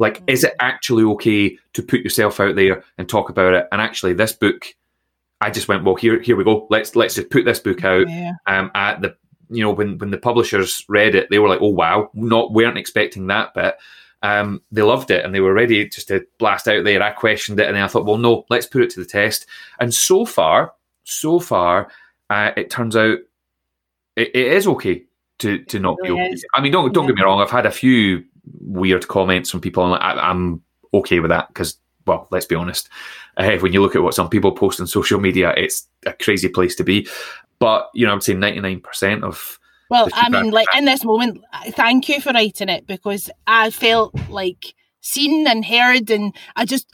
Like, 0.00 0.16
mm-hmm. 0.16 0.30
is 0.30 0.42
it 0.42 0.56
actually 0.58 1.04
okay 1.04 1.56
to 1.74 1.82
put 1.82 2.00
yourself 2.00 2.40
out 2.40 2.56
there 2.56 2.82
and 2.98 3.08
talk 3.08 3.30
about 3.30 3.54
it? 3.54 3.68
And 3.70 3.80
actually, 3.80 4.14
this 4.14 4.32
book, 4.32 4.66
I 5.40 5.50
just 5.50 5.68
went, 5.68 5.84
well, 5.84 5.94
here, 5.94 6.20
here 6.20 6.34
we 6.34 6.42
go. 6.42 6.66
Let's 6.70 6.96
let's 6.96 7.14
just 7.14 7.30
put 7.30 7.44
this 7.44 7.60
book 7.60 7.84
out 7.84 8.08
yeah. 8.08 8.32
um, 8.48 8.72
at 8.74 9.00
the 9.00 9.14
you 9.50 9.62
know, 9.62 9.72
when 9.72 9.98
when 9.98 10.10
the 10.10 10.18
publishers 10.18 10.84
read 10.88 11.14
it, 11.14 11.28
they 11.28 11.38
were 11.38 11.48
like, 11.48 11.60
"Oh 11.60 11.70
wow!" 11.70 12.10
Not 12.14 12.52
weren't 12.52 12.78
expecting 12.78 13.26
that 13.26 13.52
bit. 13.52 13.74
Um, 14.22 14.62
they 14.70 14.82
loved 14.82 15.10
it 15.10 15.24
and 15.24 15.34
they 15.34 15.40
were 15.40 15.54
ready 15.54 15.88
just 15.88 16.08
to 16.08 16.26
blast 16.38 16.68
out 16.68 16.84
there. 16.84 17.02
I 17.02 17.10
questioned 17.10 17.58
it 17.58 17.66
and 17.66 17.74
then 17.74 17.82
I 17.82 17.88
thought, 17.88 18.04
well, 18.04 18.18
no, 18.18 18.44
let's 18.50 18.66
put 18.66 18.82
it 18.82 18.90
to 18.90 19.00
the 19.00 19.06
test. 19.06 19.46
And 19.78 19.94
so 19.94 20.26
far, 20.26 20.74
so 21.04 21.40
far, 21.40 21.90
uh, 22.28 22.50
it 22.54 22.68
turns 22.68 22.96
out 22.96 23.18
it, 24.16 24.30
it 24.34 24.52
is 24.52 24.66
okay 24.66 25.04
to 25.38 25.64
to 25.64 25.78
not 25.78 25.96
be 26.02 26.10
okay. 26.10 26.36
I 26.54 26.60
mean, 26.60 26.72
don't 26.72 26.92
don't 26.92 27.06
get 27.06 27.16
me 27.16 27.22
wrong. 27.22 27.40
I've 27.40 27.50
had 27.50 27.66
a 27.66 27.70
few 27.70 28.24
weird 28.60 29.08
comments 29.08 29.50
from 29.50 29.60
people, 29.60 29.84
and 29.84 30.02
I, 30.02 30.30
am 30.30 30.62
okay 30.94 31.20
with 31.20 31.30
that 31.30 31.48
because, 31.48 31.76
well, 32.06 32.28
let's 32.30 32.46
be 32.46 32.54
honest. 32.54 32.88
Uh, 33.36 33.56
when 33.58 33.72
you 33.72 33.80
look 33.80 33.96
at 33.96 34.02
what 34.02 34.14
some 34.14 34.28
people 34.28 34.52
post 34.52 34.80
on 34.80 34.86
social 34.86 35.20
media, 35.20 35.54
it's 35.56 35.86
a 36.06 36.12
crazy 36.12 36.48
place 36.48 36.74
to 36.76 36.84
be. 36.84 37.06
But 37.58 37.90
you 37.94 38.06
know, 38.06 38.12
I 38.12 38.14
would 38.14 38.22
say 38.22 38.34
ninety 38.34 38.60
nine 38.60 38.80
percent 38.80 39.24
of 39.24 39.58
well, 39.90 40.08
I 40.12 40.30
mean, 40.30 40.52
like 40.52 40.68
in 40.76 40.84
this 40.84 41.04
moment, 41.04 41.42
thank 41.70 42.08
you 42.08 42.20
for 42.20 42.32
writing 42.32 42.68
it 42.68 42.86
because 42.86 43.28
I 43.48 43.70
felt 43.70 44.14
like 44.30 44.74
seen 45.00 45.48
and 45.48 45.64
heard, 45.64 46.10
and 46.10 46.34
I 46.54 46.64
just 46.64 46.86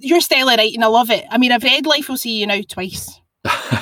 your 0.00 0.20
style 0.20 0.48
of 0.48 0.58
writing, 0.58 0.82
I 0.82 0.88
love 0.88 1.10
it. 1.10 1.24
I 1.30 1.38
mean, 1.38 1.52
I've 1.52 1.62
read 1.62 1.86
Life 1.86 2.08
Will 2.08 2.16
See 2.16 2.40
You 2.40 2.48
Now 2.48 2.60
twice. 2.68 3.20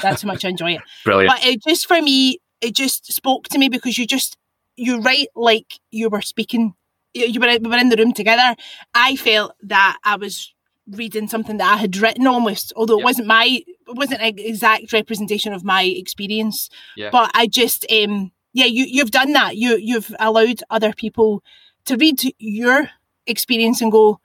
That's 0.03 0.23
how 0.23 0.27
much 0.27 0.45
I 0.45 0.51
enjoy 0.51 0.73
it. 0.73 0.83
Brilliant. 1.05 1.35
But 1.35 1.47
it 1.47 1.63
just 1.63 1.87
for 1.87 2.03
me, 2.03 2.41
it 2.61 2.75
just 2.75 3.11
spoke 3.11 3.49
to 3.49 3.59
me 3.59 3.71
because 3.71 3.97
you 3.97 4.07
just 4.07 4.37
you 4.77 5.01
write 5.01 5.29
like 5.35 5.81
you 5.91 6.11
were 6.11 6.23
speaking. 6.23 6.75
You 7.15 7.41
were, 7.41 7.59
we 7.59 7.69
were 7.69 7.77
in 7.77 7.89
the 7.89 7.97
room 7.97 8.13
together. 8.13 8.57
I 8.95 9.17
felt 9.17 9.55
that 9.63 9.99
I 10.05 10.17
was 10.17 10.55
reading 10.91 11.29
something 11.29 11.59
that 11.59 11.73
I 11.73 11.77
had 11.77 11.97
written 11.97 12.27
almost, 12.27 12.73
although 12.75 12.99
it 12.99 13.05
wasn't 13.05 13.29
my 13.29 13.63
it 13.67 13.97
wasn't 13.97 14.21
an 14.21 14.39
exact 14.39 14.93
representation 14.93 15.53
of 15.53 15.65
my 15.65 15.83
experience. 15.85 16.69
Yeah. 16.97 17.11
But 17.11 17.31
I 17.35 17.47
just 17.47 17.87
um 17.91 18.33
yeah, 18.53 18.67
you 18.67 18.85
you've 18.89 19.11
done 19.11 19.33
that. 19.33 19.57
You 19.57 19.77
you've 19.77 20.15
allowed 20.19 20.63
other 20.71 20.93
people 20.93 21.43
to 21.85 21.97
read 21.97 22.21
your 22.39 22.91
experience 23.27 23.81
and 23.81 23.93
go, 23.93 24.21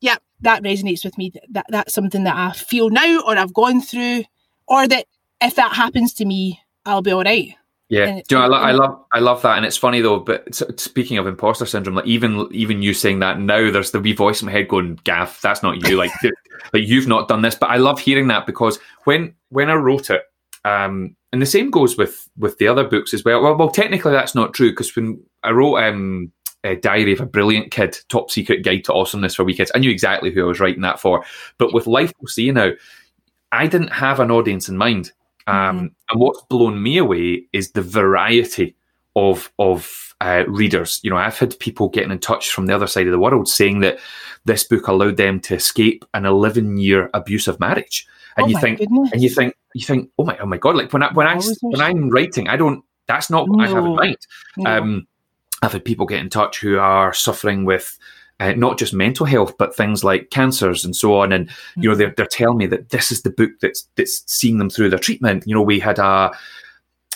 yeah, 0.00 0.16
that 0.40 0.62
resonates 0.62 1.04
with 1.04 1.16
me. 1.18 1.32
That 1.50 1.66
that's 1.68 1.94
something 1.94 2.24
that 2.24 2.36
I 2.36 2.52
feel 2.52 2.90
now 2.90 3.20
or 3.20 3.36
I've 3.36 3.54
gone 3.54 3.80
through, 3.80 4.24
or 4.66 4.86
that 4.88 5.06
if 5.40 5.54
that 5.56 5.74
happens 5.74 6.14
to 6.14 6.24
me, 6.24 6.60
I'll 6.84 7.02
be 7.02 7.12
all 7.12 7.24
right. 7.24 7.54
Yeah, 7.88 8.20
Do 8.28 8.36
you 8.36 8.48
know, 8.48 8.52
I, 8.52 8.70
I, 8.70 8.72
love 8.72 9.04
I 9.12 9.20
love 9.20 9.42
that, 9.42 9.56
and 9.56 9.64
it's 9.64 9.76
funny 9.76 10.00
though. 10.00 10.18
But 10.18 10.52
speaking 10.80 11.18
of 11.18 11.26
imposter 11.28 11.66
syndrome, 11.66 11.94
like 11.94 12.06
even 12.06 12.48
even 12.50 12.82
you 12.82 12.92
saying 12.92 13.20
that 13.20 13.38
now, 13.38 13.70
there's 13.70 13.92
the 13.92 14.00
wee 14.00 14.12
voice 14.12 14.42
in 14.42 14.46
my 14.46 14.52
head 14.52 14.66
going, 14.66 14.98
"Gav, 15.04 15.38
that's 15.40 15.62
not 15.62 15.86
you. 15.86 15.96
Like, 15.96 16.10
like 16.72 16.86
you've 16.86 17.06
not 17.06 17.28
done 17.28 17.42
this." 17.42 17.54
But 17.54 17.70
I 17.70 17.76
love 17.76 18.00
hearing 18.00 18.26
that 18.28 18.44
because 18.44 18.80
when 19.04 19.34
when 19.50 19.70
I 19.70 19.74
wrote 19.74 20.10
it, 20.10 20.22
um, 20.64 21.14
and 21.32 21.40
the 21.40 21.46
same 21.46 21.70
goes 21.70 21.96
with 21.96 22.28
with 22.36 22.58
the 22.58 22.66
other 22.66 22.82
books 22.82 23.14
as 23.14 23.24
well. 23.24 23.40
Well, 23.40 23.56
well 23.56 23.70
technically 23.70 24.12
that's 24.12 24.34
not 24.34 24.52
true 24.52 24.70
because 24.70 24.94
when 24.96 25.22
I 25.44 25.52
wrote 25.52 25.76
um, 25.76 26.32
uh, 26.64 26.74
Diary 26.80 27.12
of 27.12 27.20
a 27.20 27.26
Brilliant 27.26 27.70
Kid, 27.70 27.96
Top 28.08 28.30
Secret 28.30 28.64
Guide 28.64 28.84
to 28.84 28.92
Awesomeness 28.92 29.34
for 29.36 29.44
Wee 29.44 29.54
Kids. 29.54 29.70
I 29.74 29.78
knew 29.78 29.90
exactly 29.90 30.32
who 30.32 30.44
I 30.44 30.48
was 30.48 30.60
writing 30.60 30.82
that 30.82 31.00
for. 31.00 31.24
But 31.58 31.72
with 31.72 31.86
Life 31.86 32.12
We'll 32.20 32.28
See 32.28 32.50
Now, 32.50 32.72
I 33.52 33.66
didn't 33.66 33.92
have 33.92 34.20
an 34.20 34.30
audience 34.30 34.68
in 34.68 34.76
mind. 34.76 35.12
Um, 35.46 35.76
mm-hmm. 35.76 35.86
And 36.10 36.20
what's 36.20 36.42
blown 36.42 36.82
me 36.82 36.98
away 36.98 37.44
is 37.52 37.72
the 37.72 37.82
variety 37.82 38.76
of 39.14 39.50
of 39.58 40.14
uh, 40.20 40.44
readers. 40.46 41.00
You 41.02 41.10
know, 41.10 41.16
I've 41.16 41.38
had 41.38 41.58
people 41.58 41.88
getting 41.88 42.10
in 42.10 42.18
touch 42.18 42.50
from 42.50 42.66
the 42.66 42.74
other 42.74 42.86
side 42.86 43.06
of 43.06 43.12
the 43.12 43.18
world 43.18 43.48
saying 43.48 43.80
that 43.80 43.98
this 44.44 44.64
book 44.64 44.86
allowed 44.88 45.16
them 45.16 45.40
to 45.40 45.54
escape 45.54 46.04
an 46.14 46.24
11 46.24 46.76
year 46.78 47.10
abusive 47.14 47.60
marriage. 47.60 48.06
And 48.36 48.44
oh 48.44 48.48
you 48.48 48.60
think, 48.60 48.78
goodness. 48.78 49.12
and 49.12 49.22
you 49.22 49.30
think, 49.30 49.54
you 49.74 49.84
think, 49.84 50.10
oh 50.18 50.24
my, 50.24 50.38
oh 50.38 50.46
my 50.46 50.58
god! 50.58 50.76
Like 50.76 50.92
when 50.92 51.02
I 51.02 51.12
when 51.12 51.26
I 51.26 51.40
when 51.62 51.80
I'm 51.80 52.10
writing, 52.10 52.48
I 52.48 52.56
don't. 52.56 52.84
That's 53.06 53.30
not 53.30 53.48
what 53.48 53.58
no. 53.58 53.64
I 53.64 53.68
have 53.68 53.84
in 53.84 53.94
mind. 53.94 54.16
No. 54.56 54.70
Um, 54.70 55.06
I've 55.62 55.72
had 55.72 55.84
people 55.84 56.06
get 56.06 56.20
in 56.20 56.28
touch 56.28 56.60
who 56.60 56.78
are 56.78 57.12
suffering 57.12 57.64
with 57.64 57.98
uh, 58.40 58.52
not 58.52 58.78
just 58.78 58.92
mental 58.92 59.26
health, 59.26 59.56
but 59.58 59.74
things 59.74 60.04
like 60.04 60.30
cancers 60.30 60.84
and 60.84 60.94
so 60.94 61.18
on. 61.18 61.32
And 61.32 61.48
mm-hmm. 61.48 61.82
you 61.82 61.88
know, 61.88 61.94
they're 61.94 62.14
they're 62.16 62.26
telling 62.26 62.58
me 62.58 62.66
that 62.66 62.90
this 62.90 63.10
is 63.10 63.22
the 63.22 63.30
book 63.30 63.52
that's 63.60 63.88
that's 63.96 64.22
seeing 64.30 64.58
them 64.58 64.70
through 64.70 64.90
their 64.90 64.98
treatment. 64.98 65.44
You 65.46 65.54
know, 65.54 65.62
we 65.62 65.78
had 65.78 65.98
a 65.98 66.30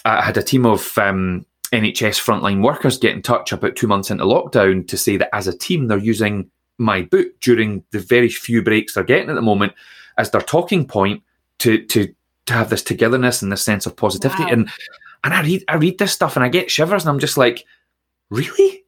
I 0.04 0.22
had 0.22 0.36
a 0.36 0.42
team 0.42 0.64
of 0.66 0.96
um, 0.98 1.44
NHS 1.72 2.20
frontline 2.20 2.64
workers 2.64 2.98
get 2.98 3.14
in 3.14 3.22
touch 3.22 3.52
about 3.52 3.76
two 3.76 3.86
months 3.86 4.10
into 4.10 4.24
lockdown 4.24 4.86
to 4.88 4.96
say 4.96 5.16
that 5.18 5.34
as 5.34 5.46
a 5.46 5.56
team 5.56 5.86
they're 5.86 5.98
using 5.98 6.50
my 6.78 7.02
book 7.02 7.28
during 7.40 7.84
the 7.90 7.98
very 7.98 8.30
few 8.30 8.62
breaks 8.62 8.94
they're 8.94 9.04
getting 9.04 9.28
at 9.28 9.34
the 9.34 9.42
moment 9.42 9.74
as 10.16 10.30
their 10.30 10.40
talking 10.40 10.86
point 10.86 11.22
to 11.58 11.84
to 11.86 12.12
to 12.46 12.54
have 12.54 12.70
this 12.70 12.82
togetherness 12.82 13.42
and 13.42 13.52
this 13.52 13.62
sense 13.62 13.86
of 13.86 13.96
positivity. 13.96 14.44
Wow. 14.44 14.50
And 14.50 14.70
and 15.24 15.34
I 15.34 15.42
read 15.42 15.64
I 15.68 15.76
read 15.76 15.98
this 15.98 16.12
stuff 16.12 16.36
and 16.36 16.44
I 16.44 16.48
get 16.48 16.70
shivers 16.70 17.04
and 17.04 17.10
I'm 17.10 17.18
just 17.18 17.36
like, 17.36 17.64
really? 18.30 18.84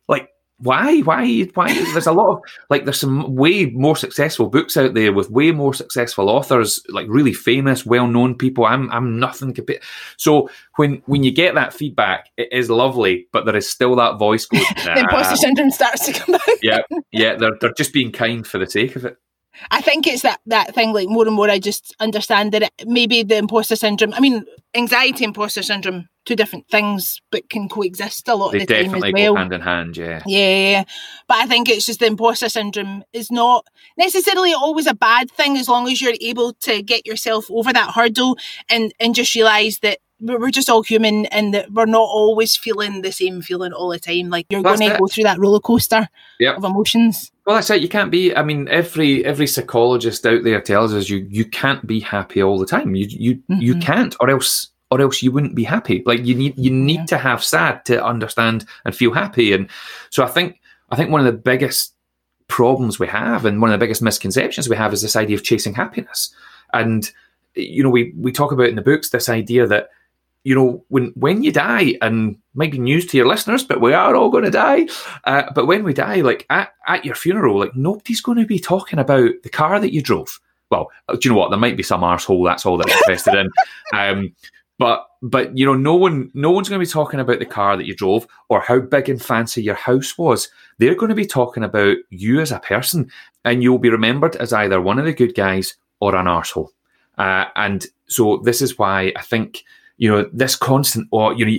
Why 0.63 1.01
why 1.01 1.43
why 1.55 1.75
there's 1.93 2.07
a 2.07 2.13
lot 2.13 2.37
of 2.37 2.43
like 2.71 2.85
there's 2.85 3.01
some 3.01 3.35
way 3.35 3.67
more 3.67 3.97
successful 3.97 4.49
books 4.49 4.77
out 4.77 4.95
there 4.95 5.13
with 5.13 5.29
way 5.29 5.51
more 5.51 5.75
successful 5.75 6.31
authors 6.31 6.81
like 6.89 7.07
really 7.09 7.33
famous 7.33 7.85
well-known 7.85 8.37
people 8.37 8.65
i'm 8.65 8.91
i'm 8.93 9.19
nothing 9.19 9.53
compared 9.53 9.83
so 10.17 10.49
when 10.77 11.03
when 11.07 11.25
you 11.25 11.33
get 11.33 11.57
that 11.57 11.75
feedback 11.75 12.31
it 12.37 12.49
is 12.53 12.71
lovely 12.71 13.27
but 13.33 13.45
there 13.45 13.57
is 13.57 13.69
still 13.69 13.97
that 13.97 14.19
voice 14.19 14.47
going 14.47 14.65
nah. 14.85 14.95
the 14.95 15.01
imposter 15.01 15.37
syndrome 15.37 15.71
starts 15.71 16.07
to 16.07 16.13
come 16.13 16.35
out 16.35 16.41
yeah 16.63 16.79
yeah 17.11 17.35
they're, 17.35 17.57
they're 17.61 17.75
just 17.75 17.93
being 17.93 18.13
kind 18.13 18.47
for 18.47 18.59
the 18.59 18.67
sake 18.67 18.95
of 18.95 19.05
it 19.05 19.17
I 19.71 19.83
think 19.83 20.07
it's 20.07 20.23
that 20.23 20.41
that 20.47 20.75
thing. 20.75 20.95
Like 20.95 21.11
more 21.11 21.27
and 21.27 21.37
more, 21.37 21.51
I 21.51 21.59
just 21.59 21.95
understand 22.01 22.53
that 22.53 22.63
it, 22.63 22.73
maybe 22.87 23.23
the 23.23 23.37
imposter 23.37 23.77
syndrome. 23.77 24.15
I 24.15 24.19
mean, 24.19 24.47
anxiety, 24.75 25.25
imposter 25.25 25.63
syndrome, 25.63 26.09
two 26.25 26.37
different 26.37 26.69
things, 26.69 27.21
but 27.31 27.49
can 27.51 27.69
coexist 27.69 28.29
a 28.29 28.35
lot 28.35 28.53
they 28.53 28.63
of 28.63 28.67
the 28.67 28.75
time 28.75 28.95
as 28.95 29.13
well. 29.13 29.35
Go 29.35 29.39
hand 29.39 29.53
in 29.53 29.61
hand, 29.61 29.97
yeah. 29.97 30.23
yeah. 30.27 30.85
But 31.29 31.39
I 31.39 31.47
think 31.47 31.69
it's 31.69 31.87
just 31.87 32.01
the 32.01 32.07
imposter 32.07 32.49
syndrome 32.49 33.05
is 33.13 33.31
not 33.31 33.67
necessarily 33.97 34.53
always 34.53 34.87
a 34.87 34.95
bad 34.95 35.31
thing 35.31 35.57
as 35.57 35.69
long 35.69 35.91
as 35.91 36.01
you're 36.01 36.15
able 36.21 36.53
to 36.55 36.83
get 36.83 37.07
yourself 37.07 37.51
over 37.51 37.73
that 37.73 37.93
hurdle 37.95 38.39
and 38.69 38.93
and 39.01 39.15
just 39.15 39.35
realize 39.35 39.79
that 39.81 39.99
we're 40.23 40.51
just 40.51 40.71
all 40.71 40.83
human 40.83 41.27
and 41.27 41.53
that 41.53 41.73
we're 41.73 41.85
not 41.85 41.99
always 41.99 42.57
feeling 42.57 43.03
the 43.03 43.11
same 43.11 43.43
feeling 43.43 43.73
all 43.73 43.89
the 43.89 43.99
time. 43.99 44.31
Like 44.31 44.47
you're 44.51 44.63
going 44.63 44.79
to 44.79 44.97
go 44.99 45.09
through 45.09 45.25
that 45.25 45.39
roller 45.39 45.59
coaster 45.59 46.09
yep. 46.39 46.57
of 46.57 46.65
emotions. 46.65 47.33
Well, 47.45 47.57
that's 47.57 47.71
it. 47.71 47.83
You 47.83 47.89
can't 47.89 48.13
be. 48.13 48.35
I 48.35 48.43
mean, 48.45 48.69
every 48.69 49.25
every 49.25 49.49
psychologist 49.49 50.25
out 50.25 50.45
there 50.45 50.61
tells 50.61 50.95
us 50.95 51.09
you 51.09 51.27
you 51.29 51.45
can't 51.45 51.85
be 51.87 51.99
happy 51.99 52.41
all 52.41 52.59
the 52.59 52.67
time. 52.67 52.95
You 52.95 53.07
you 53.09 53.35
mm-hmm. 53.35 53.61
you 53.61 53.79
can't, 53.81 54.15
or 54.21 54.31
else 54.31 54.72
or 54.93 55.01
else 55.01 55.23
you 55.23 55.33
wouldn't 55.33 55.55
be 55.55 55.65
happy. 55.65 56.03
Like 56.05 56.25
you 56.27 56.35
need 56.35 56.59
you 56.59 56.71
need 56.71 57.01
yeah. 57.01 57.07
to 57.07 57.19
have 57.19 57.43
sad 57.43 57.85
to 57.87 58.05
understand 58.05 58.67
and 58.85 58.95
feel 58.95 59.13
happy. 59.13 59.55
And 59.55 59.69
so 60.11 60.23
I 60.23 60.29
think 60.29 60.61
I 60.91 60.97
think 60.97 61.11
one 61.11 61.21
of 61.21 61.27
the 61.27 61.39
biggest 61.39 61.95
problems 62.49 62.99
we 62.99 63.07
have 63.07 63.47
and 63.47 63.63
one 63.63 63.71
of 63.71 63.73
the 63.73 63.83
biggest 63.83 64.03
misconceptions 64.03 64.69
we 64.69 64.77
have 64.77 64.93
is 64.93 65.01
this 65.01 65.17
idea 65.17 65.35
of 65.35 65.45
chasing 65.45 65.73
happiness. 65.73 66.35
And 66.75 67.11
you 67.55 67.83
know, 67.83 67.89
we 67.89 68.13
we 68.19 68.33
talk 68.33 68.53
about 68.53 68.69
in 68.69 68.77
the 68.77 68.83
books 68.83 69.09
this 69.09 69.31
idea 69.31 69.67
that 69.67 69.89
you 70.45 70.55
know, 70.55 70.85
when 70.89 71.13
when 71.15 71.43
you 71.43 71.53
die, 71.53 71.95
and 72.03 72.37
might 72.55 72.73
be 72.73 72.79
news 72.79 73.07
to 73.07 73.17
your 73.17 73.29
listeners, 73.29 73.65
but 73.65 73.81
we 73.81 73.95
are 73.95 74.15
all 74.15 74.29
going 74.29 74.45
to 74.45 74.51
die. 74.51 74.89
Uh, 75.25 75.45
but 75.55 75.67
when 75.67 75.85
we 75.85 75.95
die, 75.95 76.21
like 76.21 76.45
at, 76.51 76.75
at 76.87 77.05
your 77.05 77.15
funeral, 77.15 77.61
like 77.61 77.75
nobody's 77.77 78.21
going 78.21 78.39
to 78.39 78.47
be 78.47 78.59
talking 78.59 78.99
about 78.99 79.31
the 79.43 79.49
car 79.49 79.79
that 79.81 79.95
you 79.95 80.03
drove. 80.03 80.41
Well, 80.71 80.91
do 81.09 81.19
you 81.23 81.31
know 81.31 81.39
what? 81.39 81.51
There 81.51 81.59
might 81.59 81.77
be 81.77 81.83
some 81.83 82.01
arsehole 82.01 82.47
that's 82.47 82.67
all 82.67 82.77
they're 82.77 82.97
interested 82.99 83.35
in. 83.35 83.51
Um, 83.95 84.35
but 84.83 85.07
but 85.23 85.57
you 85.57 85.65
know, 85.65 85.75
no 85.75 85.95
one 85.95 86.31
no 86.35 86.51
one's 86.51 86.69
going 86.69 86.81
to 86.81 86.85
be 86.87 86.91
talking 86.91 87.21
about 87.21 87.39
the 87.39 87.47
car 87.47 87.77
that 87.77 87.87
you 87.87 87.95
drove 87.95 88.27
or 88.49 88.61
how 88.61 88.81
big 88.81 89.09
and 89.09 89.23
fancy 89.23 89.63
your 89.63 89.77
house 89.77 90.19
was. 90.19 90.49
They're 90.79 90.97
going 90.97 91.11
to 91.11 91.15
be 91.15 91.27
talking 91.27 91.63
about 91.63 91.99
you 92.11 92.41
as 92.41 92.51
a 92.51 92.59
person, 92.59 93.11
and 93.45 93.63
you'll 93.63 93.79
be 93.79 93.91
remembered 93.91 94.35
as 94.37 94.53
either 94.53 94.81
one 94.81 94.99
of 94.99 95.05
the 95.05 95.13
good 95.13 95.37
guys 95.37 95.77
or 96.01 96.17
an 96.17 96.27
arsehole. 96.27 96.71
Uh, 97.17 97.45
and 97.55 97.87
so 98.09 98.39
this 98.39 98.61
is 98.61 98.77
why 98.77 99.13
I 99.17 99.23
think 99.23 99.63
you 100.03 100.11
know, 100.11 100.29
this 100.33 100.57
constant, 100.57 101.07
or, 101.13 101.33
you 101.35 101.47
know, 101.47 101.59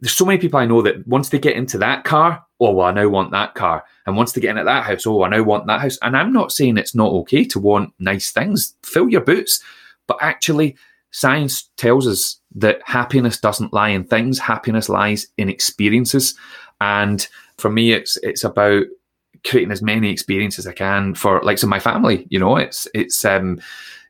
there's 0.00 0.12
so 0.12 0.24
many 0.24 0.38
people 0.38 0.60
I 0.60 0.66
know 0.66 0.80
that 0.82 1.04
once 1.08 1.30
they 1.30 1.40
get 1.40 1.56
into 1.56 1.76
that 1.78 2.04
car, 2.04 2.44
oh, 2.60 2.70
well, 2.70 2.86
I 2.86 2.92
now 2.92 3.08
want 3.08 3.32
that 3.32 3.56
car. 3.56 3.84
And 4.06 4.16
once 4.16 4.30
they 4.30 4.40
get 4.40 4.50
into 4.50 4.62
that 4.62 4.84
house, 4.84 5.06
oh, 5.08 5.24
I 5.24 5.28
now 5.28 5.42
want 5.42 5.66
that 5.66 5.80
house. 5.80 5.98
And 6.00 6.16
I'm 6.16 6.32
not 6.32 6.52
saying 6.52 6.76
it's 6.76 6.94
not 6.94 7.10
okay 7.10 7.44
to 7.46 7.58
want 7.58 7.92
nice 7.98 8.30
things, 8.30 8.76
fill 8.84 9.08
your 9.08 9.22
boots. 9.22 9.60
But 10.06 10.18
actually, 10.20 10.76
science 11.14 11.70
tells 11.76 12.08
us 12.08 12.40
that 12.56 12.80
happiness 12.84 13.38
doesn't 13.38 13.72
lie 13.72 13.90
in 13.90 14.02
things, 14.02 14.36
happiness 14.36 14.88
lies 14.88 15.28
in 15.38 15.48
experiences. 15.48 16.34
And 16.80 17.26
for 17.56 17.70
me, 17.70 17.92
it's 17.92 18.16
it's 18.24 18.42
about 18.42 18.86
creating 19.44 19.70
as 19.70 19.80
many 19.80 20.10
experiences 20.10 20.66
as 20.66 20.70
I 20.70 20.74
can 20.74 21.14
for 21.14 21.40
like 21.42 21.58
so 21.58 21.68
my 21.68 21.78
family. 21.78 22.26
You 22.30 22.40
know, 22.40 22.56
it's 22.56 22.88
it's 22.94 23.24
um, 23.24 23.60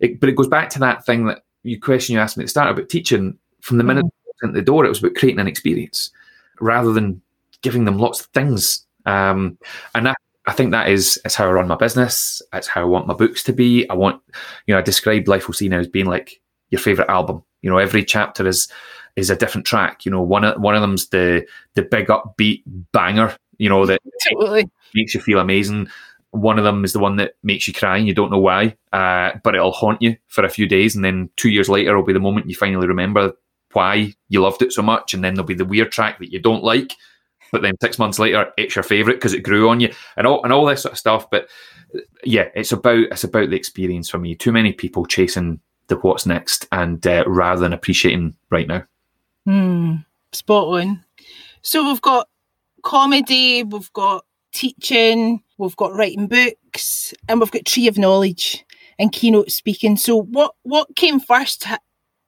it, 0.01 0.19
but 0.19 0.31
it 0.31 0.37
goes 0.37 0.49
back 0.49 0.71
to 0.71 0.79
that 0.79 1.05
thing 1.05 1.27
that 1.27 1.43
you 1.62 1.79
question 1.79 2.14
you 2.14 2.21
asked 2.21 2.38
me 2.38 2.43
at 2.43 2.47
the 2.47 2.51
start 2.51 2.71
about 2.71 2.88
teaching 2.88 3.38
from 3.61 3.77
the 3.77 3.85
minute 3.85 4.07
mm-hmm. 4.43 4.53
the 4.53 4.62
door, 4.62 4.87
it 4.87 4.88
was 4.88 5.01
about 5.01 5.14
creating 5.14 5.40
an 5.40 5.47
experience 5.47 6.11
rather 6.59 6.93
than 6.93 7.21
giving 7.61 7.85
them 7.85 7.99
lots 7.99 8.21
of 8.21 8.27
things. 8.27 8.87
Um, 9.05 9.59
and 9.95 10.07
that, 10.07 10.17
I 10.47 10.53
think 10.53 10.71
that 10.71 10.88
is, 10.88 11.21
is 11.27 11.35
how 11.35 11.49
I 11.49 11.53
run 11.53 11.69
my 11.69 11.77
business. 11.77 12.40
It's 12.53 12.67
how 12.67 12.81
I 12.81 12.85
want 12.85 13.07
my 13.07 13.14
books 13.14 13.43
to 13.45 13.53
be. 13.53 13.88
I 13.90 13.95
want, 13.95 14.23
you 14.67 14.75
know, 14.75 14.79
I 14.79 14.83
described 14.83 15.29
Life 15.29 15.49
We'll 15.49 15.55
See 15.55 15.69
Now 15.69 15.81
as 15.81 15.88
being 15.88 16.07
like 16.07 16.40
your 16.75 16.81
favorite 16.81 17.09
album. 17.09 17.43
You 17.63 17.71
know, 17.71 17.79
every 17.79 18.05
chapter 18.05 18.47
is 18.47 18.69
is 19.17 19.31
a 19.31 19.37
different 19.37 19.67
track. 19.67 20.05
You 20.05 20.11
know, 20.11 20.23
one 20.23 20.45
of 20.45 20.61
one 20.61 20.75
of 20.75 20.81
them's 20.81 21.09
the 21.09 21.47
the 21.75 21.83
big 21.83 22.09
upbeat 22.09 22.63
banger. 22.93 23.37
You 23.59 23.69
know 23.69 23.87
that 23.87 24.01
totally. 24.33 24.69
makes 24.95 25.15
you 25.15 25.21
feel 25.21 25.39
amazing. 25.39 25.89
One 26.33 26.59
of 26.59 26.65
them 26.65 26.85
is 26.85 26.93
the 26.93 26.99
one 26.99 27.17
that 27.17 27.35
makes 27.45 27.69
you 27.69 27.75
cry 27.75 27.97
and 27.97 28.09
you 28.09 28.15
don't 28.15 28.33
know 28.33 28.41
why, 28.41 28.77
uh, 28.93 29.39
but 29.45 29.55
it'll 29.55 29.71
haunt 29.71 30.03
you 30.03 30.17
for 30.27 30.45
a 30.45 30.49
few 30.49 30.67
days, 30.67 30.97
and 30.97 31.05
then 31.05 31.31
two 31.37 31.49
years 31.51 31.69
later 31.69 31.97
will 31.97 32.05
be 32.05 32.13
the 32.13 32.19
moment 32.19 32.49
you 32.49 32.57
finally 32.57 32.89
remember 32.89 33.33
why 33.73 34.13
you 34.29 34.41
loved 34.41 34.63
it 34.63 34.73
so 34.73 34.83
much, 34.83 35.15
and 35.15 35.23
then 35.23 35.35
there'll 35.35 35.47
be 35.47 35.55
the 35.55 35.65
weird 35.65 35.93
track 35.93 36.19
that 36.19 36.33
you 36.33 36.41
don't 36.41 36.65
like, 36.65 36.93
but 37.53 37.63
then 37.63 37.77
six 37.81 38.01
months 38.01 38.19
later 38.19 38.53
it's 38.57 38.75
your 38.75 38.83
favorite 38.83 39.15
because 39.15 39.33
it 39.33 39.45
grew 39.45 39.69
on 39.69 39.79
you, 39.79 39.93
and 40.17 40.27
all 40.27 40.43
and 40.43 40.53
all 40.53 40.67
this 40.67 40.83
sort 40.83 40.93
of 40.95 40.99
stuff. 40.99 41.31
But 41.31 41.49
yeah, 42.25 42.49
it's 42.57 42.73
about 42.73 42.99
it's 42.99 43.25
about 43.25 43.51
the 43.51 43.57
experience 43.57 44.11
for 44.11 44.19
me. 44.19 44.35
Too 44.35 44.51
many 44.51 44.73
people 44.73 45.07
chasing 45.07 45.61
the 45.88 45.97
what's 45.97 46.27
next, 46.27 46.66
and 46.73 47.07
uh, 47.07 47.25
rather 47.27 47.61
than 47.61 47.73
appreciating 47.73 48.37
right 48.51 48.68
now. 48.68 48.85
Hmm, 49.47 49.97
spot 50.33 50.81
on. 50.81 51.05
So 51.62 51.87
we've 51.87 52.03
got 52.03 52.29
comedy, 52.83 53.62
we've 53.62 53.92
got 53.92 54.25
teaching, 54.53 55.42
we've 55.59 55.77
got 55.77 55.94
writing 55.94 56.27
books, 56.27 57.14
and 57.29 57.40
we've 57.40 57.51
got 57.51 57.64
Tree 57.64 57.88
of 57.88 57.99
Knowledge 57.99 58.64
and 58.99 59.12
keynote 59.12 59.51
speaking. 59.51 59.97
So 59.97 60.23
what 60.23 60.55
what 60.62 60.94
came 60.97 61.20
first? 61.20 61.66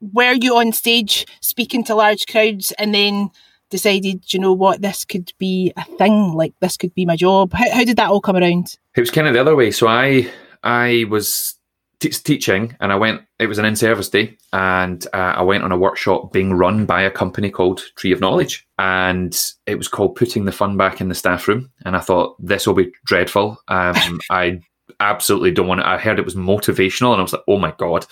were 0.01 0.33
you 0.33 0.57
on 0.57 0.73
stage 0.73 1.27
speaking 1.41 1.85
to 1.85 1.95
large 1.95 2.27
crowds 2.27 2.73
and 2.73 2.95
then 2.95 3.31
decided, 3.71 4.33
you 4.33 4.41
know 4.41 4.53
what, 4.53 4.83
this 4.83 5.05
could 5.05 5.33
be 5.39 5.73
a 5.77 5.85
thing, 5.97 6.33
like 6.35 6.55
this 6.61 6.77
could 6.77 6.95
be 6.95 7.07
my 7.07 7.17
job? 7.17 7.53
How, 7.53 7.71
how 7.71 7.85
did 7.85 7.97
that 7.97 8.11
all 8.11 8.21
come 8.21 8.37
around? 8.37 8.77
It 8.95 9.01
was 9.01 9.11
kind 9.11 9.27
of 9.27 9.35
the 9.35 9.41
other 9.41 9.57
way. 9.57 9.71
So 9.71 9.87
I 9.89 10.31
I 10.63 11.05
was 11.09 11.56
t- 12.01 12.11
teaching 12.11 12.77
and 12.81 12.93
I 12.93 12.97
went, 12.97 13.23
it 13.39 13.47
was 13.47 13.59
an 13.59 13.65
in 13.65 13.77
service 13.77 14.09
day, 14.09 14.37
and 14.53 15.05
uh, 15.13 15.35
I 15.37 15.43
went 15.43 15.65
on 15.65 15.73
a 15.73 15.79
workshop 15.79 16.33
being 16.33 16.53
run 16.55 16.87
by 16.87 17.03
a 17.03 17.11
company 17.11 17.51
called 17.51 17.83
Tree 17.97 18.13
of 18.13 18.21
Knowledge. 18.21 18.67
And 18.79 19.37
it 19.67 19.77
was 19.77 19.89
called 19.89 20.17
Putting 20.17 20.45
the 20.45 20.53
Fun 20.53 20.77
Back 20.77 21.01
in 21.01 21.09
the 21.09 21.15
Staff 21.15 21.49
Room. 21.49 21.71
And 21.85 21.97
I 21.97 22.01
thought, 22.01 22.37
this 22.39 22.67
will 22.67 22.75
be 22.75 22.93
dreadful. 23.05 23.59
Um, 23.69 24.21
I 24.31 24.61
absolutely 25.01 25.51
don't 25.51 25.67
want 25.67 25.81
it. 25.81 25.87
I 25.87 25.99
heard 25.99 26.19
it 26.19 26.25
was 26.25 26.35
motivational, 26.35 27.13
and 27.13 27.21
I 27.21 27.23
was 27.23 27.33
like, 27.33 27.43
oh 27.49 27.59
my 27.59 27.75
god, 27.79 28.07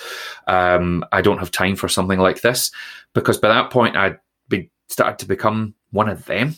um, 0.46 1.04
I 1.12 1.20
don't 1.20 1.38
have 1.38 1.50
time 1.50 1.76
for 1.76 1.88
something 1.88 2.18
like 2.18 2.40
this 2.40 2.70
because 3.14 3.38
by 3.38 3.48
that 3.48 3.70
point 3.70 3.96
I'd 3.96 4.18
be 4.48 4.70
started 4.88 5.18
to 5.20 5.26
become 5.26 5.74
one 5.90 6.08
of 6.08 6.24
them. 6.26 6.56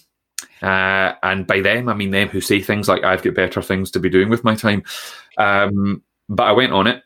Uh, 0.63 1.13
and 1.23 1.47
by 1.47 1.61
them, 1.61 1.89
I 1.89 1.95
mean 1.95 2.11
them 2.11 2.29
who 2.29 2.41
say 2.41 2.63
things 2.63 2.89
like, 2.89 3.05
I've 3.05 3.23
got 3.23 3.35
better 3.35 3.61
things 3.61 3.91
to 3.91 4.01
be 4.01 4.09
doing 4.09 4.31
with 4.31 4.43
my 4.43 4.55
time. 4.55 4.85
Um, 5.37 6.03
but 6.29 6.45
I 6.45 6.53
went 6.53 6.73
on 6.73 6.87
it 6.87 7.03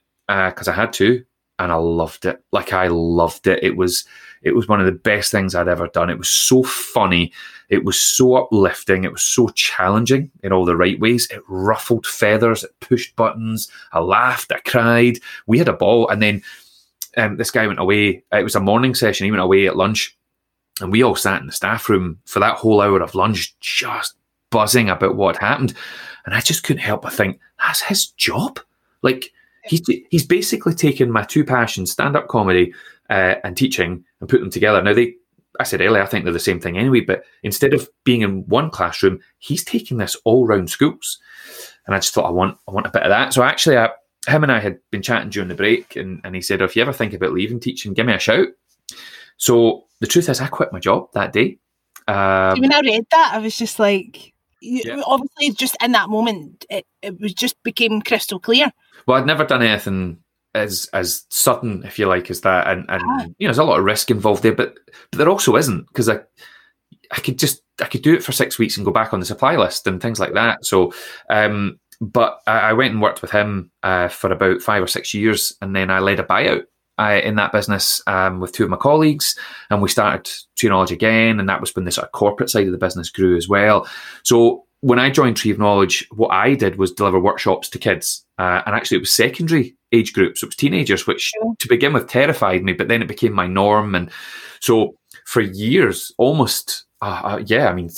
because 0.51 0.69
uh, 0.69 0.73
I 0.73 0.75
had 0.75 0.93
to. 0.95 1.25
and 1.61 1.71
I 1.71 1.77
loved 1.77 2.25
it. 2.25 2.43
Like 2.53 2.73
I 2.73 2.89
loved 2.89 3.47
it. 3.47 3.63
It 3.63 3.77
was 3.77 4.05
it 4.43 4.53
was 4.53 4.67
one 4.67 4.81
of 4.81 4.87
the 4.87 4.93
best 4.93 5.31
things 5.31 5.55
I'd 5.55 5.69
ever 5.69 5.87
done. 5.89 6.09
It 6.09 6.19
was 6.19 6.31
so 6.31 6.63
funny. 6.63 7.31
It 7.69 7.85
was 7.85 8.01
so 8.01 8.37
uplifting. 8.37 9.05
It 9.05 9.13
was 9.13 9.23
so 9.23 9.49
challenging 9.51 10.31
in 10.43 10.53
all 10.53 10.65
the 10.65 10.77
right 10.77 10.99
ways. 10.99 11.29
It 11.31 11.43
ruffled 11.47 12.07
feathers. 12.07 12.65
It 12.65 12.71
pushed 12.81 13.15
buttons. 13.17 13.71
I 13.93 14.01
laughed. 14.01 14.51
I 14.51 14.61
cried. 14.61 15.19
We 15.47 15.59
had 15.59 15.69
a 15.69 15.75
ball. 15.75 16.09
And 16.09 16.23
then 16.23 16.43
um, 17.19 17.37
this 17.37 17.51
guy 17.51 17.67
went 17.67 17.79
away. 17.79 18.25
It 18.33 18.43
was 18.43 18.55
a 18.55 18.61
morning 18.61 18.95
session. 18.95 19.27
He 19.27 19.31
went 19.31 19.43
away 19.43 19.67
at 19.67 19.77
lunch. 19.77 20.17
And 20.81 20.91
we 20.91 21.03
all 21.03 21.17
sat 21.17 21.43
in 21.43 21.47
the 21.47 21.53
staff 21.53 21.91
room 21.91 22.19
for 22.25 22.41
that 22.41 22.57
whole 22.57 22.81
hour 22.81 23.03
of 23.03 23.15
lunch, 23.15 23.55
just 23.61 24.15
buzzing 24.51 24.89
about 24.89 25.17
what 25.17 25.37
happened. 25.37 25.75
And 26.25 26.35
I 26.35 26.41
just 26.41 26.65
couldn't 26.65 26.81
help 26.81 27.03
but 27.03 27.13
think, 27.13 27.39
that's 27.59 27.83
his 27.83 28.07
job. 28.07 28.59
Like, 29.03 29.31
he's, 29.71 29.87
he's 30.11 30.27
basically 30.27 30.75
taken 30.75 31.11
my 31.11 31.23
two 31.23 31.45
passions, 31.45 31.93
stand 31.93 32.17
up 32.17 32.27
comedy 32.29 32.75
uh, 33.09 33.37
and 33.45 33.57
teaching, 33.57 34.05
and 34.21 34.29
put 34.29 34.41
them 34.41 34.51
together. 34.51 34.83
Now, 34.83 34.93
they, 34.93 35.15
I 35.61 35.65
said 35.65 35.81
earlier, 35.81 36.03
I 36.03 36.07
think 36.07 36.25
they're 36.25 36.33
the 36.33 36.41
same 36.41 36.61
thing 36.61 36.77
anyway, 36.77 37.01
but 37.01 37.23
instead 37.43 37.73
of 37.73 37.89
being 38.05 38.23
in 38.23 38.47
one 38.49 38.71
classroom, 38.71 39.21
he's 39.39 39.65
taking 39.65 39.99
this 39.99 40.17
all 40.25 40.47
round 40.47 40.71
schools. 40.71 41.19
And 41.87 41.95
I 41.95 41.99
just 41.99 42.13
thought, 42.13 42.27
I 42.27 42.31
want, 42.31 42.59
I 42.69 42.73
want 42.73 42.87
a 42.87 42.91
bit 42.91 43.05
of 43.05 43.11
that. 43.11 43.33
So 43.33 43.43
actually, 43.43 43.79
I, 43.79 43.91
him 44.27 44.43
and 44.43 44.53
I 44.53 44.59
had 44.59 44.79
been 44.91 45.03
chatting 45.03 45.31
during 45.31 45.49
the 45.49 45.55
break, 45.55 45.95
and, 45.97 46.21
and 46.25 46.35
he 46.35 46.43
said, 46.43 46.61
if 46.61 46.75
you 46.75 46.83
ever 46.83 46.93
think 46.93 47.15
about 47.15 47.33
leaving 47.33 47.61
teaching, 47.61 47.95
give 47.95 48.07
me 48.07 48.13
a 48.13 48.19
shout. 48.19 48.49
So 49.37 49.85
the 50.01 50.07
truth 50.07 50.29
is, 50.29 50.41
I 50.41 50.49
quit 50.49 50.73
my 50.73 50.81
job 50.81 51.13
that 51.15 51.33
day. 51.33 51.59
Um, 52.09 52.61
when 52.61 52.73
I 52.73 52.81
read 52.81 53.07
that, 53.13 53.33
I 53.35 53.39
was 53.39 53.57
just 53.57 53.79
like, 53.79 54.33
yeah. 54.61 55.01
obviously, 55.07 55.53
just 55.53 55.77
in 55.83 55.93
that 55.93 56.11
moment, 56.11 56.67
it, 56.69 56.87
it 57.03 57.21
was 57.21 57.33
just 57.33 57.63
became 57.63 58.03
crystal 58.03 58.41
clear. 58.41 58.73
Well, 59.07 59.19
I'd 59.19 59.27
never 59.27 59.45
done 59.45 59.63
anything 59.63 60.19
as 60.55 60.89
as 60.93 61.25
sudden, 61.31 61.85
if 61.85 61.99
you 61.99 62.07
like, 62.07 62.31
as 62.31 62.41
that, 62.43 62.67
and 62.67 62.85
and 62.89 63.03
ah. 63.05 63.23
you 63.39 63.47
know, 63.47 63.49
there's 63.49 63.59
a 63.59 63.65
lot 63.65 63.79
of 63.79 63.85
risk 63.85 64.11
involved 64.11 64.43
there, 64.43 64.55
but 64.55 64.75
but 65.11 65.19
there 65.19 65.29
also 65.29 65.57
isn't 65.57 65.87
because 65.89 66.09
I 66.09 66.21
I 67.11 67.21
could 67.21 67.39
just 67.39 67.63
I 67.81 67.87
could 67.87 68.03
do 68.03 68.15
it 68.15 68.25
for 68.25 68.33
six 68.33 68.59
weeks 68.59 68.77
and 68.77 68.87
go 68.87 68.93
back 68.93 69.13
on 69.13 69.21
the 69.21 69.27
supply 69.27 69.57
list 69.57 69.87
and 69.87 70.01
things 70.01 70.21
like 70.21 70.35
that. 70.35 70.65
So, 70.65 70.93
um, 71.29 71.79
but 72.01 72.41
I, 72.47 72.59
I 72.59 72.73
went 72.73 72.93
and 72.93 73.03
worked 73.03 73.23
with 73.23 73.31
him 73.31 73.71
uh, 73.83 74.09
for 74.09 74.33
about 74.33 74.61
five 74.63 74.83
or 74.83 74.89
six 74.89 75.15
years, 75.15 75.57
and 75.61 75.75
then 75.75 75.91
I 75.91 76.01
led 76.01 76.21
a 76.21 76.25
buyout 76.25 76.65
uh, 76.99 77.21
in 77.23 77.37
that 77.37 77.53
business 77.53 78.03
um, 78.07 78.41
with 78.41 78.53
two 78.53 78.65
of 78.65 78.71
my 78.71 78.77
colleagues, 78.77 79.39
and 79.71 79.81
we 79.81 79.89
started 79.89 80.31
Tree 80.57 80.69
Knowledge 80.69 80.93
again, 80.93 81.41
and 81.41 81.49
that 81.49 81.61
was 81.61 81.75
when 81.75 81.85
the 81.85 81.93
sort 81.93 82.07
of 82.07 82.13
corporate 82.13 82.51
side 82.51 82.67
of 82.67 82.73
the 82.73 82.79
business 82.79 83.11
grew 83.11 83.37
as 83.37 83.49
well. 83.49 83.89
So 84.25 84.65
when 84.81 84.99
I 84.99 85.11
joined 85.11 85.37
Tree 85.37 85.51
of 85.51 85.59
Knowledge, 85.59 86.07
what 86.11 86.29
I 86.29 86.55
did 86.55 86.77
was 86.77 86.93
deliver 86.93 87.21
workshops 87.21 87.69
to 87.71 87.79
kids, 87.79 88.25
uh, 88.41 88.63
and 88.65 88.75
actually 88.75 88.97
it 88.97 89.01
was 89.01 89.13
secondary 89.13 89.77
age 89.93 90.15
groups. 90.15 90.43
It 90.43 90.47
was 90.47 90.57
teenagers, 90.57 91.07
which 91.07 91.31
to 91.59 91.69
begin 91.69 91.93
with 91.93 92.09
terrified 92.09 92.65
me, 92.65 92.73
but 92.73 92.89
then 92.89 93.03
it 93.03 93.09
became 93.09 93.35
my 93.35 93.47
norm. 93.47 93.95
And 93.95 94.11
so 94.61 94.97
for 95.27 95.43
years, 95.43 96.11
almost, 96.17 96.87
uh, 97.03 97.21
uh, 97.23 97.43
yeah, 97.45 97.69
I 97.69 97.75
mean, 97.75 97.91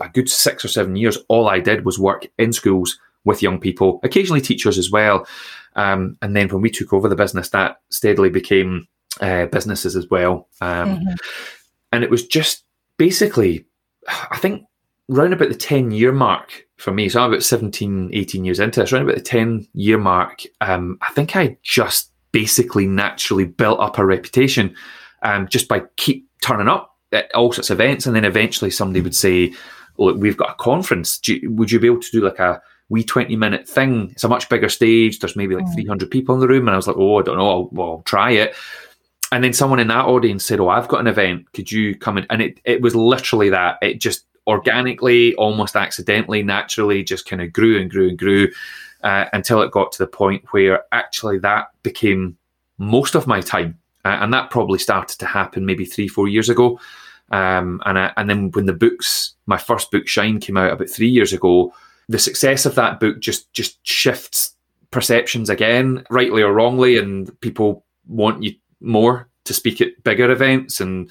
a 0.00 0.08
good 0.10 0.30
six 0.30 0.64
or 0.64 0.68
seven 0.68 0.94
years, 0.94 1.18
all 1.26 1.48
I 1.48 1.58
did 1.58 1.84
was 1.84 1.98
work 1.98 2.28
in 2.38 2.52
schools 2.52 3.00
with 3.24 3.42
young 3.42 3.58
people, 3.58 3.98
occasionally 4.04 4.40
teachers 4.40 4.78
as 4.78 4.92
well. 4.92 5.26
Um, 5.74 6.16
and 6.22 6.36
then 6.36 6.48
when 6.50 6.62
we 6.62 6.70
took 6.70 6.92
over 6.92 7.08
the 7.08 7.16
business, 7.16 7.48
that 7.48 7.80
steadily 7.88 8.30
became 8.30 8.86
uh, 9.20 9.46
businesses 9.46 9.96
as 9.96 10.08
well. 10.08 10.46
Um, 10.60 10.98
mm-hmm. 10.98 11.14
And 11.90 12.04
it 12.04 12.10
was 12.10 12.24
just 12.24 12.62
basically, 12.96 13.64
I 14.08 14.38
think, 14.38 14.62
round 15.08 15.32
about 15.32 15.48
the 15.48 15.56
10 15.56 15.90
year 15.90 16.12
mark 16.12 16.68
for 16.80 16.92
me, 16.92 17.08
so 17.08 17.22
I'm 17.22 17.30
about 17.30 17.42
17, 17.42 18.10
18 18.12 18.44
years 18.44 18.58
into 18.58 18.80
this, 18.80 18.92
around 18.92 19.02
about 19.02 19.16
the 19.16 19.22
10 19.22 19.68
year 19.74 19.98
mark, 19.98 20.42
um, 20.60 20.98
I 21.02 21.12
think 21.12 21.36
I 21.36 21.58
just 21.62 22.10
basically 22.32 22.86
naturally 22.86 23.44
built 23.44 23.80
up 23.80 23.98
a 23.98 24.04
reputation 24.04 24.74
um, 25.22 25.48
just 25.48 25.68
by 25.68 25.82
keep 25.96 26.26
turning 26.42 26.68
up 26.68 26.96
at 27.12 27.32
all 27.34 27.52
sorts 27.52 27.70
of 27.70 27.80
events. 27.80 28.06
And 28.06 28.16
then 28.16 28.24
eventually 28.24 28.70
somebody 28.70 29.00
would 29.00 29.14
say, 29.14 29.52
Look, 29.98 30.16
we've 30.16 30.36
got 30.36 30.52
a 30.52 30.54
conference. 30.54 31.20
You, 31.26 31.50
would 31.50 31.70
you 31.70 31.78
be 31.78 31.88
able 31.88 32.00
to 32.00 32.10
do 32.10 32.22
like 32.22 32.38
a 32.38 32.62
wee 32.88 33.04
20 33.04 33.36
minute 33.36 33.68
thing? 33.68 34.08
It's 34.12 34.24
a 34.24 34.28
much 34.28 34.48
bigger 34.48 34.70
stage. 34.70 35.18
There's 35.18 35.36
maybe 35.36 35.54
like 35.54 35.66
mm. 35.66 35.74
300 35.74 36.10
people 36.10 36.34
in 36.34 36.40
the 36.40 36.48
room. 36.48 36.66
And 36.66 36.74
I 36.74 36.76
was 36.76 36.86
like, 36.86 36.96
Oh, 36.96 37.18
I 37.18 37.22
don't 37.22 37.36
know. 37.36 37.50
I'll, 37.50 37.68
well, 37.72 37.90
I'll 37.90 38.02
try 38.02 38.30
it. 38.30 38.54
And 39.32 39.44
then 39.44 39.52
someone 39.52 39.78
in 39.78 39.88
that 39.88 40.06
audience 40.06 40.44
said, 40.44 40.60
Oh, 40.60 40.68
I've 40.68 40.88
got 40.88 41.00
an 41.00 41.06
event. 41.06 41.52
Could 41.52 41.70
you 41.70 41.94
come 41.94 42.16
in? 42.16 42.26
And 42.30 42.40
it, 42.40 42.60
it 42.64 42.80
was 42.80 42.94
literally 42.94 43.50
that. 43.50 43.78
It 43.82 44.00
just 44.00 44.24
organically, 44.46 45.34
almost 45.36 45.76
accidentally, 45.76 46.42
naturally, 46.42 47.02
just 47.02 47.28
kind 47.28 47.42
of 47.42 47.52
grew 47.52 47.80
and 47.80 47.90
grew 47.90 48.08
and 48.08 48.18
grew 48.18 48.48
uh, 49.02 49.26
until 49.32 49.62
it 49.62 49.72
got 49.72 49.92
to 49.92 49.98
the 49.98 50.06
point 50.06 50.44
where 50.50 50.84
actually 50.92 51.38
that 51.38 51.68
became 51.82 52.36
most 52.78 53.14
of 53.14 53.26
my 53.26 53.40
time. 53.40 53.78
Uh, 54.04 54.18
and 54.20 54.32
that 54.32 54.50
probably 54.50 54.78
started 54.78 55.18
to 55.18 55.26
happen 55.26 55.66
maybe 55.66 55.84
three, 55.84 56.08
four 56.08 56.26
years 56.26 56.48
ago. 56.48 56.80
Um, 57.30 57.80
and 57.84 57.98
I, 57.98 58.12
and 58.16 58.28
then 58.28 58.50
when 58.52 58.66
the 58.66 58.72
books, 58.72 59.34
my 59.46 59.58
first 59.58 59.90
book, 59.90 60.08
Shine, 60.08 60.40
came 60.40 60.56
out 60.56 60.72
about 60.72 60.88
three 60.88 61.08
years 61.08 61.32
ago, 61.32 61.72
the 62.08 62.18
success 62.18 62.66
of 62.66 62.74
that 62.74 62.98
book 62.98 63.20
just 63.20 63.52
just 63.52 63.78
shifts 63.86 64.56
perceptions 64.90 65.48
again, 65.48 66.04
rightly 66.10 66.42
or 66.42 66.52
wrongly, 66.52 66.98
and 66.98 67.38
people 67.40 67.84
want 68.08 68.42
you 68.42 68.54
more 68.80 69.28
to 69.44 69.54
speak 69.54 69.80
at 69.80 70.02
bigger 70.02 70.30
events 70.30 70.80
and 70.80 71.10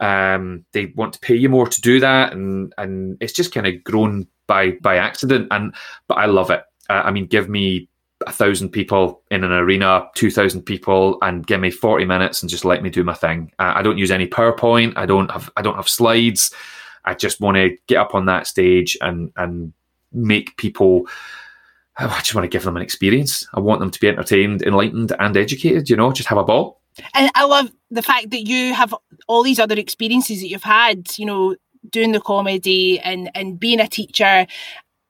um, 0.00 0.64
they 0.72 0.86
want 0.96 1.12
to 1.14 1.20
pay 1.20 1.34
you 1.34 1.48
more 1.48 1.66
to 1.66 1.80
do 1.80 2.00
that, 2.00 2.32
and 2.32 2.72
and 2.78 3.16
it's 3.20 3.32
just 3.32 3.52
kind 3.52 3.66
of 3.66 3.82
grown 3.84 4.26
by 4.46 4.72
by 4.82 4.96
accident. 4.96 5.48
And 5.50 5.74
but 6.08 6.18
I 6.18 6.26
love 6.26 6.50
it. 6.50 6.62
Uh, 6.88 7.02
I 7.04 7.10
mean, 7.10 7.26
give 7.26 7.48
me 7.48 7.88
a 8.26 8.32
thousand 8.32 8.70
people 8.70 9.22
in 9.30 9.44
an 9.44 9.52
arena, 9.52 10.08
two 10.14 10.30
thousand 10.30 10.62
people, 10.62 11.18
and 11.22 11.46
give 11.46 11.60
me 11.60 11.70
forty 11.70 12.04
minutes 12.04 12.42
and 12.42 12.50
just 12.50 12.64
let 12.64 12.82
me 12.82 12.90
do 12.90 13.04
my 13.04 13.14
thing. 13.14 13.52
Uh, 13.58 13.72
I 13.74 13.82
don't 13.82 13.98
use 13.98 14.10
any 14.10 14.26
PowerPoint. 14.26 14.94
I 14.96 15.06
don't 15.06 15.30
have 15.30 15.50
I 15.56 15.62
don't 15.62 15.76
have 15.76 15.88
slides. 15.88 16.50
I 17.04 17.14
just 17.14 17.40
want 17.40 17.56
to 17.56 17.76
get 17.86 17.98
up 17.98 18.14
on 18.14 18.26
that 18.26 18.46
stage 18.46 18.96
and 19.00 19.32
and 19.36 19.72
make 20.12 20.56
people. 20.56 21.06
I 21.98 22.18
just 22.18 22.34
want 22.34 22.44
to 22.44 22.48
give 22.48 22.64
them 22.64 22.76
an 22.76 22.82
experience. 22.82 23.48
I 23.54 23.60
want 23.60 23.80
them 23.80 23.90
to 23.90 24.00
be 24.00 24.08
entertained, 24.08 24.60
enlightened, 24.60 25.16
and 25.18 25.34
educated. 25.34 25.88
You 25.88 25.96
know, 25.96 26.12
just 26.12 26.28
have 26.28 26.36
a 26.36 26.44
ball. 26.44 26.82
And 27.14 27.30
I 27.34 27.44
love 27.44 27.70
the 27.90 28.02
fact 28.02 28.30
that 28.30 28.46
you 28.46 28.74
have 28.74 28.94
all 29.28 29.42
these 29.42 29.58
other 29.58 29.76
experiences 29.76 30.40
that 30.40 30.48
you've 30.48 30.62
had, 30.62 31.08
you 31.18 31.26
know, 31.26 31.56
doing 31.90 32.12
the 32.12 32.20
comedy 32.20 32.98
and 33.00 33.30
and 33.34 33.60
being 33.60 33.80
a 33.80 33.88
teacher 33.88 34.46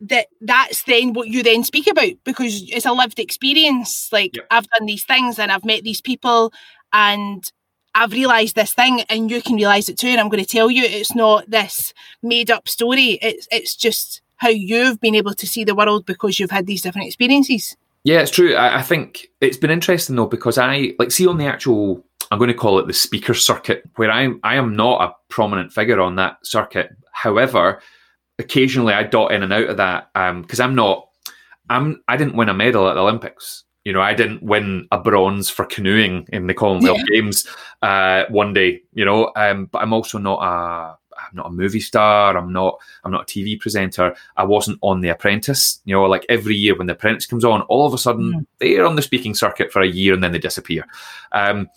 that 0.01 0.27
that's 0.43 0.83
then 0.83 1.15
what 1.15 1.29
you 1.29 1.43
then 1.43 1.65
speak 1.65 1.87
about 1.87 2.13
because 2.25 2.63
it's 2.71 2.87
a 2.87 2.93
lived 2.93 3.19
experience. 3.19 4.13
Like 4.13 4.37
yep. 4.37 4.47
i've 4.51 4.69
done 4.69 4.87
these 4.87 5.05
things 5.05 5.39
and 5.39 5.51
i've 5.51 5.65
met 5.65 5.85
these 5.85 6.03
people 6.03 6.53
and 6.93 7.51
i've 7.95 8.13
realized 8.13 8.57
this 8.57 8.75
thing 8.75 9.01
and 9.09 9.31
you 9.31 9.41
can 9.41 9.57
realize 9.57 9.89
it 9.89 9.99
too 9.99 10.09
and 10.09 10.21
i'm 10.21 10.29
going 10.29 10.43
to 10.43 10.49
tell 10.49 10.71
you 10.71 10.83
it's 10.85 11.15
not 11.15 11.49
this 11.51 11.95
made 12.23 12.51
up 12.51 12.69
story. 12.69 13.19
It's 13.23 13.49
it's 13.51 13.75
just 13.75 14.21
how 14.37 14.49
you've 14.49 15.01
been 15.01 15.15
able 15.15 15.35
to 15.35 15.47
see 15.47 15.65
the 15.65 15.75
world 15.75 16.05
because 16.05 16.39
you've 16.39 16.51
had 16.51 16.67
these 16.67 16.83
different 16.83 17.07
experiences 17.07 17.77
yeah, 18.07 18.21
it's 18.21 18.31
true. 18.31 18.55
I, 18.55 18.79
I, 18.79 18.83
think 18.83 19.27
it's 19.41 19.57
been 19.57 19.73
interesting 19.73 20.15
though 20.15 20.27
because 20.27 20.59
I 20.59 20.93
like 21.01 21.11
see 21.11 21.27
on 21.27 21.39
the 21.39 21.47
actual 21.47 22.07
I'm 22.31 22.39
going 22.39 22.47
to 22.47 22.55
call 22.55 22.79
it 22.79 22.87
the 22.87 22.93
speaker 22.93 23.35
circuit 23.35 23.83
where 23.97 24.13
I'm 24.13 24.39
I 24.45 24.55
am 24.55 24.77
not 24.77 25.03
a 25.03 25.15
prominent 25.29 25.73
figure 25.73 26.01
on 26.01 26.15
that 26.15 26.39
circuit. 26.45 26.91
However, 27.11 27.83
occasionally 28.39 28.95
I 28.95 29.03
dot 29.03 29.33
in 29.33 29.43
and 29.43 29.53
out 29.53 29.69
of 29.69 29.77
that 29.79 30.09
because 30.15 30.61
um, 30.61 30.71
I'm 30.71 30.75
not 30.77 31.09
I'm 31.69 32.01
I 32.07 32.17
didn't 32.17 32.37
win 32.37 32.49
a 32.49 32.55
medal 32.55 32.89
at 32.89 32.95
the 32.95 33.01
Olympics. 33.01 33.65
You 33.85 33.93
know, 33.93 34.01
I 34.01 34.15
didn't 34.15 34.41
win 34.41 34.87
a 34.93 34.99
bronze 34.99 35.51
for 35.51 35.65
canoeing 35.65 36.29
in 36.33 36.47
the 36.47 36.55
Commonwealth 36.55 36.99
yeah. 37.11 37.21
Games 37.21 37.49
uh, 37.83 38.23
one 38.29 38.53
day. 38.53 38.83
You 38.93 39.05
know, 39.05 39.33
um, 39.35 39.67
but 39.67 39.83
I'm 39.83 39.93
also 39.93 40.19
not 40.19 40.39
a 40.45 40.97
I'm 41.29 41.37
not 41.37 41.47
a 41.47 41.51
movie 41.51 41.81
star. 41.81 42.37
I'm 42.37 42.53
not. 42.53 42.79
I'm 43.05 43.13
not 43.13 43.23
a 43.23 43.33
TV 43.33 43.59
presenter. 43.59 44.15
I 44.37 44.45
wasn't 44.45 44.79
on 44.83 45.01
The 45.01 45.09
Apprentice. 45.09 45.81
You 45.85 45.95
know, 45.95 46.05
like 46.05 46.27
every 46.29 46.55
year 46.55 46.77
when 46.77 46.87
The 46.87 46.95
Apprentice 46.95 47.27
comes 47.27 47.45
on, 47.45 47.63
all 47.63 47.87
of 47.87 47.95
a 47.95 47.99
sudden 47.99 48.33
mm. 48.33 48.47
they're 48.59 48.87
on 48.87 48.97
the 48.97 49.03
speaking 49.03 49.35
circuit 49.35 49.73
for 49.73 49.83
a 49.83 49.89
year 49.89 50.15
and 50.15 50.23
then 50.23 50.33
they 50.33 50.39
disappear. 50.39 50.87
Um, 51.33 51.69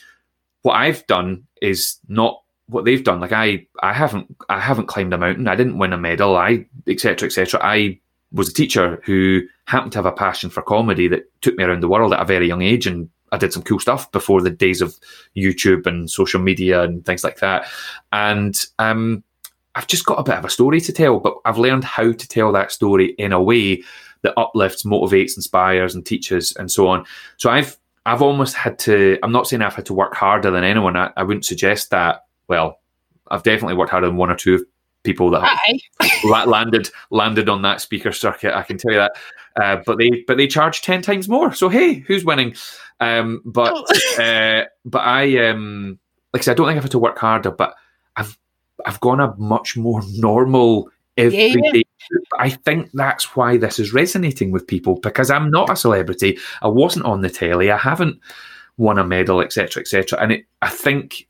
what 0.62 0.74
I've 0.74 1.06
done 1.08 1.47
is 1.62 2.00
not 2.08 2.41
what 2.68 2.86
they've 2.86 3.04
done. 3.04 3.20
Like 3.20 3.32
I, 3.32 3.66
I 3.82 3.93
haven't, 3.93 4.36
I 4.50 4.60
haven't 4.60 4.88
climbed 4.88 5.14
a 5.14 5.18
mountain. 5.18 5.47
I 5.47 5.56
didn't 5.56 5.78
win 5.78 5.93
a 5.93 5.97
medal. 5.97 6.36
I, 6.36 6.66
etc., 6.88 7.28
etc. 7.28 7.60
I 7.64 8.00
was 8.32 8.50
a 8.50 8.54
teacher 8.54 9.02
who 9.06 9.41
happened 9.66 9.91
to 9.93 9.97
have 9.97 10.06
a 10.06 10.12
passion 10.12 10.50
for 10.50 10.62
comedy 10.62 11.08
that 11.08 11.24
took 11.41 11.56
me 11.56 11.64
around 11.64 11.82
the 11.82 11.88
world 11.88 12.14
at 12.14 12.22
a 12.22 12.26
very 12.26 12.47
young 12.47 12.62
age 12.62 12.86
and 12.86 13.10
I 13.32 13.38
did 13.38 13.54
some 13.54 13.64
cool 13.64 13.80
stuff 13.80 14.12
before 14.12 14.41
the 14.41 14.50
days 14.50 14.82
of 14.82 14.97
YouTube 15.36 15.86
and 15.86 16.10
social 16.10 16.41
media 16.41 16.82
and 16.82 17.06
things 17.06 17.24
like 17.24 17.39
that. 17.39 17.68
And 18.12 18.60
um, 18.80 19.24
I've 19.80 19.88
just 19.88 20.05
got 20.05 20.19
a 20.19 20.23
bit 20.23 20.36
of 20.36 20.43
a 20.43 20.49
story 20.49 20.82
to 20.82 20.91
tell, 20.91 21.21
but 21.21 21.36
I've 21.45 21.57
learned 21.57 21.86
how 21.86 22.11
to 22.11 22.27
tell 22.27 22.51
that 22.51 22.69
story 22.69 23.11
in 23.17 23.32
a 23.32 23.41
way 23.41 23.82
that 24.23 24.34
uplifts, 24.36 24.84
motivates, 24.84 25.38
inspires, 25.38 25.95
and 25.95 26.05
teaches, 26.05 26.53
and 26.57 26.69
so 26.69 26.89
on. 26.89 27.05
So 27.38 27.49
I've 27.49 27.77
I've 28.05 28.21
almost 28.21 28.55
had 28.55 28.77
to. 28.80 29.17
I'm 29.23 29.32
not 29.32 29.47
saying 29.47 29.61
I've 29.61 29.75
had 29.75 29.86
to 29.86 29.93
work 29.93 30.15
harder 30.15 30.51
than 30.51 30.65
anyone. 30.65 30.97
I, 30.97 31.13
I 31.15 31.23
wouldn't 31.23 31.45
suggest 31.45 31.91
that. 31.91 32.25
Well, 32.49 32.77
I've 33.32 33.43
definitely 33.43 33.75
worked 33.75 33.91
harder 33.91 34.07
than 34.07 34.17
one 34.17 34.30
or 34.30 34.36
two 34.36 34.65
people 35.03 35.30
that 35.30 35.49
landed 36.45 36.89
landed 37.09 37.47
on 37.47 37.61
that 37.61 37.80
speaker 37.80 38.11
circuit. 38.11 38.53
I 38.53 38.63
can 38.63 38.77
tell 38.77 38.91
you 38.91 38.97
that. 38.97 39.13
Uh, 39.55 39.82
but 39.86 39.97
they 39.97 40.25
but 40.27 40.36
they 40.36 40.47
charge 40.47 40.82
ten 40.82 41.01
times 41.01 41.30
more. 41.30 41.53
So 41.53 41.69
hey, 41.69 41.93
who's 41.93 42.25
winning? 42.25 42.53
Um, 42.99 43.41
but 43.45 43.71
oh. 43.73 44.21
uh, 44.21 44.65
but 44.84 45.03
I 45.03 45.47
um, 45.47 45.99
like 46.34 46.41
I 46.41 46.43
said, 46.43 46.51
I 46.51 46.55
don't 46.55 46.67
think 46.67 46.75
I've 46.75 46.84
had 46.84 46.91
to 46.91 46.99
work 46.99 47.17
harder, 47.17 47.51
but 47.51 47.75
I've 48.86 48.99
gone 48.99 49.19
a 49.19 49.36
much 49.38 49.77
more 49.77 50.01
normal 50.13 50.89
everyday. 51.17 51.61
Yeah. 51.73 52.17
I 52.39 52.49
think 52.49 52.89
that's 52.93 53.36
why 53.36 53.57
this 53.57 53.80
is 53.80 53.93
resonating 53.93 54.51
with 54.51 54.67
people 54.67 54.99
because 54.99 55.30
I'm 55.30 55.51
not 55.51 55.69
a 55.69 55.75
celebrity. 55.75 56.38
I 56.61 56.67
wasn't 56.67 57.05
on 57.05 57.21
the 57.21 57.30
telly. 57.30 57.71
I 57.71 57.77
haven't 57.77 58.19
won 58.77 58.97
a 58.97 59.03
medal, 59.03 59.41
etc., 59.41 59.82
etc. 59.82 60.19
And 60.21 60.32
it, 60.32 60.45
I 60.61 60.69
think 60.69 61.27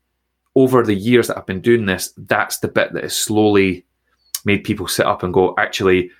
over 0.54 0.82
the 0.82 0.94
years 0.94 1.28
that 1.28 1.36
I've 1.38 1.46
been 1.46 1.60
doing 1.60 1.86
this, 1.86 2.12
that's 2.16 2.58
the 2.58 2.68
bit 2.68 2.92
that 2.92 3.02
has 3.02 3.16
slowly 3.16 3.84
made 4.44 4.64
people 4.64 4.88
sit 4.88 5.06
up 5.06 5.22
and 5.22 5.34
go, 5.34 5.54
actually, 5.58 6.10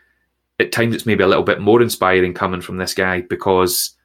at 0.58 0.72
times 0.72 0.94
it's 0.94 1.06
maybe 1.06 1.24
a 1.24 1.28
little 1.28 1.44
bit 1.44 1.60
more 1.60 1.80
inspiring 1.80 2.34
coming 2.34 2.60
from 2.60 2.76
this 2.76 2.94
guy 2.94 3.22
because 3.22 3.96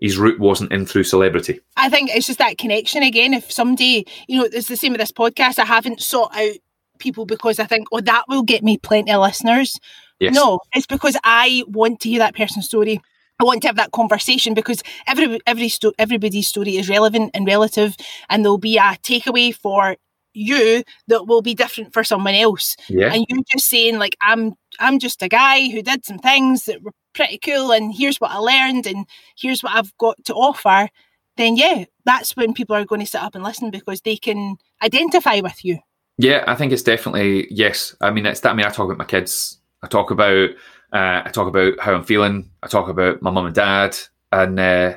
his 0.00 0.18
route 0.18 0.38
wasn't 0.38 0.72
in 0.72 0.86
through 0.86 1.04
celebrity. 1.04 1.60
I 1.76 1.88
think 1.88 2.10
it's 2.10 2.26
just 2.26 2.38
that 2.38 2.58
connection 2.58 3.02
again. 3.02 3.34
If 3.34 3.50
somebody, 3.50 4.06
you 4.28 4.38
know, 4.38 4.48
it's 4.50 4.68
the 4.68 4.76
same 4.76 4.92
with 4.92 5.00
this 5.00 5.12
podcast. 5.12 5.58
I 5.58 5.64
haven't 5.64 6.00
sought 6.00 6.34
out 6.36 6.56
people 6.98 7.26
because 7.26 7.58
I 7.58 7.64
think, 7.64 7.88
oh, 7.92 8.00
that 8.00 8.24
will 8.28 8.42
get 8.42 8.62
me 8.62 8.78
plenty 8.78 9.10
of 9.10 9.20
listeners. 9.20 9.78
Yes. 10.20 10.34
No, 10.34 10.60
it's 10.74 10.86
because 10.86 11.16
I 11.24 11.64
want 11.68 12.00
to 12.00 12.08
hear 12.08 12.18
that 12.18 12.34
person's 12.34 12.66
story. 12.66 13.00
I 13.40 13.44
want 13.44 13.62
to 13.62 13.68
have 13.68 13.76
that 13.76 13.92
conversation 13.92 14.52
because 14.52 14.82
every 15.06 15.38
every 15.46 15.68
sto- 15.68 15.92
everybody's 15.98 16.48
story 16.48 16.76
is 16.76 16.88
relevant 16.88 17.30
and 17.34 17.46
relative, 17.46 17.94
and 18.28 18.44
there'll 18.44 18.58
be 18.58 18.78
a 18.78 18.98
takeaway 19.02 19.54
for 19.54 19.96
you 20.34 20.82
that 21.06 21.26
will 21.26 21.42
be 21.42 21.54
different 21.54 21.92
for 21.92 22.02
someone 22.02 22.34
else. 22.34 22.76
Yeah. 22.88 23.12
And 23.12 23.24
you're 23.28 23.44
just 23.50 23.68
saying 23.68 23.98
like 23.98 24.16
I'm 24.20 24.54
I'm 24.80 24.98
just 24.98 25.22
a 25.22 25.28
guy 25.28 25.68
who 25.68 25.82
did 25.82 26.04
some 26.04 26.18
things 26.18 26.64
that 26.64 26.82
were 26.82 26.92
pretty 27.14 27.38
cool, 27.38 27.72
and 27.72 27.92
here's 27.94 28.20
what 28.20 28.30
I 28.30 28.38
learned, 28.38 28.86
and 28.86 29.06
here's 29.36 29.62
what 29.62 29.74
I've 29.74 29.96
got 29.98 30.24
to 30.26 30.34
offer. 30.34 30.88
Then 31.36 31.56
yeah, 31.56 31.84
that's 32.04 32.36
when 32.36 32.54
people 32.54 32.74
are 32.76 32.84
going 32.84 33.00
to 33.00 33.06
sit 33.06 33.22
up 33.22 33.34
and 33.34 33.44
listen 33.44 33.70
because 33.70 34.00
they 34.00 34.16
can 34.16 34.56
identify 34.82 35.40
with 35.40 35.64
you. 35.64 35.78
Yeah, 36.18 36.42
I 36.48 36.56
think 36.56 36.72
it's 36.72 36.82
definitely 36.82 37.46
yes. 37.50 37.94
I 38.00 38.10
mean, 38.10 38.26
it's 38.26 38.40
that. 38.40 38.50
I 38.50 38.54
mean, 38.54 38.66
I 38.66 38.70
talk 38.70 38.86
about 38.86 38.98
my 38.98 39.04
kids. 39.04 39.58
I 39.82 39.86
talk 39.86 40.10
about 40.10 40.50
uh, 40.92 41.22
I 41.24 41.30
talk 41.32 41.46
about 41.46 41.78
how 41.78 41.94
I'm 41.94 42.04
feeling. 42.04 42.50
I 42.62 42.66
talk 42.66 42.88
about 42.88 43.22
my 43.22 43.30
mum 43.30 43.46
and 43.46 43.54
dad, 43.54 43.96
and 44.32 44.58
uh, 44.58 44.94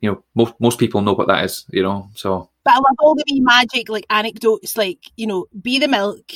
you 0.00 0.10
know, 0.10 0.22
most 0.34 0.54
most 0.60 0.78
people 0.78 1.00
know 1.00 1.14
what 1.14 1.28
that 1.28 1.44
is. 1.44 1.64
You 1.70 1.82
know, 1.82 2.10
so. 2.14 2.48
But 2.64 2.74
I 2.74 2.76
love 2.76 2.96
all 3.00 3.14
the 3.16 3.24
wee 3.28 3.40
magic, 3.40 3.88
like 3.88 4.06
anecdotes, 4.08 4.76
like 4.76 5.10
you 5.16 5.26
know, 5.26 5.46
be 5.60 5.80
the 5.80 5.88
milk, 5.88 6.30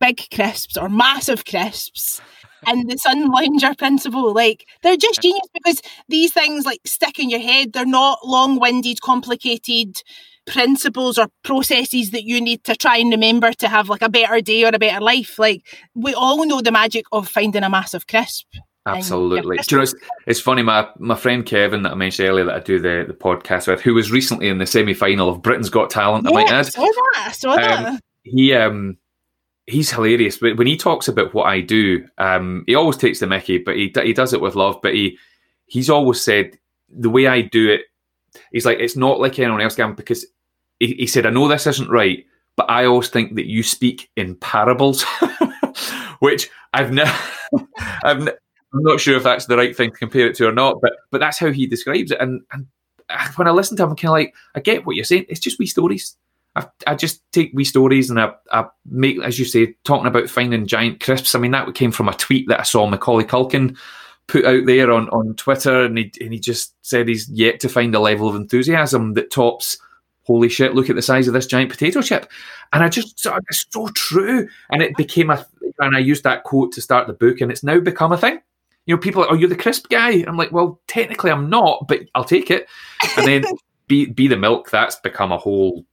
big 0.00 0.20
crisps 0.34 0.76
or 0.76 0.88
massive 0.88 1.44
crisps, 1.44 2.20
and 2.66 2.90
the 2.90 2.96
sun 2.98 3.30
lounger 3.30 3.74
principle. 3.74 4.32
Like 4.32 4.66
they're 4.82 4.96
just 4.96 5.22
genius 5.22 5.48
because 5.52 5.82
these 6.08 6.32
things 6.32 6.64
like 6.64 6.80
stick 6.84 7.18
in 7.18 7.30
your 7.30 7.40
head. 7.40 7.72
They're 7.72 7.86
not 7.86 8.26
long-winded, 8.26 9.00
complicated 9.00 10.02
principles 10.46 11.18
or 11.18 11.28
processes 11.44 12.10
that 12.10 12.24
you 12.24 12.40
need 12.40 12.64
to 12.64 12.74
try 12.74 12.96
and 12.96 13.10
remember 13.10 13.52
to 13.52 13.68
have 13.68 13.88
like 13.88 14.02
a 14.02 14.08
better 14.08 14.40
day 14.40 14.64
or 14.64 14.70
a 14.72 14.78
better 14.78 15.00
life. 15.00 15.38
Like 15.38 15.62
we 15.94 16.14
all 16.14 16.44
know 16.46 16.60
the 16.60 16.72
magic 16.72 17.04
of 17.12 17.28
finding 17.28 17.62
a 17.62 17.70
massive 17.70 18.06
crisp. 18.06 18.46
Absolutely. 18.86 19.58
Do 19.58 19.62
you 19.70 19.76
know, 19.76 19.82
it's, 19.82 19.94
it's, 20.26 20.40
funny. 20.40 20.62
My 20.62 20.88
my 20.98 21.14
friend 21.14 21.44
Kevin 21.44 21.82
that 21.82 21.92
I 21.92 21.94
mentioned 21.94 22.28
earlier 22.28 22.46
that 22.46 22.54
I 22.54 22.60
do 22.60 22.80
the, 22.80 23.04
the 23.06 23.14
podcast 23.14 23.68
with, 23.68 23.82
who 23.82 23.94
was 23.94 24.10
recently 24.10 24.48
in 24.48 24.58
the 24.58 24.66
semi 24.66 24.94
final 24.94 25.28
of 25.28 25.42
Britain's 25.42 25.68
Got 25.68 25.90
Talent, 25.90 26.24
yeah, 26.24 26.30
I 26.30 26.34
might 26.34 26.50
add. 26.50 26.66
I 26.66 26.70
saw 26.70 26.80
that. 26.80 27.24
I 27.26 27.32
saw 27.32 27.56
that. 27.56 27.86
Um, 27.86 27.98
he 28.22 28.54
um 28.54 28.96
he's 29.70 29.90
hilarious. 29.90 30.40
When 30.40 30.66
he 30.66 30.76
talks 30.76 31.08
about 31.08 31.32
what 31.32 31.46
I 31.46 31.60
do, 31.60 32.06
um, 32.18 32.64
he 32.66 32.74
always 32.74 32.96
takes 32.96 33.20
the 33.20 33.26
Mickey, 33.26 33.58
but 33.58 33.76
he 33.76 33.92
he 34.02 34.12
does 34.12 34.32
it 34.32 34.40
with 34.40 34.56
love. 34.56 34.80
But 34.82 34.94
he 34.94 35.18
he's 35.66 35.90
always 35.90 36.20
said 36.20 36.58
the 36.88 37.10
way 37.10 37.26
I 37.26 37.42
do 37.42 37.70
it 37.70 37.82
he's 38.52 38.66
like, 38.66 38.78
it's 38.78 38.96
not 38.96 39.20
like 39.20 39.38
anyone 39.38 39.60
else 39.60 39.76
can 39.76 39.94
because 39.94 40.26
he, 40.78 40.94
he 40.94 41.06
said, 41.06 41.26
I 41.26 41.30
know 41.30 41.48
this 41.48 41.66
isn't 41.66 41.90
right, 41.90 42.24
but 42.56 42.70
I 42.70 42.86
always 42.86 43.08
think 43.08 43.34
that 43.36 43.46
you 43.46 43.62
speak 43.62 44.10
in 44.16 44.36
parables, 44.36 45.02
which 46.20 46.50
I've 46.72 46.92
never, 46.92 47.16
I've 48.04 48.22
ne- 48.22 48.32
I'm 48.72 48.82
not 48.82 49.00
sure 49.00 49.16
if 49.16 49.24
that's 49.24 49.46
the 49.46 49.56
right 49.56 49.76
thing 49.76 49.90
to 49.90 49.96
compare 49.96 50.28
it 50.28 50.36
to 50.36 50.48
or 50.48 50.52
not, 50.52 50.80
but 50.80 50.92
but 51.10 51.18
that's 51.18 51.38
how 51.38 51.50
he 51.50 51.66
describes 51.66 52.12
it. 52.12 52.20
And 52.20 52.42
and 52.52 52.66
when 53.34 53.48
I 53.48 53.50
listen 53.50 53.76
to 53.76 53.82
him, 53.82 53.90
I'm 53.90 53.96
kind 53.96 54.10
of 54.10 54.12
like, 54.12 54.34
I 54.54 54.60
get 54.60 54.86
what 54.86 54.94
you're 54.94 55.04
saying. 55.04 55.26
It's 55.28 55.40
just 55.40 55.58
wee 55.58 55.66
stories. 55.66 56.16
I, 56.56 56.66
I 56.86 56.94
just 56.94 57.22
take 57.32 57.52
wee 57.54 57.64
stories 57.64 58.10
and 58.10 58.20
I, 58.20 58.32
I 58.50 58.66
make, 58.84 59.20
as 59.22 59.38
you 59.38 59.44
say, 59.44 59.74
talking 59.84 60.06
about 60.06 60.28
finding 60.28 60.66
giant 60.66 61.00
crisps. 61.00 61.34
I 61.34 61.38
mean, 61.38 61.52
that 61.52 61.74
came 61.74 61.92
from 61.92 62.08
a 62.08 62.14
tweet 62.14 62.48
that 62.48 62.60
I 62.60 62.64
saw 62.64 62.86
Macaulay 62.86 63.24
Culkin 63.24 63.76
put 64.30 64.44
out 64.44 64.64
there 64.64 64.92
on, 64.92 65.08
on 65.10 65.34
Twitter, 65.34 65.84
and 65.84 65.98
he 65.98 66.12
and 66.20 66.32
he 66.32 66.38
just 66.38 66.74
said 66.82 67.08
he's 67.08 67.28
yet 67.28 67.60
to 67.60 67.68
find 67.68 67.94
a 67.94 68.00
level 68.00 68.28
of 68.28 68.36
enthusiasm 68.36 69.14
that 69.14 69.30
tops. 69.30 69.78
Holy 70.22 70.48
shit! 70.48 70.74
Look 70.74 70.88
at 70.88 70.96
the 70.96 71.02
size 71.02 71.26
of 71.26 71.34
this 71.34 71.46
giant 71.46 71.70
potato 71.70 72.00
chip, 72.02 72.30
and 72.72 72.84
I 72.84 72.88
just 72.88 73.26
it's 73.48 73.66
so 73.70 73.88
true. 73.88 74.48
And 74.70 74.82
it 74.82 74.96
became 74.96 75.30
a, 75.30 75.44
and 75.80 75.96
I 75.96 75.98
used 75.98 76.22
that 76.24 76.44
quote 76.44 76.72
to 76.72 76.80
start 76.80 77.08
the 77.08 77.12
book, 77.12 77.40
and 77.40 77.50
it's 77.50 77.64
now 77.64 77.80
become 77.80 78.12
a 78.12 78.18
thing. 78.18 78.40
You 78.86 78.94
know, 78.94 79.00
people 79.00 79.22
are, 79.22 79.30
oh, 79.30 79.34
you're 79.34 79.48
the 79.48 79.56
crisp 79.56 79.88
guy. 79.88 80.24
I'm 80.26 80.36
like, 80.36 80.52
well, 80.52 80.80
technically, 80.86 81.30
I'm 81.30 81.50
not, 81.50 81.86
but 81.88 82.00
I'll 82.14 82.24
take 82.24 82.50
it. 82.50 82.68
And 83.16 83.26
then 83.26 83.44
be 83.88 84.06
be 84.06 84.28
the 84.28 84.36
milk. 84.36 84.70
That's 84.70 84.96
become 84.96 85.32
a 85.32 85.38
whole 85.38 85.84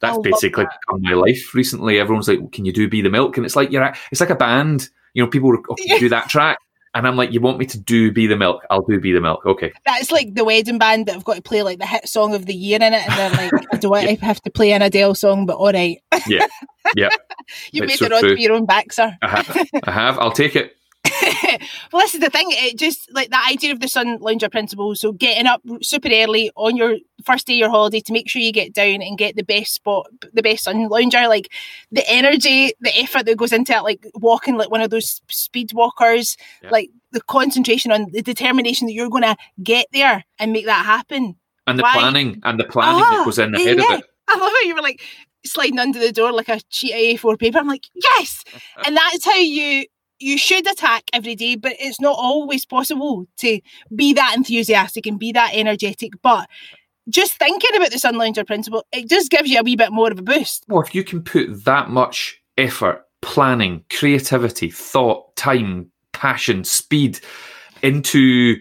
that's 0.00 0.18
basically 0.18 0.64
that. 0.64 0.98
my 1.00 1.12
life 1.12 1.54
recently. 1.54 1.98
Everyone's 1.98 2.28
like, 2.28 2.40
well, 2.40 2.48
"Can 2.48 2.64
you 2.64 2.72
do 2.72 2.88
be 2.88 3.02
the 3.02 3.10
milk?" 3.10 3.36
And 3.36 3.46
it's 3.46 3.56
like 3.56 3.70
you're, 3.70 3.82
at, 3.82 3.98
it's 4.10 4.20
like 4.20 4.30
a 4.30 4.36
band. 4.36 4.88
You 5.14 5.24
know, 5.24 5.30
people 5.30 5.52
oh, 5.68 5.98
do 5.98 6.08
that 6.10 6.28
track. 6.28 6.58
And 6.94 7.06
I'm 7.06 7.16
like, 7.16 7.32
you 7.32 7.40
want 7.40 7.58
me 7.58 7.66
to 7.66 7.78
do 7.78 8.10
Be 8.10 8.26
the 8.26 8.36
Milk? 8.36 8.64
I'll 8.70 8.82
do 8.82 8.98
Be 8.98 9.12
the 9.12 9.20
Milk. 9.20 9.44
Okay. 9.44 9.72
That's 9.84 10.10
like 10.10 10.34
the 10.34 10.44
wedding 10.44 10.78
band 10.78 11.06
that 11.06 11.12
have 11.12 11.24
got 11.24 11.36
to 11.36 11.42
play 11.42 11.62
like 11.62 11.78
the 11.78 11.86
hit 11.86 12.08
song 12.08 12.34
of 12.34 12.46
the 12.46 12.54
year 12.54 12.76
in 12.76 12.94
it. 12.94 13.06
And 13.06 13.12
they're 13.12 13.30
like, 13.30 13.52
I 13.72 13.76
don't 13.76 13.92
yeah. 14.02 14.14
to 14.14 14.24
have 14.24 14.40
to 14.42 14.50
play 14.50 14.72
an 14.72 14.82
Adele 14.82 15.14
song, 15.14 15.44
but 15.44 15.56
all 15.56 15.72
right. 15.72 16.02
yeah. 16.26 16.46
Yeah. 16.96 17.10
you 17.72 17.82
made 17.82 17.98
so 17.98 18.06
it 18.06 18.12
on 18.12 18.20
for 18.20 18.36
your 18.36 18.54
own 18.54 18.64
back, 18.64 18.92
sir. 18.92 19.16
I 19.20 19.28
have. 19.28 19.68
I 19.84 19.90
have. 19.90 20.18
I'll 20.18 20.32
take 20.32 20.56
it. 20.56 20.77
well, 21.92 22.02
this 22.02 22.14
is 22.14 22.20
the 22.20 22.30
thing. 22.30 22.46
It 22.50 22.78
just 22.78 23.12
like 23.12 23.30
that 23.30 23.48
idea 23.50 23.72
of 23.72 23.80
the 23.80 23.88
sun 23.88 24.18
lounger 24.20 24.48
principle. 24.48 24.94
So 24.94 25.12
getting 25.12 25.46
up 25.46 25.62
super 25.82 26.08
early 26.10 26.50
on 26.56 26.76
your 26.76 26.96
first 27.24 27.46
day 27.46 27.54
of 27.54 27.58
your 27.58 27.70
holiday 27.70 28.00
to 28.00 28.12
make 28.12 28.28
sure 28.28 28.42
you 28.42 28.52
get 28.52 28.72
down 28.72 29.02
and 29.02 29.18
get 29.18 29.36
the 29.36 29.42
best 29.42 29.74
spot, 29.74 30.06
the 30.32 30.42
best 30.42 30.64
sun 30.64 30.88
lounger. 30.88 31.28
Like 31.28 31.52
the 31.90 32.08
energy, 32.08 32.72
the 32.80 32.96
effort 32.98 33.26
that 33.26 33.36
goes 33.36 33.52
into 33.52 33.72
it, 33.72 33.82
like 33.82 34.06
walking 34.14 34.56
like 34.56 34.70
one 34.70 34.80
of 34.80 34.90
those 34.90 35.20
speed 35.28 35.72
walkers, 35.72 36.36
yeah. 36.62 36.70
like 36.70 36.90
the 37.12 37.20
concentration 37.22 37.92
on 37.92 38.06
the 38.12 38.22
determination 38.22 38.86
that 38.86 38.92
you're 38.92 39.10
going 39.10 39.22
to 39.22 39.36
get 39.62 39.86
there 39.92 40.24
and 40.38 40.52
make 40.52 40.66
that 40.66 40.84
happen. 40.84 41.36
And 41.66 41.78
the 41.78 41.82
Why? 41.82 41.92
planning 41.94 42.40
and 42.44 42.58
the 42.58 42.64
planning 42.64 43.00
that 43.00 43.20
ah, 43.20 43.24
goes 43.24 43.38
in 43.38 43.54
ahead 43.54 43.78
yeah. 43.78 43.94
of 43.94 44.00
it. 44.00 44.06
I 44.28 44.38
love 44.38 44.52
how 44.52 44.68
you 44.68 44.74
were 44.74 44.82
like 44.82 45.02
sliding 45.44 45.78
under 45.78 45.98
the 45.98 46.12
door 46.12 46.32
like 46.32 46.48
a 46.48 46.60
cheat 46.70 47.20
A4 47.20 47.38
paper. 47.38 47.58
I'm 47.58 47.68
like, 47.68 47.86
yes. 47.94 48.44
and 48.84 48.96
that's 48.96 49.24
how 49.24 49.36
you 49.36 49.84
you 50.20 50.38
should 50.38 50.66
attack 50.70 51.04
every 51.12 51.34
day, 51.34 51.56
but 51.56 51.74
it's 51.78 52.00
not 52.00 52.16
always 52.18 52.64
possible 52.64 53.26
to 53.38 53.60
be 53.94 54.12
that 54.14 54.34
enthusiastic 54.36 55.06
and 55.06 55.18
be 55.18 55.32
that 55.32 55.52
energetic. 55.54 56.12
But 56.22 56.48
just 57.08 57.38
thinking 57.38 57.76
about 57.76 57.90
the 57.90 57.98
sun 57.98 58.18
lounger 58.18 58.44
principle, 58.44 58.84
it 58.92 59.08
just 59.08 59.30
gives 59.30 59.48
you 59.48 59.60
a 59.60 59.62
wee 59.62 59.76
bit 59.76 59.92
more 59.92 60.10
of 60.10 60.18
a 60.18 60.22
boost. 60.22 60.64
Well, 60.68 60.82
if 60.82 60.94
you 60.94 61.04
can 61.04 61.22
put 61.22 61.64
that 61.64 61.90
much 61.90 62.40
effort, 62.56 63.04
planning, 63.22 63.84
creativity, 63.90 64.70
thought, 64.70 65.34
time, 65.36 65.90
passion, 66.12 66.64
speed 66.64 67.20
into 67.82 68.56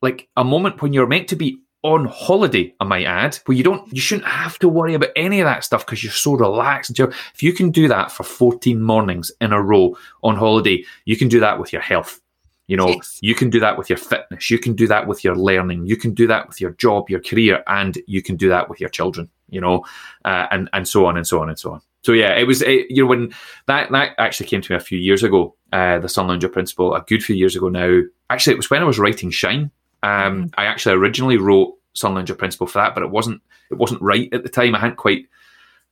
like 0.00 0.28
a 0.36 0.44
moment 0.44 0.80
when 0.80 0.92
you're 0.92 1.06
meant 1.06 1.28
to 1.28 1.36
be 1.36 1.58
on 1.88 2.04
holiday, 2.04 2.74
I 2.80 2.84
might 2.84 3.06
add, 3.06 3.36
where 3.46 3.56
you 3.56 3.64
don't, 3.64 3.90
you 3.92 4.00
shouldn't 4.00 4.28
have 4.28 4.58
to 4.58 4.68
worry 4.68 4.92
about 4.92 5.08
any 5.16 5.40
of 5.40 5.46
that 5.46 5.64
stuff 5.64 5.86
because 5.86 6.04
you're 6.04 6.12
so 6.12 6.34
relaxed. 6.34 6.98
If 6.98 7.42
you 7.42 7.52
can 7.54 7.70
do 7.70 7.88
that 7.88 8.12
for 8.12 8.24
14 8.24 8.80
mornings 8.82 9.32
in 9.40 9.52
a 9.52 9.62
row 9.62 9.96
on 10.22 10.36
holiday, 10.36 10.84
you 11.06 11.16
can 11.16 11.28
do 11.28 11.40
that 11.40 11.58
with 11.58 11.72
your 11.72 11.80
health. 11.80 12.20
You 12.66 12.76
know, 12.76 12.88
yes. 12.88 13.18
you 13.22 13.34
can 13.34 13.48
do 13.48 13.58
that 13.60 13.78
with 13.78 13.88
your 13.88 13.96
fitness. 13.96 14.50
You 14.50 14.58
can 14.58 14.74
do 14.74 14.86
that 14.88 15.06
with 15.06 15.24
your 15.24 15.34
learning. 15.34 15.86
You 15.86 15.96
can 15.96 16.12
do 16.12 16.26
that 16.26 16.46
with 16.46 16.60
your 16.60 16.72
job, 16.72 17.08
your 17.08 17.20
career, 17.20 17.64
and 17.66 17.96
you 18.06 18.22
can 18.22 18.36
do 18.36 18.50
that 18.50 18.68
with 18.68 18.78
your 18.78 18.90
children. 18.90 19.30
You 19.48 19.62
know, 19.62 19.86
uh, 20.26 20.48
and 20.50 20.68
and 20.74 20.86
so 20.86 21.06
on 21.06 21.16
and 21.16 21.26
so 21.26 21.40
on 21.40 21.48
and 21.48 21.58
so 21.58 21.72
on. 21.72 21.80
So 22.02 22.12
yeah, 22.12 22.34
it 22.34 22.46
was 22.46 22.60
it, 22.60 22.90
you 22.90 23.02
know 23.02 23.08
when 23.08 23.32
that 23.68 23.90
that 23.92 24.12
actually 24.18 24.48
came 24.48 24.60
to 24.60 24.72
me 24.72 24.76
a 24.76 24.80
few 24.80 24.98
years 24.98 25.22
ago. 25.22 25.54
Uh, 25.72 25.98
the 25.98 26.10
Sun 26.10 26.26
Lounger 26.26 26.50
principle, 26.50 26.94
a 26.94 27.00
good 27.00 27.24
few 27.24 27.34
years 27.34 27.56
ago 27.56 27.70
now. 27.70 28.02
Actually, 28.28 28.52
it 28.52 28.58
was 28.58 28.68
when 28.68 28.82
I 28.82 28.84
was 28.86 28.98
writing 28.98 29.30
Shine 29.30 29.70
um, 30.02 30.44
mm. 30.44 30.54
I 30.56 30.66
actually 30.66 30.94
originally 30.94 31.38
wrote 31.38 31.74
Sun 31.98 32.14
Lounger 32.14 32.34
Principle 32.34 32.66
for 32.66 32.78
that, 32.78 32.94
but 32.94 33.02
it 33.02 33.10
wasn't 33.10 33.42
it 33.70 33.76
wasn't 33.76 34.02
right 34.02 34.32
at 34.32 34.42
the 34.42 34.48
time. 34.48 34.74
I 34.74 34.80
hadn't 34.80 34.96
quite 34.96 35.26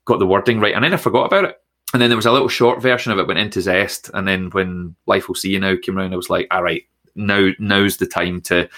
got 0.05 0.19
the 0.19 0.27
wording 0.27 0.61
right, 0.61 0.75
and 0.75 0.85
then 0.85 0.95
I 0.95 0.99
forgot 0.99 1.27
about 1.27 1.45
it. 1.45 1.61
And 1.93 2.03
then 2.03 2.11
there 2.11 2.17
was 2.17 2.27
a 2.27 2.33
little 2.33 2.49
short 2.49 2.83
version 2.83 3.13
of 3.13 3.19
it 3.19 3.27
went 3.27 3.39
into 3.39 3.61
Zest, 3.61 4.11
and 4.15 4.27
then 4.27 4.51
when 4.51 4.97
Life 5.07 5.29
Will 5.29 5.35
See 5.35 5.51
You 5.51 5.61
Now 5.61 5.77
came 5.81 5.99
around, 5.99 6.13
I 6.13 6.17
was 6.17 6.31
like, 6.31 6.49
all 6.51 6.63
right, 6.63 6.83
now 7.15 7.51
now's 7.59 7.97
the 7.97 8.07
time 8.07 8.41
to 8.43 8.69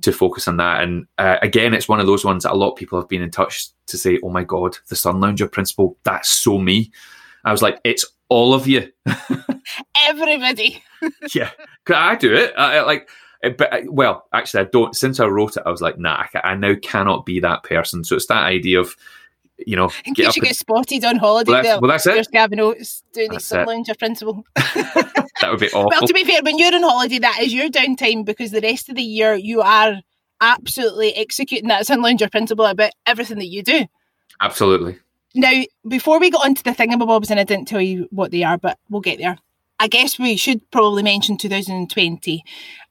to 0.00 0.12
focus 0.12 0.48
on 0.48 0.56
that. 0.56 0.82
And 0.82 1.06
uh, 1.18 1.36
again, 1.42 1.74
it's 1.74 1.88
one 1.88 2.00
of 2.00 2.06
those 2.06 2.24
ones 2.24 2.44
that 2.44 2.52
a 2.52 2.56
lot 2.56 2.70
of 2.70 2.76
people 2.76 2.98
have 2.98 3.08
been 3.08 3.22
in 3.22 3.30
touch 3.30 3.68
to 3.86 3.98
say, 3.98 4.18
oh 4.22 4.30
my 4.30 4.44
god, 4.44 4.78
the 4.88 4.96
Sun 4.96 5.20
Lounger 5.20 5.48
Principle, 5.48 5.96
that's 6.04 6.28
so 6.28 6.58
me. 6.58 6.90
I 7.44 7.52
was 7.52 7.62
like, 7.62 7.80
it's 7.84 8.06
all 8.28 8.54
of 8.54 8.66
you. 8.66 8.90
Everybody. 10.06 10.82
yeah, 11.34 11.50
I 11.88 12.16
do 12.16 12.32
it. 12.32 12.54
I, 12.56 12.80
like, 12.82 13.08
but 13.42 13.72
eh, 13.72 13.84
well, 13.88 14.26
actually, 14.32 14.60
I 14.60 14.68
don't. 14.72 14.94
Since 14.94 15.20
I 15.20 15.26
wrote 15.26 15.56
it, 15.56 15.62
I 15.66 15.70
was 15.70 15.80
like, 15.80 15.98
nah, 15.98 16.24
I, 16.34 16.40
I 16.52 16.54
now 16.54 16.74
cannot 16.82 17.26
be 17.26 17.40
that 17.40 17.64
person. 17.64 18.04
So 18.04 18.16
it's 18.16 18.26
that 18.26 18.44
idea 18.44 18.80
of 18.80 18.96
you 19.66 19.76
know, 19.76 19.90
in 20.04 20.14
case 20.14 20.36
you 20.36 20.42
get 20.42 20.56
spotted 20.56 21.04
on 21.04 21.16
holiday. 21.16 21.52
Well, 21.52 21.62
that's, 21.62 21.80
well, 21.80 21.90
that's 21.90 22.06
it. 22.06 22.14
There's 22.14 22.28
Gavin 22.28 22.58
Oattes 22.58 23.02
doing 23.12 23.30
that's 23.30 23.48
his 23.48 23.58
Sunlounger 23.58 23.98
principle. 23.98 24.44
that 24.54 25.48
would 25.50 25.60
be 25.60 25.68
awful. 25.68 25.90
Well, 25.90 26.06
to 26.06 26.14
be 26.14 26.24
fair, 26.24 26.40
when 26.42 26.58
you're 26.58 26.74
on 26.74 26.82
holiday, 26.82 27.18
that 27.18 27.40
is 27.40 27.52
your 27.52 27.68
downtime 27.68 28.24
because 28.24 28.50
the 28.50 28.60
rest 28.60 28.88
of 28.88 28.96
the 28.96 29.02
year 29.02 29.34
you 29.34 29.60
are 29.60 30.00
absolutely 30.40 31.14
executing 31.14 31.68
that 31.68 31.86
Sunlounger 31.86 32.30
principle 32.30 32.66
about 32.66 32.90
everything 33.06 33.38
that 33.38 33.46
you 33.46 33.62
do. 33.62 33.86
Absolutely. 34.40 34.98
Now, 35.34 35.62
before 35.88 36.18
we 36.18 36.30
get 36.30 36.42
on 36.44 36.54
to 36.54 36.64
the 36.64 36.70
thingamabobs, 36.70 37.30
and 37.30 37.40
I 37.40 37.44
didn't 37.44 37.68
tell 37.68 37.80
you 37.80 38.08
what 38.10 38.30
they 38.30 38.42
are, 38.42 38.58
but 38.58 38.78
we'll 38.90 39.00
get 39.00 39.18
there. 39.18 39.38
I 39.82 39.88
guess 39.88 40.16
we 40.16 40.36
should 40.36 40.70
probably 40.70 41.02
mention 41.02 41.36
2020 41.36 42.44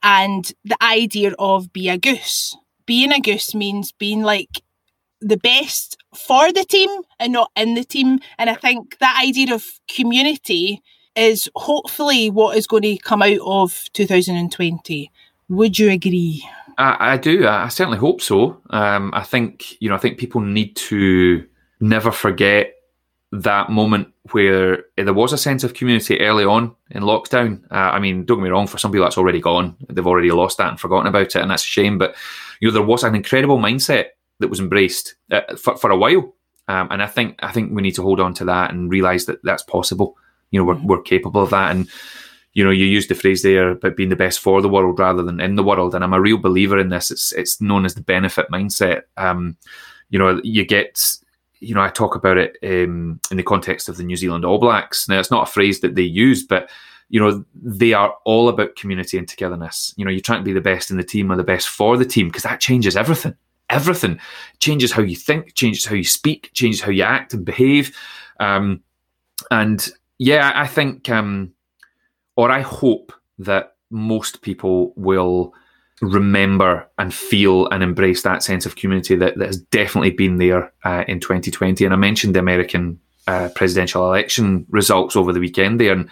and 0.04 0.52
the 0.66 0.76
idea 0.84 1.32
of 1.40 1.72
be 1.72 1.88
a 1.88 1.98
goose. 1.98 2.58
Being 2.86 3.14
a 3.14 3.22
goose 3.22 3.56
means 3.56 3.94
being 3.94 4.24
like 4.24 4.62
the 5.22 5.38
best 5.38 5.96
for 6.14 6.52
the 6.52 6.66
team 6.66 6.90
and 7.18 7.32
not 7.32 7.50
in 7.56 7.76
the 7.76 7.86
team. 7.86 8.20
And 8.38 8.50
I 8.50 8.56
think 8.56 8.98
that 9.00 9.24
idea 9.24 9.56
of 9.56 9.66
community 9.88 10.84
is 11.16 11.50
hopefully 11.56 12.30
what 12.30 12.58
is 12.58 12.68
going 12.68 12.84
to 12.84 12.98
come 12.98 13.22
out 13.22 13.40
of 13.40 13.86
2020. 13.94 15.12
Would 15.48 15.80
you 15.80 15.92
agree? 15.92 16.46
I, 16.78 17.14
I 17.14 17.18
do. 17.18 17.48
I 17.48 17.70
certainly 17.70 18.00
hope 18.00 18.20
so. 18.20 18.62
Um, 18.70 19.12
I 19.14 19.24
think 19.24 19.80
you 19.82 19.88
know. 19.88 19.96
I 19.96 20.00
think 20.00 20.18
people 20.18 20.42
need 20.42 20.76
to 20.76 21.48
never 21.80 22.12
forget 22.12 22.74
that 23.32 23.70
moment 23.70 24.10
where 24.32 24.86
there 24.98 25.14
was 25.14 25.32
a 25.32 25.38
sense 25.38 25.64
of 25.64 25.74
community 25.74 26.20
early 26.20 26.44
on 26.44 26.76
in 26.92 27.04
lockdown. 27.04 27.64
Uh, 27.72 27.92
I 27.92 28.00
mean, 28.00 28.26
don't 28.26 28.40
get 28.40 28.44
me 28.44 28.50
wrong, 28.50 28.68
for 28.68 28.78
some 28.78 28.92
people 28.92 29.06
that's 29.06 29.18
already 29.18 29.40
gone. 29.40 29.76
They've 29.90 30.06
already 30.06 30.32
lost 30.32 30.58
that 30.58 30.70
and 30.70 30.80
forgotten 30.80 31.08
about 31.08 31.28
it, 31.28 31.36
and 31.36 31.50
that's 31.50 31.64
a 31.64 31.68
shame. 31.68 31.98
But 31.98 32.16
you 32.60 32.68
know, 32.68 32.74
there 32.74 32.82
was 32.82 33.04
an 33.04 33.16
incredible 33.16 33.58
mindset 33.58 34.08
that 34.40 34.50
was 34.50 34.60
embraced 34.60 35.16
uh, 35.32 35.56
for, 35.56 35.78
for 35.78 35.92
a 35.92 35.98
while, 35.98 36.36
um, 36.68 36.90
and 36.92 37.02
I 37.02 37.08
think 37.08 37.40
I 37.42 37.52
think 37.52 37.74
we 37.74 37.82
need 37.82 37.96
to 37.96 38.02
hold 38.02 38.20
on 38.20 38.34
to 38.36 38.46
that 38.46 38.72
and 38.72 38.92
realize 38.92 39.26
that 39.26 39.44
that's 39.44 39.64
possible. 39.64 40.18
You 40.52 40.60
know, 40.60 40.66
we're 40.66 40.76
mm-hmm. 40.76 40.88
we're 40.88 41.02
capable 41.02 41.42
of 41.42 41.52
that, 41.52 41.72
and 41.72 41.88
you 42.54 42.66
know, 42.66 42.72
you 42.72 42.86
used 42.86 43.10
the 43.10 43.16
phrase 43.16 43.44
there 43.44 43.70
about 43.70 43.96
being 43.96 44.10
the 44.10 44.16
best 44.18 44.40
for 44.40 44.62
the 44.62 44.70
world 44.70 45.00
rather 45.00 45.24
than 45.24 45.40
in 45.40 45.56
the 45.56 45.64
world, 45.64 45.96
and 45.96 46.04
I'm 46.04 46.14
a 46.14 46.22
real 46.22 46.38
believer 46.38 46.78
in 46.78 46.90
this. 46.90 47.12
It's 47.12 47.32
it's 47.32 47.62
known 47.62 47.86
as 47.86 47.96
the 47.96 48.02
benefit 48.02 48.48
mindset. 48.52 49.04
Um, 49.16 49.58
you 50.10 50.20
know, 50.20 50.42
you 50.44 50.66
get 50.66 51.18
you 51.62 51.74
know, 51.74 51.82
I 51.82 51.90
talk 51.90 52.16
about 52.16 52.38
it 52.38 52.58
um, 52.64 53.20
in 53.30 53.38
the 53.38 53.44
context 53.44 53.88
of 53.88 53.98
the 53.98 54.04
New 54.04 54.18
Zealand 54.18 54.44
All 54.44 54.58
Blacks. 54.58 55.08
Now, 55.08 55.20
it's 55.20 55.32
not 55.32 55.48
a 55.48 55.52
phrase 55.52 55.80
that 55.80 55.96
they 55.96 56.02
use, 56.02 56.44
but 56.44 56.70
you 57.10 57.20
know, 57.20 57.46
they 57.54 57.94
are 57.94 58.16
all 58.26 58.50
about 58.50 58.76
community 58.76 59.18
and 59.18 59.28
togetherness. 59.28 59.94
You 59.98 60.06
know, 60.06 60.12
you're 60.12 60.22
trying 60.22 60.40
to 60.40 60.46
be 60.46 60.54
the 60.54 60.62
best 60.62 60.90
in 60.92 60.98
the 60.98 61.04
team 61.04 61.32
or 61.32 61.36
the 61.36 61.44
best 61.44 61.70
for 61.70 61.98
the 61.98 62.06
team 62.06 62.28
because 62.28 62.44
that 62.44 62.62
changes 62.62 62.96
everything. 62.96 63.36
Everything 63.70 64.20
changes 64.60 64.92
how 64.92 65.02
you 65.02 65.16
think, 65.16 65.54
changes 65.54 65.86
how 65.86 65.96
you 65.96 66.04
speak, 66.04 66.52
changes 66.54 66.82
how 66.82 66.92
you 66.92 67.04
act 67.04 67.34
and 67.34 67.46
behave. 67.46 67.96
Um, 68.40 68.82
and 69.50 69.88
yeah, 70.18 70.52
I 70.56 70.68
think, 70.68 71.10
um, 71.10 71.54
or 72.38 72.50
I 72.50 72.62
hope 72.62 73.14
that 73.40 73.76
most 73.90 74.42
people 74.42 74.94
will 74.96 75.54
remember 76.02 76.90
and 76.98 77.14
feel 77.14 77.68
and 77.70 77.84
embrace 77.84 78.24
that 78.24 78.44
sense 78.44 78.66
of 78.66 78.76
community 78.76 79.16
that, 79.16 79.38
that 79.38 79.46
has 79.46 79.62
definitely 79.62 80.10
been 80.10 80.38
there 80.38 80.74
uh, 80.84 81.04
in 81.08 81.20
2020. 81.20 81.86
And 81.86 81.94
I 81.94 81.98
mentioned 81.98 82.36
the 82.36 82.40
American 82.40 83.00
uh, 83.28 83.50
presidential 83.54 84.08
election 84.08 84.66
results 84.70 85.16
over 85.16 85.32
the 85.32 85.40
weekend 85.40 85.80
there, 85.80 85.94
and 85.94 86.10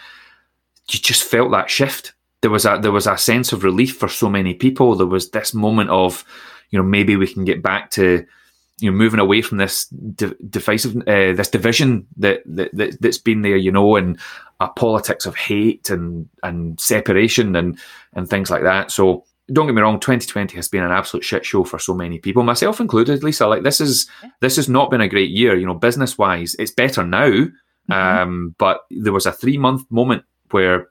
you 0.90 1.00
just 1.00 1.24
felt 1.24 1.52
that 1.52 1.70
shift. 1.70 2.14
There 2.42 2.52
was 2.52 2.66
a 2.66 2.80
there 2.82 2.92
was 2.92 3.08
a 3.08 3.18
sense 3.18 3.52
of 3.52 3.64
relief 3.64 3.98
for 3.98 4.08
so 4.08 4.30
many 4.30 4.54
people. 4.54 4.96
There 4.96 5.08
was 5.08 5.32
this 5.32 5.54
moment 5.54 5.90
of, 5.90 6.24
you 6.70 6.80
know, 6.80 6.86
maybe 6.86 7.16
we 7.16 7.28
can 7.28 7.44
get 7.44 7.62
back 7.62 7.90
to, 7.92 8.26
you 8.80 8.92
know, 8.92 8.96
moving 8.96 9.20
away 9.20 9.42
from 9.42 9.58
this 9.58 9.88
de- 9.88 10.36
divisive, 10.50 10.96
uh, 11.08 11.34
this 11.34 11.50
division 11.50 12.08
that, 12.18 12.44
that, 12.46 12.70
that 12.74 13.02
that's 13.02 13.18
been 13.18 13.42
there, 13.42 13.58
you 13.58 13.72
know, 13.72 13.96
and 13.96 14.20
a 14.60 14.70
politics 14.70 15.26
of 15.26 15.36
hate 15.36 15.90
and 15.90 16.30
and 16.44 16.80
separation 16.80 17.56
and 17.56 17.80
and 18.14 18.30
things 18.30 18.50
like 18.50 18.64
that. 18.64 18.92
So 18.92 19.26
don't 19.52 19.66
get 19.66 19.76
me 19.76 19.82
wrong 19.82 20.00
2020 20.00 20.56
has 20.56 20.68
been 20.68 20.84
an 20.84 20.92
absolute 20.92 21.24
shit 21.24 21.46
show 21.46 21.64
for 21.64 21.80
so 21.80 21.94
many 21.94 22.20
people 22.20 22.44
myself 22.44 22.80
included 22.80 23.24
lisa 23.24 23.48
like 23.48 23.64
this 23.64 23.82
is 23.82 24.10
this 24.42 24.56
has 24.56 24.70
not 24.70 24.90
been 24.90 25.02
a 25.02 25.10
great 25.10 25.30
year 25.30 25.58
you 25.58 25.66
know 25.66 25.74
business 25.74 26.18
wise 26.18 26.56
it's 26.60 26.72
better 26.72 27.06
now 27.06 27.30
mm-hmm. 27.30 27.92
um, 27.92 28.56
but 28.58 28.82
there 28.92 29.14
was 29.14 29.26
a 29.26 29.32
three 29.32 29.58
month 29.58 29.90
moment 29.90 30.24
where 30.52 30.88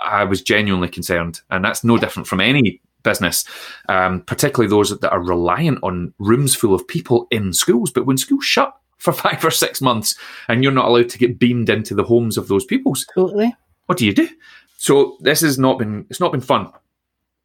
i 0.00 0.24
was 0.24 0.42
genuinely 0.42 0.88
concerned 0.88 1.40
and 1.50 1.64
that's 1.64 1.84
no 1.84 1.98
different 1.98 2.26
from 2.26 2.40
any 2.40 2.80
business 3.02 3.44
um, 3.90 4.22
particularly 4.22 4.68
those 4.68 4.98
that 4.98 5.10
are 5.10 5.22
reliant 5.22 5.78
on 5.82 6.14
rooms 6.18 6.54
full 6.54 6.74
of 6.74 6.86
people 6.88 7.26
in 7.30 7.52
schools 7.52 7.90
but 7.90 8.06
when 8.06 8.16
schools 8.16 8.44
shut 8.44 8.74
for 8.98 9.12
five 9.12 9.44
or 9.44 9.50
six 9.50 9.80
months 9.80 10.14
and 10.48 10.62
you're 10.62 10.72
not 10.72 10.86
allowed 10.86 11.10
to 11.10 11.18
get 11.18 11.38
beamed 11.38 11.68
into 11.68 11.94
the 11.94 12.04
homes 12.04 12.38
of 12.38 12.48
those 12.48 12.64
people. 12.64 12.94
totally 13.14 13.54
what 13.86 13.98
do 13.98 14.06
you 14.06 14.14
do? 14.14 14.28
So 14.76 15.16
this 15.20 15.40
has 15.42 15.58
not 15.58 15.78
been 15.78 16.06
it's 16.10 16.20
not 16.20 16.32
been 16.32 16.40
fun 16.40 16.72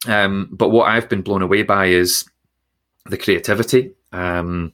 um, 0.07 0.49
but 0.51 0.69
what 0.69 0.89
I've 0.89 1.09
been 1.09 1.21
blown 1.21 1.41
away 1.41 1.63
by 1.63 1.87
is 1.87 2.25
the 3.05 3.17
creativity, 3.17 3.93
um, 4.11 4.73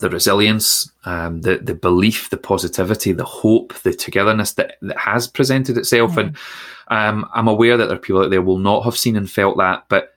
the 0.00 0.10
resilience, 0.10 0.90
um, 1.04 1.40
the 1.40 1.58
the 1.58 1.74
belief, 1.74 2.30
the 2.30 2.36
positivity, 2.36 3.12
the 3.12 3.24
hope, 3.24 3.74
the 3.82 3.92
togetherness 3.92 4.52
that, 4.54 4.76
that 4.82 4.98
has 4.98 5.26
presented 5.26 5.76
itself. 5.76 6.12
Mm. 6.12 6.18
And 6.18 6.36
um, 6.88 7.30
I'm 7.34 7.48
aware 7.48 7.76
that 7.76 7.86
there 7.86 7.96
are 7.96 8.00
people 8.00 8.22
out 8.22 8.30
there 8.30 8.42
will 8.42 8.58
not 8.58 8.84
have 8.84 8.96
seen 8.96 9.16
and 9.16 9.30
felt 9.30 9.56
that, 9.58 9.84
but 9.88 10.14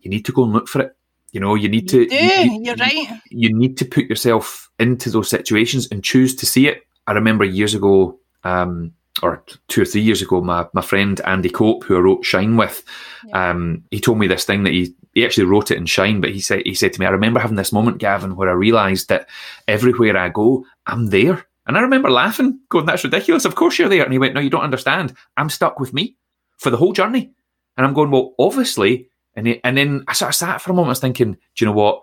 you 0.00 0.10
need 0.10 0.24
to 0.24 0.32
go 0.32 0.44
and 0.44 0.52
look 0.52 0.68
for 0.68 0.82
it. 0.82 0.96
You 1.32 1.40
know, 1.40 1.54
you 1.54 1.68
need 1.68 1.92
you 1.92 2.08
to. 2.08 2.14
You, 2.14 2.62
you, 2.62 2.72
are 2.72 2.76
right. 2.76 3.20
You 3.30 3.54
need 3.54 3.76
to 3.78 3.84
put 3.84 4.06
yourself 4.06 4.70
into 4.78 5.10
those 5.10 5.28
situations 5.28 5.86
and 5.90 6.02
choose 6.02 6.34
to 6.36 6.46
see 6.46 6.66
it. 6.66 6.82
I 7.06 7.12
remember 7.12 7.44
years 7.44 7.74
ago, 7.74 8.18
um, 8.42 8.92
or 9.22 9.44
two 9.68 9.82
or 9.82 9.84
three 9.84 10.00
years 10.00 10.22
ago, 10.22 10.40
my, 10.40 10.66
my 10.72 10.80
friend 10.80 11.20
Andy 11.24 11.50
Cope, 11.50 11.84
who 11.84 11.96
I 11.96 12.00
wrote 12.00 12.24
Shine 12.24 12.56
with, 12.56 12.84
yeah. 13.26 13.50
um, 13.50 13.84
he 13.90 14.00
told 14.00 14.18
me 14.18 14.26
this 14.26 14.44
thing 14.44 14.62
that 14.64 14.72
he 14.72 14.94
he 15.14 15.24
actually 15.24 15.44
wrote 15.44 15.70
it 15.70 15.76
in 15.76 15.86
Shine, 15.86 16.20
but 16.20 16.30
he 16.30 16.40
said 16.40 16.62
he 16.64 16.74
said 16.74 16.92
to 16.92 17.00
me, 17.00 17.06
I 17.06 17.10
remember 17.10 17.40
having 17.40 17.56
this 17.56 17.72
moment, 17.72 17.98
Gavin, 17.98 18.36
where 18.36 18.48
I 18.48 18.52
realised 18.52 19.08
that 19.08 19.28
everywhere 19.66 20.16
I 20.16 20.28
go, 20.28 20.64
I'm 20.86 21.06
there. 21.06 21.44
And 21.66 21.76
I 21.76 21.82
remember 21.82 22.10
laughing, 22.10 22.60
going, 22.68 22.86
That's 22.86 23.04
ridiculous. 23.04 23.44
Of 23.44 23.54
course 23.54 23.78
you're 23.78 23.88
there. 23.88 24.04
And 24.04 24.12
he 24.12 24.18
went, 24.18 24.34
No, 24.34 24.40
you 24.40 24.50
don't 24.50 24.62
understand. 24.62 25.14
I'm 25.36 25.50
stuck 25.50 25.78
with 25.78 25.92
me 25.92 26.16
for 26.56 26.70
the 26.70 26.76
whole 26.76 26.92
journey. 26.92 27.32
And 27.76 27.86
I'm 27.86 27.94
going, 27.94 28.10
Well, 28.10 28.34
obviously. 28.38 29.08
And, 29.36 29.46
he, 29.46 29.60
and 29.62 29.76
then 29.76 30.04
I 30.08 30.12
sort 30.12 30.30
of 30.30 30.34
sat 30.34 30.60
for 30.60 30.72
a 30.72 30.74
moment, 30.74 30.88
I 30.88 30.90
was 30.90 31.00
thinking, 31.00 31.34
Do 31.34 31.38
you 31.58 31.66
know 31.66 31.76
what? 31.76 32.02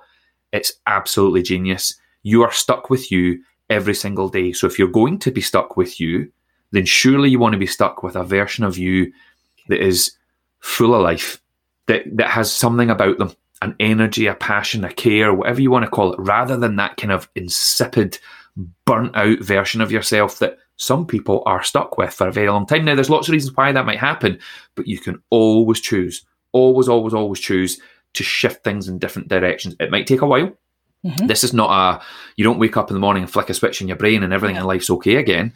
It's 0.53 0.73
absolutely 0.85 1.43
genius. 1.43 1.95
You 2.23 2.43
are 2.43 2.51
stuck 2.51 2.89
with 2.89 3.11
you 3.11 3.43
every 3.69 3.93
single 3.93 4.29
day. 4.29 4.53
So 4.53 4.67
if 4.67 4.79
you're 4.79 4.87
going 4.87 5.19
to 5.19 5.31
be 5.31 5.41
stuck 5.41 5.75
with 5.75 5.99
you, 5.99 6.31
then 6.71 6.85
surely 6.85 7.29
you 7.29 7.39
want 7.39 7.53
to 7.53 7.59
be 7.59 7.67
stuck 7.67 8.03
with 8.03 8.15
a 8.15 8.23
version 8.23 8.63
of 8.63 8.77
you 8.77 9.11
that 9.69 9.83
is 9.83 10.11
full 10.59 10.93
of 10.93 11.01
life, 11.01 11.41
that, 11.87 12.03
that 12.17 12.29
has 12.29 12.51
something 12.51 12.89
about 12.89 13.17
them 13.17 13.31
an 13.61 13.75
energy, 13.79 14.27
a 14.27 14.35
passion, 14.35 14.83
a 14.83 14.93
care, 14.93 15.33
whatever 15.33 15.61
you 15.61 15.71
want 15.71 15.83
to 15.83 15.89
call 15.89 16.13
it, 16.13 16.19
rather 16.19 16.57
than 16.57 16.75
that 16.75 16.97
kind 16.97 17.11
of 17.11 17.29
insipid, 17.35 18.19
burnt 18.85 19.15
out 19.15 19.39
version 19.39 19.81
of 19.81 19.91
yourself 19.91 20.39
that 20.39 20.57
some 20.75 21.07
people 21.07 21.41
are 21.45 21.63
stuck 21.63 21.97
with 21.97 22.13
for 22.13 22.27
a 22.27 22.31
very 22.31 22.49
long 22.49 22.67
time. 22.67 22.85
Now, 22.85 22.93
there's 22.93 23.09
lots 23.09 23.27
of 23.27 23.31
reasons 23.31 23.55
why 23.55 23.71
that 23.71 23.85
might 23.85 23.97
happen, 23.97 24.39
but 24.75 24.87
you 24.87 24.99
can 24.99 25.21
always 25.31 25.81
choose, 25.81 26.23
always, 26.51 26.87
always, 26.87 27.13
always 27.13 27.39
choose 27.39 27.79
to 28.13 28.23
shift 28.23 28.63
things 28.63 28.87
in 28.87 28.99
different 28.99 29.27
directions. 29.27 29.75
It 29.79 29.91
might 29.91 30.05
take 30.05 30.21
a 30.21 30.27
while. 30.27 30.51
Mm-hmm. 31.03 31.27
This 31.27 31.43
is 31.43 31.53
not 31.53 31.71
a, 31.71 32.03
you 32.35 32.43
don't 32.43 32.59
wake 32.59 32.77
up 32.77 32.89
in 32.89 32.93
the 32.93 32.99
morning 32.99 33.23
and 33.23 33.31
flick 33.31 33.49
a 33.49 33.53
switch 33.53 33.81
in 33.81 33.87
your 33.87 33.97
brain 33.97 34.23
and 34.23 34.33
everything 34.33 34.55
in 34.55 34.65
life's 34.65 34.89
okay 34.89 35.15
again 35.15 35.53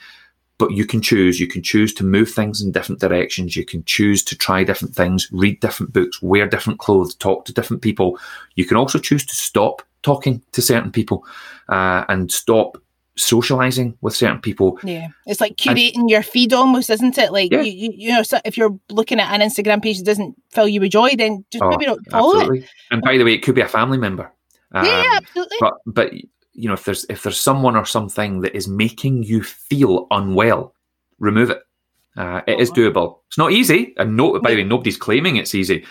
but 0.62 0.74
you 0.74 0.86
can 0.86 1.02
choose. 1.02 1.40
You 1.40 1.48
can 1.48 1.64
choose 1.64 1.92
to 1.96 2.04
move 2.04 2.30
things 2.30 2.62
in 2.62 2.72
different 2.72 3.02
directions. 3.02 3.56
You 3.56 3.66
can 3.66 3.84
choose 3.86 4.24
to 4.26 4.38
try 4.38 4.64
different 4.64 4.94
things, 4.94 5.28
read 5.32 5.60
different 5.60 5.92
books, 5.92 6.22
wear 6.22 6.48
different 6.48 6.78
clothes, 6.78 7.16
talk 7.16 7.46
to 7.46 7.54
different 7.54 7.82
people. 7.82 8.20
You 8.54 8.66
can 8.66 8.78
also 8.78 9.00
choose 9.00 9.26
to 9.26 9.36
stop 9.36 9.82
talking 10.04 10.44
to 10.52 10.62
certain 10.62 10.92
people 10.92 11.26
uh, 11.70 12.06
and 12.10 12.32
stop 12.32 12.78
socializing 13.18 13.98
with 14.02 14.16
certain 14.16 14.40
people. 14.40 14.78
Yeah, 14.84 15.08
it's 15.26 15.42
like 15.42 15.56
curating 15.56 15.96
and, 15.96 16.10
your 16.12 16.22
feed 16.22 16.54
almost, 16.54 16.92
isn't 16.92 17.18
it? 17.18 17.32
Like 17.32 17.52
yeah. 17.52 17.62
you, 17.62 17.72
you, 17.72 17.94
you, 17.96 18.12
know, 18.12 18.22
so 18.22 18.40
if 18.46 18.56
you're 18.56 18.78
looking 18.92 19.20
at 19.20 19.34
an 19.34 19.42
Instagram 19.42 19.82
page 19.82 19.98
that 19.98 20.06
doesn't 20.06 20.40
fill 20.52 20.68
you 20.68 20.80
with 20.80 20.92
joy, 20.92 21.16
then 21.18 21.44
just 21.50 21.64
oh, 21.64 21.70
maybe 21.70 21.88
not 21.88 21.98
follow 22.12 22.36
absolutely. 22.36 22.60
it. 22.60 22.70
And 22.92 23.02
by 23.02 23.18
the 23.18 23.24
way, 23.24 23.34
it 23.34 23.42
could 23.42 23.56
be 23.56 23.62
a 23.62 23.68
family 23.68 23.98
member. 23.98 24.32
Um, 24.74 24.86
yeah, 24.86 25.14
absolutely. 25.16 25.58
But 25.60 25.74
but 25.88 26.14
you 26.54 26.68
know 26.68 26.74
if 26.74 26.86
there's 26.86 27.06
if 27.10 27.24
there's 27.24 27.40
someone 27.40 27.76
or 27.76 27.86
something 27.86 28.42
that 28.42 28.56
is 28.56 28.68
making 28.68 29.24
you 29.24 29.44
feel 29.44 30.08
unwell 30.12 30.74
remove 31.20 31.50
it. 31.50 31.62
Uh, 32.18 32.42
It 32.46 32.56
oh, 32.58 32.62
is 32.62 32.72
doable. 32.72 33.20
It's 33.28 33.38
not 33.38 33.52
easy 33.52 33.94
and 33.98 34.18
no 34.18 34.40
by 34.40 34.52
the 34.52 34.58
way 34.58 34.64
nobody's 34.64 34.98
claiming 34.98 35.38
it's 35.38 35.56
easy. 35.56 35.86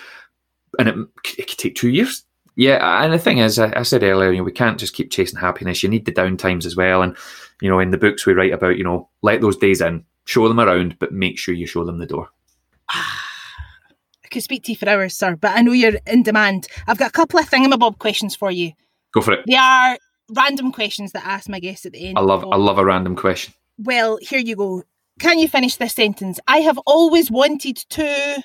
And 0.78 0.88
it, 0.88 0.94
it 1.38 1.48
could 1.48 1.58
take 1.58 1.74
two 1.74 1.88
years. 1.88 2.24
Yeah 2.56 3.02
and 3.02 3.12
the 3.12 3.18
thing 3.18 3.38
is 3.38 3.58
I, 3.58 3.72
I 3.74 3.82
said 3.82 4.02
earlier 4.02 4.30
you 4.30 4.38
know 4.38 4.44
we 4.44 4.52
can't 4.52 4.78
just 4.78 4.94
keep 4.94 5.10
chasing 5.10 5.38
happiness. 5.38 5.82
You 5.82 5.88
need 5.88 6.04
the 6.04 6.12
downtimes 6.12 6.66
as 6.66 6.76
well. 6.76 7.02
And 7.02 7.16
you 7.62 7.70
know 7.70 7.78
in 7.78 7.90
the 7.90 7.98
books 7.98 8.26
we 8.26 8.34
write 8.34 8.52
about 8.52 8.76
you 8.76 8.84
know 8.84 9.08
let 9.22 9.40
those 9.40 9.56
days 9.56 9.80
in. 9.80 10.04
Show 10.26 10.46
them 10.46 10.60
around, 10.60 10.96
but 10.98 11.12
make 11.12 11.38
sure 11.38 11.54
you 11.54 11.66
show 11.66 11.84
them 11.84 11.98
the 11.98 12.06
door. 12.06 12.28
I 12.90 14.28
could 14.30 14.42
speak 14.42 14.62
to 14.64 14.72
you 14.72 14.76
for 14.76 14.88
hours, 14.88 15.16
sir, 15.16 15.34
but 15.34 15.56
I 15.56 15.62
know 15.62 15.72
you're 15.72 15.98
in 16.06 16.22
demand. 16.22 16.68
I've 16.86 16.98
got 16.98 17.08
a 17.08 17.12
couple 17.12 17.40
of 17.40 17.50
thingamabob 17.50 17.98
questions 17.98 18.36
for 18.36 18.50
you. 18.50 18.72
Go 19.12 19.22
for 19.22 19.32
it. 19.32 19.44
They 19.46 19.56
are 19.56 19.98
random 20.30 20.72
questions 20.72 21.12
that 21.12 21.26
I 21.26 21.30
ask 21.30 21.48
my 21.48 21.60
guests 21.60 21.86
at 21.86 21.92
the 21.92 22.08
end. 22.08 22.18
I 22.18 22.22
love 22.22 22.44
I 22.44 22.56
love 22.56 22.78
a 22.78 22.84
random 22.84 23.16
question. 23.16 23.54
Well, 23.78 24.18
here 24.20 24.40
you 24.40 24.56
go. 24.56 24.82
Can 25.18 25.38
you 25.38 25.48
finish 25.48 25.76
this 25.76 25.94
sentence? 25.94 26.40
I 26.46 26.58
have 26.58 26.78
always 26.86 27.30
wanted 27.30 27.76
to 27.76 28.42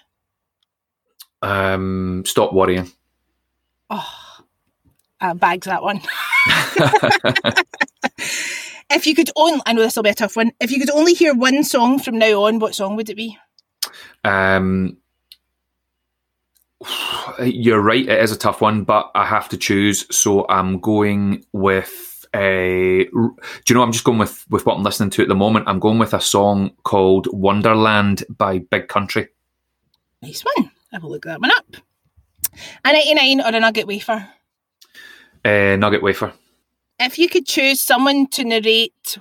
um 1.42 2.24
stop 2.26 2.54
worrying. 2.54 2.92
Oh, 3.90 4.08
uh, 5.22 5.34
bags 5.34 5.68
that 5.68 5.84
one. 5.84 6.02
if 8.90 9.08
you 9.08 9.16
could 9.16 9.30
only, 9.36 9.62
I 9.66 9.74
know 9.74 9.82
this 9.82 9.96
will 9.96 10.04
be 10.04 10.10
a 10.10 10.16
tough 10.16 10.36
one. 10.36 10.52
If 10.60 10.72
you 10.72 10.80
could 10.80 10.92
only 10.92 11.14
hear 11.14 11.34
one 11.34 11.64
song 11.64 12.00
from 12.00 12.18
now 12.18 12.44
on, 12.44 12.60
what 12.60 12.76
song 12.76 12.96
would 12.96 13.10
it 13.10 13.16
be? 13.16 13.38
Um, 14.24 14.98
you're 17.44 17.82
right. 17.82 18.08
It 18.08 18.22
is 18.22 18.32
a 18.32 18.38
tough 18.38 18.62
one, 18.62 18.84
but 18.84 19.12
I 19.16 19.26
have 19.26 19.50
to 19.50 19.58
choose. 19.58 20.06
So 20.16 20.46
I'm 20.50 20.80
going 20.80 21.46
with 21.52 22.26
a. 22.34 23.06
Do 23.06 23.34
you 23.70 23.76
know? 23.76 23.84
I'm 23.84 23.92
just 23.92 24.04
going 24.04 24.18
with 24.18 24.46
with 24.50 24.66
what 24.66 24.78
I'm 24.78 24.84
listening 24.84 25.10
to 25.12 25.22
at 25.22 25.28
the 25.28 25.36
moment. 25.36 25.68
I'm 25.68 25.80
going 25.80 26.00
with 26.00 26.14
a 26.14 26.22
song 26.22 26.72
called 26.84 27.28
"Wonderland" 27.32 28.24
by 28.30 28.60
Big 28.60 28.88
Country. 28.88 29.28
Nice 30.22 30.44
one. 30.56 30.72
I 30.94 31.00
will 31.00 31.12
look 31.12 31.26
that 31.26 31.42
one 31.42 31.52
up. 31.58 31.76
A 32.86 32.94
99 32.94 33.42
or 33.42 33.56
a 33.56 33.60
nugget 33.60 33.88
wafer? 33.88 34.28
Uh, 35.44 35.76
nugget 35.76 36.02
wafer. 36.02 36.34
If 37.00 37.20
you 37.20 37.28
could 37.28 37.46
choose 37.46 37.82
someone 37.82 38.28
to 38.28 38.44
narrate 38.46 39.18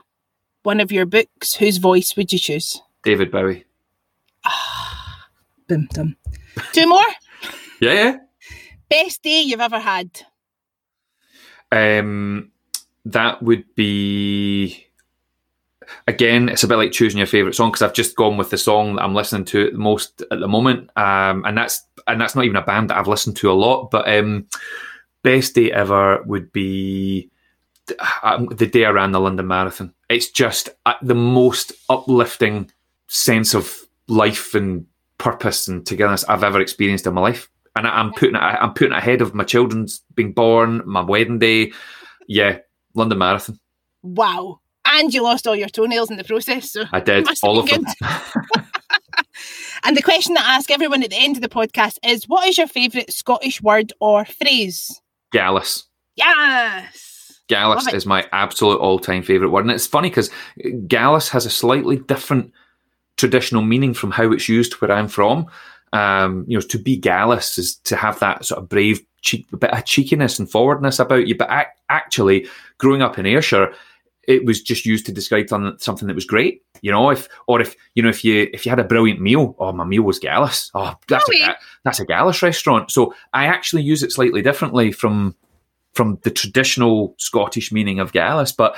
one 0.62 0.80
of 0.80 0.92
your 0.92 1.04
books, 1.04 1.54
whose 1.54 1.78
voice 1.78 2.16
would 2.16 2.32
you 2.32 2.38
choose? 2.38 2.80
David 3.02 3.30
Bowie. 3.30 3.64
Ah, 4.44 5.26
boom, 5.68 5.88
dum. 5.92 6.16
Two 6.72 6.86
more? 6.86 7.04
Yeah, 7.84 7.92
yeah. 7.92 8.16
Best 8.88 9.22
day 9.22 9.42
you've 9.42 9.60
ever 9.60 9.78
had? 9.78 10.10
Um, 11.72 12.52
that 13.04 13.42
would 13.42 13.74
be 13.74 14.86
again, 16.06 16.48
it's 16.48 16.62
a 16.62 16.68
bit 16.68 16.76
like 16.76 16.92
choosing 16.92 17.18
your 17.18 17.26
favorite 17.26 17.54
song 17.54 17.70
because 17.70 17.82
I've 17.82 17.94
just 17.94 18.16
gone 18.16 18.36
with 18.36 18.50
the 18.50 18.58
song 18.58 18.96
that 18.96 19.02
I'm 19.02 19.14
listening 19.14 19.44
to 19.46 19.70
the 19.70 19.78
most 19.78 20.22
at 20.30 20.40
the 20.40 20.48
moment, 20.48 20.90
um, 20.96 21.44
and 21.44 21.56
that's 21.56 21.84
and 22.06 22.20
that's 22.20 22.34
not 22.34 22.44
even 22.44 22.56
a 22.56 22.62
band 22.62 22.90
that 22.90 22.98
I've 22.98 23.08
listened 23.08 23.36
to 23.38 23.50
a 23.50 23.54
lot. 23.54 23.90
But 23.90 24.08
um, 24.08 24.46
best 25.22 25.54
day 25.54 25.72
ever 25.72 26.22
would 26.24 26.52
be 26.52 27.30
uh, 28.22 28.44
the 28.50 28.66
day 28.66 28.84
I 28.84 28.90
ran 28.90 29.12
the 29.12 29.20
London 29.20 29.46
Marathon. 29.46 29.94
It's 30.08 30.30
just 30.30 30.68
uh, 30.86 30.94
the 31.02 31.14
most 31.14 31.72
uplifting 31.88 32.70
sense 33.08 33.54
of 33.54 33.86
life 34.08 34.54
and 34.54 34.86
purpose 35.18 35.68
and 35.68 35.86
togetherness 35.86 36.24
I've 36.24 36.44
ever 36.44 36.60
experienced 36.60 37.06
in 37.06 37.14
my 37.14 37.20
life. 37.20 37.48
And 37.76 37.86
I, 37.86 38.00
am 38.00 38.12
putting 38.12 38.36
it, 38.36 38.38
I'm 38.38 38.72
putting 38.72 38.92
it 38.92 38.98
ahead 38.98 39.20
of 39.20 39.34
my 39.34 39.44
children's 39.44 40.02
being 40.14 40.32
born, 40.32 40.82
my 40.86 41.02
wedding 41.02 41.38
day. 41.38 41.72
Yeah, 42.28 42.58
London 42.94 43.18
Marathon. 43.18 43.58
Wow 44.02 44.60
and 44.86 45.12
you 45.12 45.22
lost 45.22 45.46
all 45.46 45.56
your 45.56 45.68
toenails 45.68 46.10
in 46.10 46.16
the 46.16 46.24
process. 46.24 46.70
So 46.72 46.84
I 46.92 47.00
did 47.00 47.26
all 47.42 47.58
of 47.58 47.68
them. 47.68 47.84
and 49.84 49.96
the 49.96 50.02
question 50.02 50.34
that 50.34 50.44
I 50.44 50.56
ask 50.56 50.70
everyone 50.70 51.02
at 51.02 51.10
the 51.10 51.18
end 51.18 51.36
of 51.36 51.42
the 51.42 51.48
podcast 51.48 51.98
is: 52.04 52.28
What 52.28 52.48
is 52.48 52.58
your 52.58 52.66
favourite 52.66 53.12
Scottish 53.12 53.62
word 53.62 53.92
or 54.00 54.24
phrase? 54.24 55.00
Gallus. 55.32 55.84
Yes. 56.16 57.40
Gallus 57.48 57.92
is 57.92 58.06
my 58.06 58.26
absolute 58.32 58.78
all-time 58.78 59.22
favourite 59.22 59.50
word, 59.50 59.64
and 59.64 59.70
it's 59.70 59.86
funny 59.86 60.08
because 60.08 60.30
Gallus 60.86 61.28
has 61.28 61.44
a 61.44 61.50
slightly 61.50 61.96
different 61.96 62.52
traditional 63.16 63.62
meaning 63.62 63.92
from 63.92 64.12
how 64.12 64.32
it's 64.32 64.48
used 64.48 64.74
where 64.74 64.92
I'm 64.92 65.08
from. 65.08 65.46
Um, 65.94 66.44
you 66.48 66.58
know, 66.58 66.60
to 66.60 66.78
be 66.78 66.96
gallus 66.96 67.56
is 67.56 67.76
to 67.76 67.96
have 67.96 68.18
that 68.18 68.44
sort 68.44 68.60
of 68.60 68.68
brave 68.68 69.00
cheek, 69.22 69.46
bit 69.58 69.72
of 69.72 69.84
cheekiness 69.84 70.38
and 70.38 70.50
forwardness 70.50 70.98
about 70.98 71.26
you. 71.26 71.36
But 71.36 71.50
ac- 71.50 71.70
actually, 71.88 72.48
growing 72.78 73.00
up 73.00 73.18
in 73.18 73.26
Ayrshire, 73.26 73.72
it 74.26 74.44
was 74.44 74.62
just 74.62 74.86
used 74.86 75.06
to 75.06 75.12
describe 75.12 75.48
something 75.48 76.08
that 76.08 76.14
was 76.14 76.24
great, 76.24 76.62
you 76.80 76.90
know. 76.90 77.10
If 77.10 77.28
or 77.46 77.60
if 77.60 77.76
you 77.94 78.02
know 78.02 78.08
if 78.08 78.24
you 78.24 78.48
if 78.52 78.64
you 78.64 78.70
had 78.70 78.78
a 78.78 78.84
brilliant 78.84 79.20
meal, 79.20 79.54
oh 79.58 79.72
my 79.72 79.84
meal 79.84 80.02
was 80.02 80.18
gallus. 80.18 80.70
Oh, 80.74 80.94
that's 81.08 81.24
oh, 81.28 81.44
a, 81.44 81.56
that's 81.84 82.00
a 82.00 82.06
gallus 82.06 82.42
restaurant. 82.42 82.90
So 82.90 83.14
I 83.32 83.46
actually 83.46 83.82
use 83.82 84.02
it 84.02 84.12
slightly 84.12 84.42
differently 84.42 84.92
from 84.92 85.34
from 85.94 86.18
the 86.22 86.30
traditional 86.30 87.14
Scottish 87.18 87.70
meaning 87.70 88.00
of 88.00 88.12
gallus, 88.12 88.52
but 88.52 88.76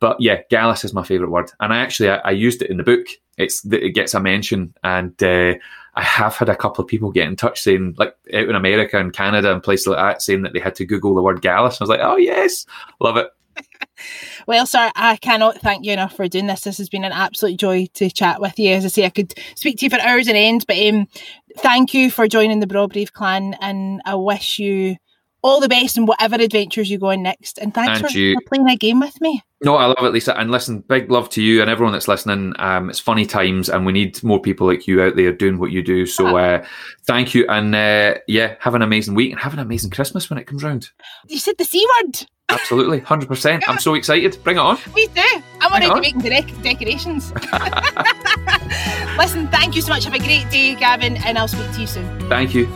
but 0.00 0.20
yeah, 0.20 0.42
gallus 0.50 0.84
is 0.84 0.94
my 0.94 1.02
favourite 1.02 1.30
word, 1.30 1.50
and 1.60 1.72
I 1.72 1.78
actually 1.78 2.10
I, 2.10 2.16
I, 2.18 2.30
used 2.30 2.62
it 2.62 2.70
in 2.70 2.76
the 2.76 2.84
book. 2.84 3.06
It's 3.36 3.64
it 3.64 3.94
gets 3.94 4.14
a 4.14 4.20
mention, 4.20 4.74
and 4.84 5.20
uh, 5.22 5.54
I 5.98 6.02
have 6.02 6.36
had 6.36 6.48
a 6.48 6.54
couple 6.54 6.80
of 6.80 6.88
people 6.88 7.10
get 7.10 7.26
in 7.26 7.34
touch 7.34 7.60
saying, 7.60 7.96
like 7.98 8.14
out 8.32 8.48
in 8.48 8.54
America 8.54 9.00
and 9.00 9.12
Canada 9.12 9.52
and 9.52 9.60
places 9.60 9.88
like 9.88 9.98
that, 9.98 10.22
saying 10.22 10.42
that 10.42 10.52
they 10.52 10.60
had 10.60 10.76
to 10.76 10.86
Google 10.86 11.12
the 11.12 11.22
word 11.22 11.42
gallus. 11.42 11.80
I 11.80 11.84
was 11.84 11.88
like, 11.88 11.98
oh 12.00 12.16
yes, 12.16 12.66
love 13.00 13.16
it. 13.16 13.26
well, 14.46 14.64
sir, 14.64 14.92
I 14.94 15.16
cannot 15.16 15.60
thank 15.60 15.84
you 15.84 15.92
enough 15.92 16.14
for 16.14 16.28
doing 16.28 16.46
this. 16.46 16.60
This 16.60 16.78
has 16.78 16.88
been 16.88 17.02
an 17.02 17.10
absolute 17.10 17.58
joy 17.58 17.86
to 17.94 18.10
chat 18.10 18.40
with 18.40 18.60
you. 18.60 18.74
As 18.74 18.84
I 18.84 18.88
say, 18.88 19.06
I 19.06 19.10
could 19.10 19.34
speak 19.56 19.78
to 19.78 19.86
you 19.86 19.90
for 19.90 20.00
hours 20.00 20.28
and 20.28 20.36
end, 20.36 20.66
but 20.68 20.78
um, 20.78 21.08
thank 21.56 21.92
you 21.94 22.12
for 22.12 22.28
joining 22.28 22.60
the 22.60 22.68
Brawbrave 22.68 23.10
clan, 23.10 23.56
and 23.60 24.00
I 24.04 24.14
wish 24.14 24.60
you 24.60 24.98
all 25.42 25.60
the 25.60 25.68
best 25.68 25.96
in 25.96 26.06
whatever 26.06 26.36
adventures 26.36 26.88
you 26.88 26.98
go 26.98 27.10
on 27.10 27.24
next. 27.24 27.58
And 27.58 27.74
thanks 27.74 28.02
and 28.02 28.08
for, 28.08 28.16
you, 28.16 28.34
for, 28.34 28.42
playing 28.46 28.68
a 28.68 28.76
game 28.76 29.00
with 29.00 29.20
me. 29.20 29.42
No, 29.64 29.74
I 29.74 29.86
love 29.86 30.04
it, 30.04 30.12
Lisa. 30.12 30.38
And 30.38 30.50
listen, 30.50 30.80
big 30.80 31.10
love 31.10 31.28
to 31.30 31.42
you 31.42 31.60
and 31.60 31.68
everyone 31.68 31.92
that's 31.92 32.06
listening. 32.06 32.54
Um, 32.58 32.90
it's 32.90 33.00
funny 33.00 33.26
times, 33.26 33.68
and 33.68 33.84
we 33.84 33.92
need 33.92 34.22
more 34.22 34.40
people 34.40 34.66
like 34.66 34.86
you 34.86 35.02
out 35.02 35.16
there 35.16 35.32
doing 35.32 35.58
what 35.58 35.72
you 35.72 35.82
do. 35.82 36.06
So, 36.06 36.36
uh, 36.36 36.64
thank 37.06 37.34
you, 37.34 37.44
and 37.48 37.74
uh, 37.74 38.14
yeah, 38.28 38.54
have 38.60 38.76
an 38.76 38.82
amazing 38.82 39.14
week 39.14 39.32
and 39.32 39.40
have 39.40 39.54
an 39.54 39.58
amazing 39.58 39.90
Christmas 39.90 40.30
when 40.30 40.38
it 40.38 40.46
comes 40.46 40.62
round. 40.62 40.90
You 41.26 41.38
said 41.38 41.58
the 41.58 41.64
c 41.64 41.84
word. 42.02 42.24
Absolutely, 42.50 43.00
hundred 43.00 43.28
percent. 43.28 43.68
I'm 43.68 43.78
so 43.78 43.94
excited. 43.94 44.38
Bring 44.44 44.56
it 44.56 44.60
on. 44.60 44.78
Me 44.94 45.08
too. 45.08 45.42
I'm 45.60 45.72
already 45.72 46.00
making 46.00 46.20
the 46.20 46.30
decorations. 46.62 47.32
Listen, 49.18 49.48
thank 49.48 49.74
you 49.74 49.82
so 49.82 49.88
much. 49.88 50.04
Have 50.04 50.14
a 50.14 50.18
great 50.18 50.48
day, 50.50 50.76
Gavin, 50.76 51.16
and 51.18 51.36
I'll 51.36 51.48
speak 51.48 51.70
to 51.72 51.80
you 51.80 51.86
soon. 51.86 52.28
Thank 52.28 52.54
you. 52.54 52.68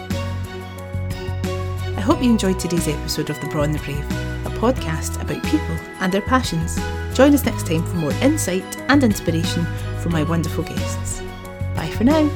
I 2.02 2.04
hope 2.04 2.20
you 2.20 2.30
enjoyed 2.30 2.58
today's 2.58 2.88
episode 2.88 3.30
of 3.30 3.40
The 3.40 3.46
Braw 3.46 3.62
and 3.62 3.72
the 3.72 3.78
Brave, 3.78 4.04
a 4.44 4.50
podcast 4.58 5.22
about 5.22 5.40
people 5.44 5.76
and 6.00 6.12
their 6.12 6.20
passions. 6.20 6.74
Join 7.14 7.32
us 7.32 7.44
next 7.44 7.64
time 7.64 7.84
for 7.84 7.94
more 7.94 8.10
insight 8.14 8.76
and 8.88 9.04
inspiration 9.04 9.64
from 10.00 10.10
my 10.10 10.24
wonderful 10.24 10.64
guests. 10.64 11.22
Bye 11.76 11.92
for 11.96 12.02
now. 12.02 12.28